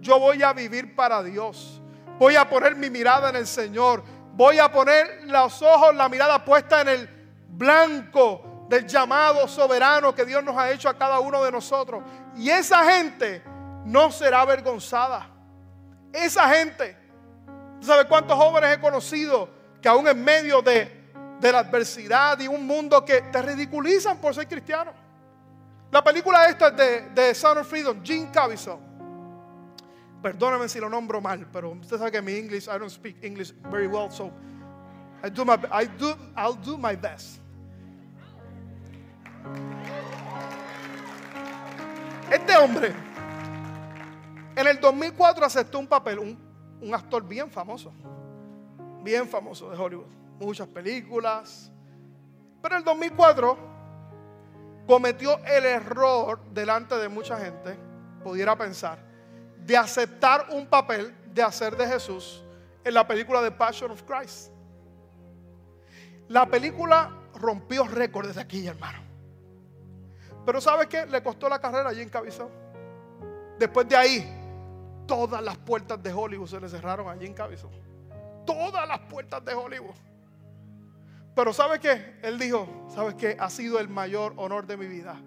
Yo 0.00 0.18
voy 0.18 0.42
a 0.42 0.52
vivir 0.52 0.94
para 0.94 1.22
Dios. 1.22 1.80
Voy 2.18 2.36
a 2.36 2.48
poner 2.48 2.76
mi 2.76 2.90
mirada 2.90 3.30
en 3.30 3.36
el 3.36 3.46
Señor. 3.46 4.04
Voy 4.34 4.58
a 4.58 4.70
poner 4.70 5.24
los 5.24 5.62
ojos, 5.62 5.94
la 5.94 6.08
mirada 6.08 6.44
puesta 6.44 6.82
en 6.82 6.88
el 6.88 7.08
blanco 7.48 8.66
del 8.68 8.86
llamado 8.86 9.48
soberano 9.48 10.14
que 10.14 10.24
Dios 10.24 10.44
nos 10.44 10.56
ha 10.56 10.70
hecho 10.70 10.88
a 10.88 10.96
cada 10.96 11.20
uno 11.20 11.42
de 11.42 11.50
nosotros. 11.50 12.02
Y 12.36 12.50
esa 12.50 12.84
gente 12.92 13.42
no 13.88 14.10
será 14.12 14.42
avergonzada. 14.42 15.26
Esa 16.12 16.48
gente, 16.50 16.96
¿sabes 17.80 18.04
cuántos 18.04 18.36
jóvenes 18.36 18.76
he 18.76 18.80
conocido 18.80 19.48
que 19.80 19.88
aún 19.88 20.06
en 20.06 20.22
medio 20.22 20.60
de, 20.60 21.10
de 21.40 21.52
la 21.52 21.60
adversidad 21.60 22.38
y 22.38 22.48
un 22.48 22.66
mundo 22.66 23.02
que 23.02 23.22
te 23.22 23.40
ridiculizan 23.40 24.18
por 24.18 24.34
ser 24.34 24.46
cristiano? 24.46 24.92
La 25.90 26.04
película 26.04 26.46
esta 26.48 26.70
de, 26.70 27.08
de 27.14 27.34
Sound 27.34 27.60
of 27.60 27.68
Freedom, 27.68 28.04
Gene 28.04 28.30
Caviezel. 28.30 28.76
Perdóname 30.22 30.68
si 30.68 30.80
lo 30.80 30.90
nombro 30.90 31.20
mal, 31.22 31.46
pero 31.50 31.70
usted 31.70 31.96
sabe 31.96 32.10
que 32.10 32.20
mi 32.20 32.36
English, 32.36 32.64
I 32.68 32.78
don't 32.78 32.90
speak 32.90 33.16
English 33.22 33.54
very 33.70 33.86
well, 33.86 34.10
so 34.10 34.30
I 35.24 35.30
do 35.30 35.44
my, 35.46 35.56
I 35.72 35.86
do, 35.86 36.14
I'll 36.36 36.54
do 36.54 36.76
my 36.76 36.94
best. 36.94 37.40
Este 42.30 42.54
hombre 42.54 43.07
en 44.58 44.66
el 44.66 44.80
2004 44.80 45.46
aceptó 45.46 45.78
un 45.78 45.86
papel, 45.86 46.18
un, 46.18 46.92
actor 46.92 47.22
bien 47.22 47.48
famoso, 47.48 47.92
bien 49.04 49.28
famoso 49.28 49.70
de 49.70 49.76
Hollywood, 49.76 50.08
muchas 50.40 50.66
películas. 50.66 51.70
Pero 52.60 52.74
en 52.74 52.78
el 52.80 52.84
2004 52.84 53.56
cometió 54.84 55.38
el 55.44 55.64
error 55.64 56.40
delante 56.52 56.96
de 56.96 57.08
mucha 57.08 57.38
gente, 57.38 57.78
pudiera 58.24 58.58
pensar, 58.58 58.98
de 59.64 59.76
aceptar 59.76 60.46
un 60.50 60.66
papel 60.66 61.14
de 61.32 61.40
hacer 61.40 61.76
de 61.76 61.86
Jesús 61.86 62.42
en 62.82 62.94
la 62.94 63.06
película 63.06 63.40
The 63.40 63.52
Passion 63.52 63.92
of 63.92 64.02
Christ. 64.02 64.50
La 66.26 66.46
película 66.46 67.12
rompió 67.34 67.84
récords 67.84 68.26
desde 68.26 68.40
aquí, 68.40 68.66
hermano. 68.66 68.98
Pero 70.44 70.60
¿sabe 70.60 70.88
qué? 70.88 71.06
Le 71.06 71.22
costó 71.22 71.48
la 71.48 71.60
carrera 71.60 71.90
allí 71.90 72.02
en 72.02 72.08
Cabizón. 72.08 72.48
Después 73.58 73.88
de 73.88 73.96
ahí, 73.96 74.37
todas 75.08 75.42
las 75.42 75.56
puertas 75.56 76.00
de 76.00 76.12
Hollywood 76.12 76.46
se 76.46 76.60
le 76.60 76.68
cerraron 76.68 77.08
allí 77.08 77.26
en 77.26 77.34
Cabizón. 77.34 77.72
Todas 78.46 78.86
las 78.86 79.00
puertas 79.00 79.44
de 79.44 79.54
Hollywood. 79.54 79.96
Pero 81.34 81.52
¿sabe 81.52 81.80
qué? 81.80 82.18
Él 82.22 82.38
dijo, 82.38 82.86
¿sabes 82.94 83.14
qué? 83.14 83.36
Ha 83.40 83.50
sido 83.50 83.80
el 83.80 83.88
mayor 83.88 84.34
honor 84.36 84.66
de 84.66 84.76
mi 84.76 84.86
vida. 84.86 85.20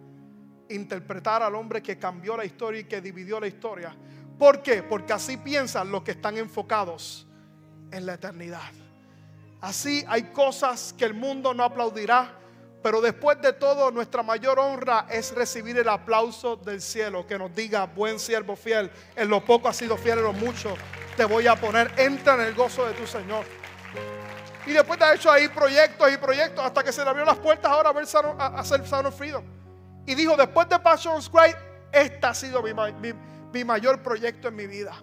Interpretar 0.70 1.42
al 1.42 1.56
hombre 1.56 1.82
que 1.82 1.98
cambió 1.98 2.38
la 2.38 2.46
historia 2.46 2.82
y 2.82 2.84
que 2.84 3.02
dividió 3.02 3.40
la 3.40 3.48
historia. 3.48 3.96
¿Por 4.38 4.62
qué? 4.62 4.84
Porque 4.84 5.14
así 5.14 5.38
piensan 5.38 5.92
los 5.92 6.04
que 6.04 6.12
están 6.12 6.38
enfocados 6.38 7.28
en 7.92 8.06
la 8.06 8.14
eternidad. 8.14 8.72
Así 9.62 10.04
hay 10.08 10.24
cosas 10.32 10.94
que 10.94 11.06
el 11.06 11.14
mundo 11.14 11.54
no 11.54 11.64
aplaudirá, 11.64 12.34
pero 12.82 13.00
después 13.00 13.40
de 13.42 13.54
todo, 13.54 13.92
nuestra 13.92 14.24
mayor 14.24 14.58
honra 14.58 15.06
es 15.10 15.34
recibir 15.36 15.78
el 15.78 15.88
aplauso 15.88 16.56
del 16.56 16.82
cielo, 16.82 17.28
que 17.28 17.38
nos 17.38 17.54
diga, 17.54 17.86
buen 17.86 18.20
siervo 18.20 18.56
fiel, 18.56 18.92
en 19.16 19.30
lo 19.30 19.46
poco 19.46 19.68
has 19.68 19.78
sido 19.78 19.98
fiel, 19.98 20.18
en 20.18 20.24
lo 20.24 20.34
mucho 20.34 20.76
te 21.16 21.26
voy 21.26 21.46
a 21.46 21.56
poner, 21.56 21.92
entra 21.98 22.34
en 22.36 22.42
el 22.42 22.56
gozo 22.56 22.86
de 22.86 22.94
tu 22.94 23.06
Señor. 23.06 23.46
Y 24.66 24.72
después 24.72 25.00
de 25.00 25.14
hecho 25.14 25.32
ahí 25.32 25.48
proyectos 25.48 26.12
y 26.12 26.18
proyectos, 26.18 26.66
hasta 26.66 26.84
que 26.84 26.92
se 26.92 27.04
le 27.04 27.10
abrió 27.10 27.26
las 27.26 27.38
puertas 27.38 27.72
ahora 27.72 27.90
a, 27.90 27.94
ver 27.94 28.06
a 28.40 28.48
hacer 28.60 28.88
Sound 28.88 29.08
of 29.08 29.18
Freedom. 29.18 29.44
Y 30.08 30.16
dijo, 30.16 30.36
después 30.36 30.68
de 30.68 30.80
Passion 30.80 31.22
Cry, 31.22 31.54
este 31.92 32.26
ha 32.26 32.34
sido 32.34 32.64
mi, 32.64 32.74
mi, 32.74 33.14
mi 33.54 33.64
mayor 33.64 34.02
proyecto 34.02 34.48
en 34.48 34.56
mi 34.56 34.66
vida. 34.66 34.96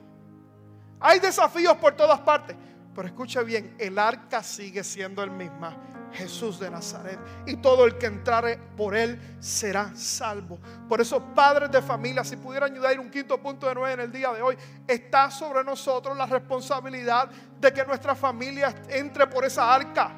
Hay 0.99 1.21
desafíos 1.21 1.77
por 1.77 1.95
todas 1.95 2.19
partes, 2.21 2.57
pero 2.95 3.07
escuche 3.07 3.43
bien, 3.45 3.77
el 3.79 3.99
arca 3.99 4.43
sigue 4.43 4.83
siendo 4.83 5.23
el 5.23 5.31
misma 5.31 5.77
Jesús 6.13 6.59
de 6.59 6.71
Nazaret. 6.71 7.19
Y 7.47 7.57
todo 7.57 7.85
el 7.85 7.99
que 7.99 8.07
entrare 8.07 8.59
por 8.77 8.95
él 8.95 9.21
será 9.41 9.93
salvo. 9.95 10.59
Por 10.89 11.01
eso, 11.01 11.21
padres 11.35 11.71
de 11.71 11.83
familia, 11.83 12.25
si 12.25 12.37
pudieran 12.37 12.73
ayudar 12.73 12.99
un 12.99 13.11
quinto 13.11 13.39
punto 13.39 13.69
de 13.69 13.75
nueve 13.75 13.95
en 13.95 14.01
el 14.01 14.13
día 14.13 14.33
de 14.33 14.43
hoy, 14.43 14.57
está 14.87 15.31
sobre 15.31 15.65
nosotros 15.65 16.17
la 16.17 16.27
responsabilidad 16.27 17.29
de 17.61 17.73
que 17.73 17.85
nuestra 17.85 18.15
familia 18.15 18.75
entre 18.89 19.27
por 19.27 19.45
esa 19.45 19.73
arca. 19.73 20.11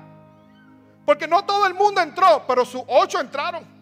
Porque 1.05 1.27
no 1.27 1.45
todo 1.45 1.67
el 1.67 1.75
mundo 1.75 2.01
entró, 2.01 2.45
pero 2.47 2.65
sus 2.65 2.83
ocho 2.87 3.21
entraron. 3.21 3.81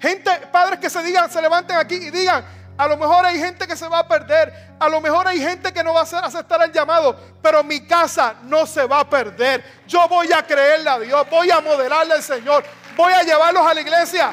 Gente, 0.00 0.30
padres 0.52 0.78
que 0.78 0.88
se 0.88 1.02
digan, 1.02 1.28
se 1.28 1.42
levanten 1.42 1.76
aquí 1.76 1.96
y 1.96 2.10
digan, 2.10 2.44
a 2.78 2.86
lo 2.86 2.96
mejor 2.96 3.26
hay 3.26 3.40
gente 3.40 3.66
que 3.66 3.76
se 3.76 3.88
va 3.88 3.98
a 3.98 4.06
perder. 4.08 4.76
A 4.78 4.88
lo 4.88 5.00
mejor 5.00 5.26
hay 5.26 5.40
gente 5.40 5.72
que 5.72 5.82
no 5.82 5.92
va 5.94 6.02
a 6.02 6.04
aceptar 6.04 6.62
el 6.62 6.72
llamado. 6.72 7.18
Pero 7.42 7.64
mi 7.64 7.84
casa 7.84 8.36
no 8.44 8.66
se 8.66 8.86
va 8.86 9.00
a 9.00 9.10
perder. 9.10 9.82
Yo 9.84 10.06
voy 10.06 10.32
a 10.32 10.46
creerle 10.46 10.88
a 10.88 10.98
Dios. 11.00 11.26
Voy 11.28 11.50
a 11.50 11.60
modelarle 11.60 12.14
al 12.14 12.22
Señor. 12.22 12.62
Voy 12.96 13.12
a 13.12 13.24
llevarlos 13.24 13.66
a 13.66 13.74
la 13.74 13.80
iglesia. 13.80 14.32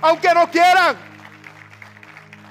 Aunque 0.00 0.32
no 0.32 0.50
quieran. 0.50 0.96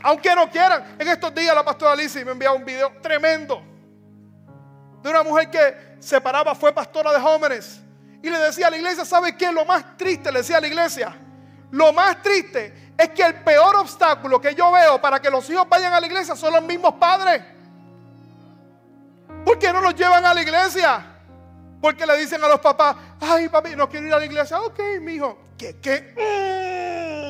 Aunque 0.03 0.35
no 0.35 0.47
quieran. 0.51 0.95
En 0.99 1.07
estos 1.07 1.33
días 1.33 1.55
la 1.55 1.65
pastora 1.65 1.93
Alicia 1.93 2.23
me 2.23 2.33
envió 2.33 2.53
un 2.53 2.63
video 2.63 2.93
tremendo. 3.01 3.63
De 5.01 5.09
una 5.09 5.23
mujer 5.23 5.49
que 5.49 5.97
se 5.99 6.21
paraba, 6.21 6.53
fue 6.53 6.71
pastora 6.71 7.11
de 7.11 7.19
jóvenes. 7.19 7.81
Y 8.21 8.29
le 8.29 8.37
decía 8.37 8.67
a 8.67 8.69
la 8.69 8.77
iglesia, 8.77 9.03
¿sabe 9.03 9.35
qué? 9.35 9.51
Lo 9.51 9.65
más 9.65 9.97
triste, 9.97 10.31
le 10.31 10.39
decía 10.39 10.57
a 10.57 10.61
la 10.61 10.67
iglesia. 10.67 11.15
Lo 11.71 11.91
más 11.91 12.21
triste 12.21 12.88
es 12.99 13.09
que 13.11 13.23
el 13.23 13.35
peor 13.35 13.77
obstáculo 13.77 14.41
que 14.41 14.53
yo 14.53 14.73
veo 14.73 14.99
para 14.99 15.21
que 15.21 15.29
los 15.29 15.49
hijos 15.49 15.69
vayan 15.69 15.93
a 15.93 16.01
la 16.01 16.05
iglesia 16.05 16.35
son 16.35 16.53
los 16.53 16.61
mismos 16.63 16.95
padres. 16.95 17.41
¿Por 19.45 19.57
qué 19.57 19.71
no 19.71 19.79
los 19.79 19.95
llevan 19.95 20.25
a 20.25 20.33
la 20.33 20.41
iglesia? 20.41 21.05
Porque 21.81 22.05
le 22.05 22.17
dicen 22.17 22.43
a 22.43 22.49
los 22.49 22.59
papás, 22.59 22.97
ay 23.21 23.47
papi, 23.47 23.73
no 23.73 23.87
quiero 23.87 24.07
ir 24.07 24.13
a 24.13 24.19
la 24.19 24.25
iglesia. 24.25 24.59
Ok, 24.59 24.81
mi 24.99 25.13
hijo, 25.13 25.37
¿qué? 25.57 26.13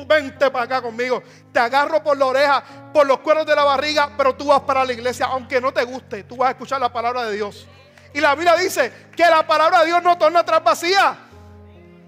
Mm, 0.04 0.08
vente 0.08 0.50
para 0.50 0.64
acá 0.64 0.82
conmigo. 0.82 1.22
Te 1.52 1.60
agarro 1.60 2.02
por 2.02 2.18
la 2.18 2.26
oreja, 2.26 2.64
por 2.92 3.06
los 3.06 3.20
cuernos 3.20 3.46
de 3.46 3.54
la 3.54 3.62
barriga, 3.62 4.10
pero 4.16 4.34
tú 4.34 4.46
vas 4.46 4.62
para 4.62 4.84
la 4.84 4.92
iglesia, 4.92 5.26
aunque 5.26 5.60
no 5.60 5.72
te 5.72 5.84
guste, 5.84 6.24
tú 6.24 6.38
vas 6.38 6.48
a 6.48 6.50
escuchar 6.50 6.80
la 6.80 6.92
palabra 6.92 7.26
de 7.26 7.36
Dios. 7.36 7.68
Y 8.12 8.20
la 8.20 8.34
Biblia 8.34 8.56
dice 8.56 8.92
que 9.14 9.24
la 9.24 9.46
palabra 9.46 9.82
de 9.82 9.86
Dios 9.86 10.02
no 10.02 10.18
torna 10.18 10.40
atrás 10.40 10.64
vacía, 10.64 11.16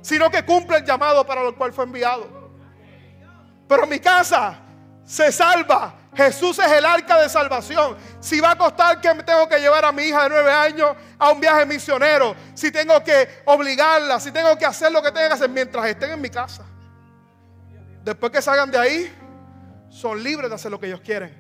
sino 0.01 0.29
que 0.33 0.45
cumple 0.45 0.79
el 0.79 0.85
llamado 0.85 1.25
para 1.25 1.47
el 1.47 1.55
cual 1.55 1.73
fue 1.73 1.85
enviado. 1.85 2.42
Pero 3.69 3.87
mi 3.87 3.99
casa 3.99 4.59
se 5.05 5.33
salva. 5.33 5.95
Jesús 6.15 6.59
es 6.59 6.71
el 6.71 6.85
arca 6.85 7.19
de 7.19 7.29
salvación. 7.29 7.97
Si 8.21 8.39
va 8.39 8.51
a 8.51 8.57
costar 8.57 9.01
que 9.01 9.15
me 9.15 9.23
tengo 9.23 9.49
que 9.49 9.59
llevar 9.59 9.85
a 9.85 9.93
mi 9.93 10.03
hija 10.03 10.25
de 10.25 10.29
nueve 10.29 10.53
años 10.53 10.95
a 11.19 11.31
un 11.31 11.41
viaje 11.41 11.65
misionero, 11.65 12.37
si 12.55 12.71
tengo 12.71 13.03
que 13.03 13.43
obligarla, 13.47 14.21
si 14.21 14.31
tengo 14.31 14.57
que 14.59 14.67
hacer 14.67 14.93
lo 14.93 15.03
que 15.03 15.11
tenga 15.11 15.29
que 15.29 15.35
hacer 15.35 15.49
mientras 15.49 15.87
estén 15.87 16.11
en 16.11 16.21
mi 16.21 16.29
casa. 16.29 16.65
Después 18.05 18.31
que 18.31 18.43
salgan 18.43 18.71
de 18.71 18.79
ahí, 18.79 19.19
son 19.89 20.23
libres 20.23 20.51
de 20.51 20.57
hacer 20.57 20.71
lo 20.71 20.79
que 20.79 20.87
ellos 20.87 21.01
quieren. 21.01 21.35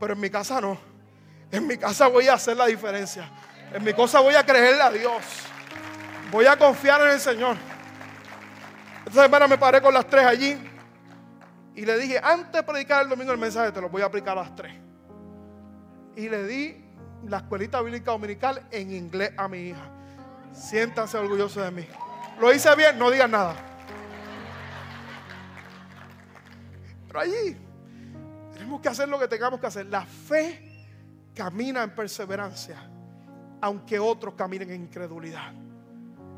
Pero 0.00 0.14
en 0.14 0.20
mi 0.20 0.30
casa 0.30 0.60
no. 0.60 0.78
En 1.52 1.66
mi 1.66 1.76
casa 1.76 2.06
voy 2.06 2.28
a 2.28 2.34
hacer 2.34 2.56
la 2.56 2.66
diferencia. 2.66 3.30
En 3.72 3.84
mi 3.84 3.92
casa 3.92 4.20
voy 4.20 4.34
a 4.34 4.44
creerle 4.44 4.82
a 4.82 4.90
Dios. 4.90 5.22
Voy 6.30 6.46
a 6.46 6.56
confiar 6.56 7.00
en 7.02 7.10
el 7.10 7.20
Señor. 7.20 7.56
Esta 9.06 9.22
semana 9.22 9.46
me 9.46 9.58
paré 9.58 9.80
con 9.80 9.92
las 9.92 10.06
tres 10.06 10.24
allí. 10.24 10.69
Y 11.74 11.84
le 11.84 11.98
dije, 11.98 12.20
antes 12.22 12.52
de 12.52 12.62
predicar 12.62 13.04
el 13.04 13.08
domingo 13.08 13.32
el 13.32 13.38
mensaje, 13.38 13.72
te 13.72 13.80
lo 13.80 13.88
voy 13.88 14.02
a 14.02 14.06
aplicar 14.06 14.36
a 14.36 14.42
las 14.42 14.54
tres. 14.54 14.74
Y 16.16 16.28
le 16.28 16.46
di 16.46 16.84
la 17.26 17.38
escuelita 17.38 17.80
bíblica 17.80 18.10
dominical 18.10 18.66
en 18.70 18.92
inglés 18.92 19.32
a 19.36 19.48
mi 19.48 19.68
hija. 19.68 19.90
Siéntanse 20.52 21.16
orgullosos 21.16 21.62
de 21.62 21.70
mí. 21.70 21.86
Lo 22.40 22.52
hice 22.52 22.74
bien, 22.74 22.98
no 22.98 23.10
digan 23.10 23.30
nada. 23.30 23.54
Pero 27.06 27.20
allí 27.20 27.56
tenemos 28.52 28.80
que 28.80 28.88
hacer 28.88 29.08
lo 29.08 29.18
que 29.18 29.28
tengamos 29.28 29.60
que 29.60 29.66
hacer. 29.66 29.86
La 29.86 30.04
fe 30.04 30.86
camina 31.34 31.82
en 31.82 31.94
perseverancia, 31.94 32.76
aunque 33.60 33.98
otros 33.98 34.34
caminen 34.34 34.70
en 34.70 34.82
incredulidad, 34.82 35.52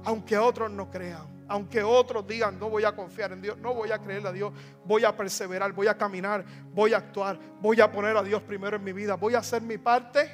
aunque 0.04 0.36
otros 0.36 0.70
no 0.70 0.90
crean. 0.90 1.31
Aunque 1.48 1.82
otros 1.82 2.26
digan, 2.26 2.58
no 2.58 2.70
voy 2.70 2.84
a 2.84 2.92
confiar 2.92 3.32
en 3.32 3.42
Dios, 3.42 3.58
no 3.58 3.74
voy 3.74 3.90
a 3.90 3.98
creerle 3.98 4.28
a 4.28 4.32
Dios, 4.32 4.52
voy 4.84 5.04
a 5.04 5.16
perseverar, 5.16 5.72
voy 5.72 5.86
a 5.86 5.96
caminar, 5.96 6.44
voy 6.72 6.94
a 6.94 6.98
actuar, 6.98 7.38
voy 7.60 7.80
a 7.80 7.90
poner 7.90 8.16
a 8.16 8.22
Dios 8.22 8.42
primero 8.42 8.76
en 8.76 8.84
mi 8.84 8.92
vida, 8.92 9.16
voy 9.16 9.34
a 9.34 9.38
hacer 9.38 9.60
mi 9.62 9.78
parte 9.78 10.30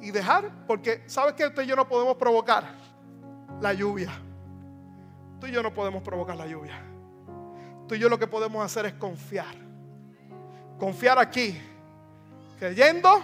y 0.00 0.10
dejar, 0.10 0.66
porque 0.66 1.02
¿sabes 1.06 1.34
que 1.34 1.46
usted 1.46 1.62
y 1.62 1.66
yo 1.66 1.76
no 1.76 1.88
podemos 1.88 2.16
provocar? 2.16 2.64
La 3.60 3.72
lluvia. 3.72 4.10
Tú 5.40 5.46
y 5.46 5.52
yo 5.52 5.62
no 5.62 5.72
podemos 5.72 6.02
provocar 6.02 6.36
la 6.36 6.46
lluvia. 6.46 6.80
Tú 7.88 7.94
y 7.94 7.98
yo 7.98 8.08
lo 8.08 8.18
que 8.18 8.26
podemos 8.26 8.64
hacer 8.64 8.86
es 8.86 8.94
confiar. 8.94 9.54
Confiar 10.78 11.18
aquí, 11.18 11.60
creyendo 12.58 13.22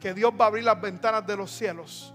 que 0.00 0.14
Dios 0.14 0.32
va 0.40 0.46
a 0.46 0.48
abrir 0.48 0.64
las 0.64 0.80
ventanas 0.80 1.26
de 1.26 1.36
los 1.36 1.50
cielos 1.50 2.12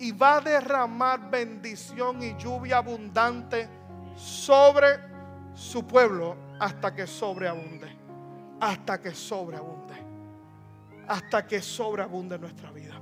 y 0.00 0.12
va 0.12 0.36
a 0.36 0.40
derramar 0.40 1.30
bendición 1.30 2.22
y 2.22 2.34
lluvia 2.38 2.78
abundante 2.78 3.68
sobre 4.16 4.98
su 5.54 5.86
pueblo 5.86 6.36
hasta 6.58 6.94
que 6.94 7.06
sobreabunde. 7.06 7.98
Hasta 8.60 8.98
que 8.98 9.14
sobreabunde. 9.14 9.94
Hasta 11.06 11.46
que 11.46 11.60
sobreabunde 11.60 12.38
nuestra 12.38 12.70
vida. 12.70 12.94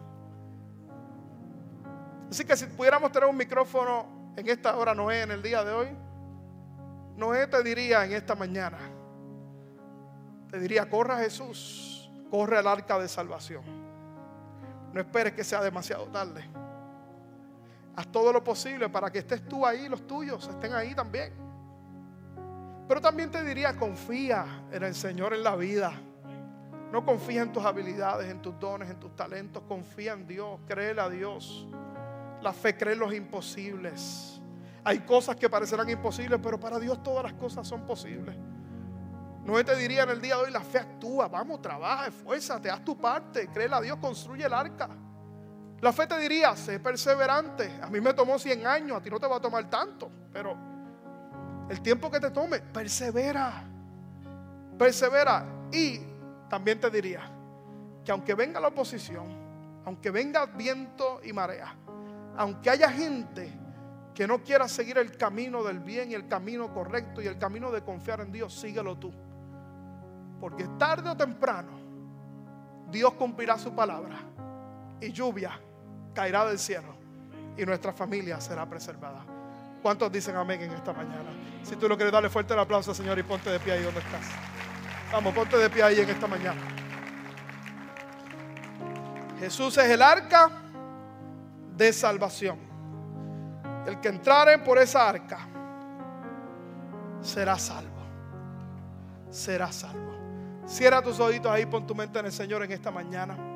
Así 2.28 2.44
que 2.44 2.57
si 2.57 2.66
pudiéramos 2.66 3.12
tener 3.12 3.28
un 3.28 3.36
micrófono 3.36 4.32
en 4.36 4.49
esta 4.49 4.76
hora, 4.76 4.92
Noé, 4.92 5.22
en 5.22 5.30
el 5.30 5.40
día 5.40 5.62
de 5.62 5.72
hoy, 5.72 5.88
Noé 7.16 7.46
te 7.46 7.62
diría 7.62 8.05
en 8.05 8.12
esta 8.12 8.34
mañana, 8.34 8.78
te 10.51 10.59
diría, 10.59 10.90
corre 10.90 11.12
a 11.12 11.18
Jesús, 11.18 12.11
corre 12.28 12.59
al 12.59 12.66
arca 12.66 12.99
de 12.99 13.09
salvación. 13.09 13.62
No 14.92 15.01
esperes 15.01 15.34
que 15.34 15.44
sea 15.44 15.62
demasiado 15.62 16.07
tarde. 16.09 16.59
Haz 17.99 18.07
todo 18.12 18.32
lo 18.32 18.44
posible 18.44 18.88
para 18.88 19.11
que 19.11 19.18
estés 19.18 19.49
tú 19.49 19.66
ahí, 19.66 19.88
los 19.88 20.07
tuyos 20.07 20.46
estén 20.46 20.72
ahí 20.72 20.94
también. 20.94 21.32
Pero 22.86 23.01
también 23.01 23.28
te 23.28 23.42
diría, 23.42 23.76
confía 23.76 24.46
en 24.70 24.84
el 24.84 24.94
Señor 24.94 25.34
en 25.34 25.42
la 25.42 25.57
vida. 25.57 25.92
No 26.92 27.05
confía 27.05 27.42
en 27.42 27.53
tus 27.53 27.64
habilidades, 27.64 28.30
en 28.30 28.40
tus 28.40 28.57
dones, 28.61 28.88
en 28.88 29.01
tus 29.01 29.16
talentos. 29.16 29.64
Confía 29.66 30.12
en 30.12 30.28
Dios, 30.28 30.61
créele 30.68 31.01
a 31.01 31.09
Dios. 31.09 31.66
La 32.40 32.53
fe 32.53 32.76
cree 32.76 32.92
en 32.92 33.01
los 33.01 33.12
imposibles. 33.12 34.40
Hay 34.84 35.01
cosas 35.01 35.34
que 35.34 35.51
parecerán 35.51 35.90
imposibles, 35.90 36.38
pero 36.40 36.61
para 36.61 36.78
Dios 36.78 37.03
todas 37.03 37.24
las 37.24 37.32
cosas 37.32 37.66
son 37.66 37.84
posibles. 37.84 38.36
No 39.44 39.64
te 39.64 39.74
diría 39.74 40.05
en 40.05 40.11
el 40.11 40.20
día 40.20 40.36
de 40.36 40.42
hoy, 40.42 40.53
la 40.53 40.61
fe 40.61 40.78
actúa, 40.78 41.26
vamos, 41.26 41.61
trabaja, 41.61 42.07
esfuérzate, 42.07 42.70
haz 42.70 42.84
tu 42.84 42.96
parte, 42.96 43.49
créele 43.49 43.74
a 43.74 43.80
Dios, 43.80 43.99
construye 43.99 44.44
el 44.44 44.55
arca. 44.55 44.88
La 45.81 45.93
fe 45.93 46.07
te 46.07 46.18
diría, 46.18 46.57
sé 46.57 46.81
perseverante. 46.81 47.79
A 47.81 47.89
mí 47.89 48.01
me 48.01 48.12
tomó 48.12 48.39
100 48.39 48.66
años, 48.66 48.97
a 48.97 49.01
ti 49.01 49.11
no 49.11 49.20
te 49.20 49.26
va 49.29 49.37
a 49.37 49.41
tomar 49.41 49.70
tanto, 49.70 50.11
pero 50.33 50.57
el 51.68 51.81
tiempo 51.81 52.11
que 52.11 52.18
te 52.18 52.31
tome, 52.31 52.61
persevera. 52.61 53.64
Persevera. 54.76 55.45
Y 55.70 56.01
también 56.49 56.81
te 56.81 56.91
diría 56.91 57.31
que 58.05 58.11
aunque 58.11 58.35
venga 58.35 58.59
la 58.59 58.68
oposición, 58.68 59.26
aunque 59.85 60.11
venga 60.11 60.47
viento 60.47 61.20
y 61.22 61.33
marea, 61.33 61.76
aunque 62.37 62.70
haya 62.70 62.91
gente 62.91 63.53
que 64.14 64.26
no 64.26 64.43
quiera 64.43 64.66
seguir 64.66 64.99
el 64.99 65.16
camino 65.16 65.62
del 65.62 65.79
bien 65.79 66.11
y 66.11 66.14
el 66.14 66.26
camino 66.26 66.72
correcto 66.74 67.22
y 67.22 67.26
el 67.29 67.39
camino 67.39 67.70
de 67.70 67.83
confiar 67.83 68.20
en 68.20 68.33
Dios, 68.33 68.53
síguelo 68.53 68.97
tú. 68.97 69.12
Porque 70.41 70.66
tarde 70.76 71.11
o 71.11 71.16
temprano 71.16 71.70
Dios 72.91 73.12
cumplirá 73.14 73.59
su 73.59 73.72
palabra 73.72 74.18
y 75.01 75.12
lluvia 75.12 75.61
caerá 76.14 76.44
del 76.44 76.59
cielo 76.59 76.94
y 77.56 77.66
nuestra 77.66 77.92
familia 77.92 78.40
será 78.40 78.68
preservada. 78.68 79.24
¿Cuántos 79.82 80.11
dicen 80.11 80.36
amén 80.36 80.62
en 80.62 80.72
esta 80.72 80.92
mañana? 80.92 81.30
Si 81.62 81.76
tú 81.76 81.88
lo 81.88 81.96
quieres, 81.96 82.12
darle 82.12 82.28
fuerte 82.28 82.54
el 82.54 82.61
aplauso, 82.61 82.94
Señor, 82.94 83.18
y 83.18 83.22
ponte 83.22 83.50
de 83.50 83.61
pie 83.61 83.74
ahí 83.74 83.82
donde 83.82 84.00
estás. 84.00 84.26
Vamos, 85.12 85.34
ponte 85.34 85.56
de 85.56 85.70
pie 85.70 85.82
ahí 85.82 86.00
en 86.00 86.11
esta 86.11 86.26
mañana. 86.26 86.61
Jesús 89.38 89.78
es 89.78 89.90
el 89.90 90.02
arca 90.02 90.50
de 91.76 91.92
salvación. 91.92 92.59
El 93.86 94.00
que 94.00 94.09
entrare 94.09 94.59
por 94.59 94.78
esa 94.78 95.09
arca 95.09 95.38
será 97.20 97.59
salvo. 97.59 97.96
Será 99.30 99.70
salvo. 99.70 100.09
Cierra 100.66 101.00
tus 101.00 101.18
ojitos 101.20 101.50
ahí, 101.50 101.64
pon 101.66 101.86
tu 101.86 101.94
mente 101.94 102.18
en 102.18 102.26
el 102.26 102.32
Señor 102.32 102.62
en 102.62 102.72
esta 102.72 102.90
mañana. 102.90 103.47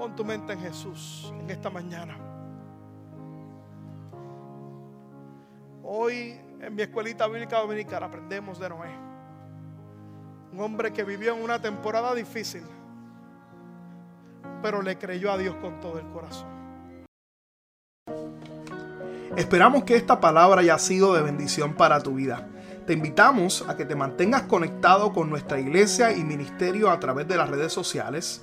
Pon 0.00 0.16
tu 0.16 0.24
mente 0.24 0.54
en 0.54 0.60
Jesús 0.60 1.30
en 1.38 1.50
esta 1.50 1.68
mañana. 1.68 2.16
Hoy 5.82 6.40
en 6.58 6.74
mi 6.74 6.80
escuelita 6.80 7.26
bíblica 7.26 7.58
dominical 7.58 8.04
aprendemos 8.04 8.58
de 8.58 8.70
Noé. 8.70 8.88
Un 10.54 10.60
hombre 10.60 10.90
que 10.94 11.04
vivió 11.04 11.34
en 11.34 11.42
una 11.42 11.60
temporada 11.60 12.14
difícil, 12.14 12.62
pero 14.62 14.80
le 14.80 14.96
creyó 14.96 15.32
a 15.32 15.36
Dios 15.36 15.54
con 15.56 15.78
todo 15.80 15.98
el 15.98 16.08
corazón. 16.08 16.48
Esperamos 19.36 19.84
que 19.84 19.96
esta 19.96 20.18
palabra 20.18 20.62
haya 20.62 20.78
sido 20.78 21.12
de 21.12 21.20
bendición 21.20 21.74
para 21.74 22.00
tu 22.00 22.14
vida. 22.14 22.48
Te 22.86 22.94
invitamos 22.94 23.68
a 23.68 23.76
que 23.76 23.84
te 23.84 23.96
mantengas 23.96 24.44
conectado 24.44 25.12
con 25.12 25.28
nuestra 25.28 25.60
iglesia 25.60 26.10
y 26.12 26.24
ministerio 26.24 26.88
a 26.88 26.98
través 26.98 27.28
de 27.28 27.36
las 27.36 27.50
redes 27.50 27.74
sociales 27.74 28.42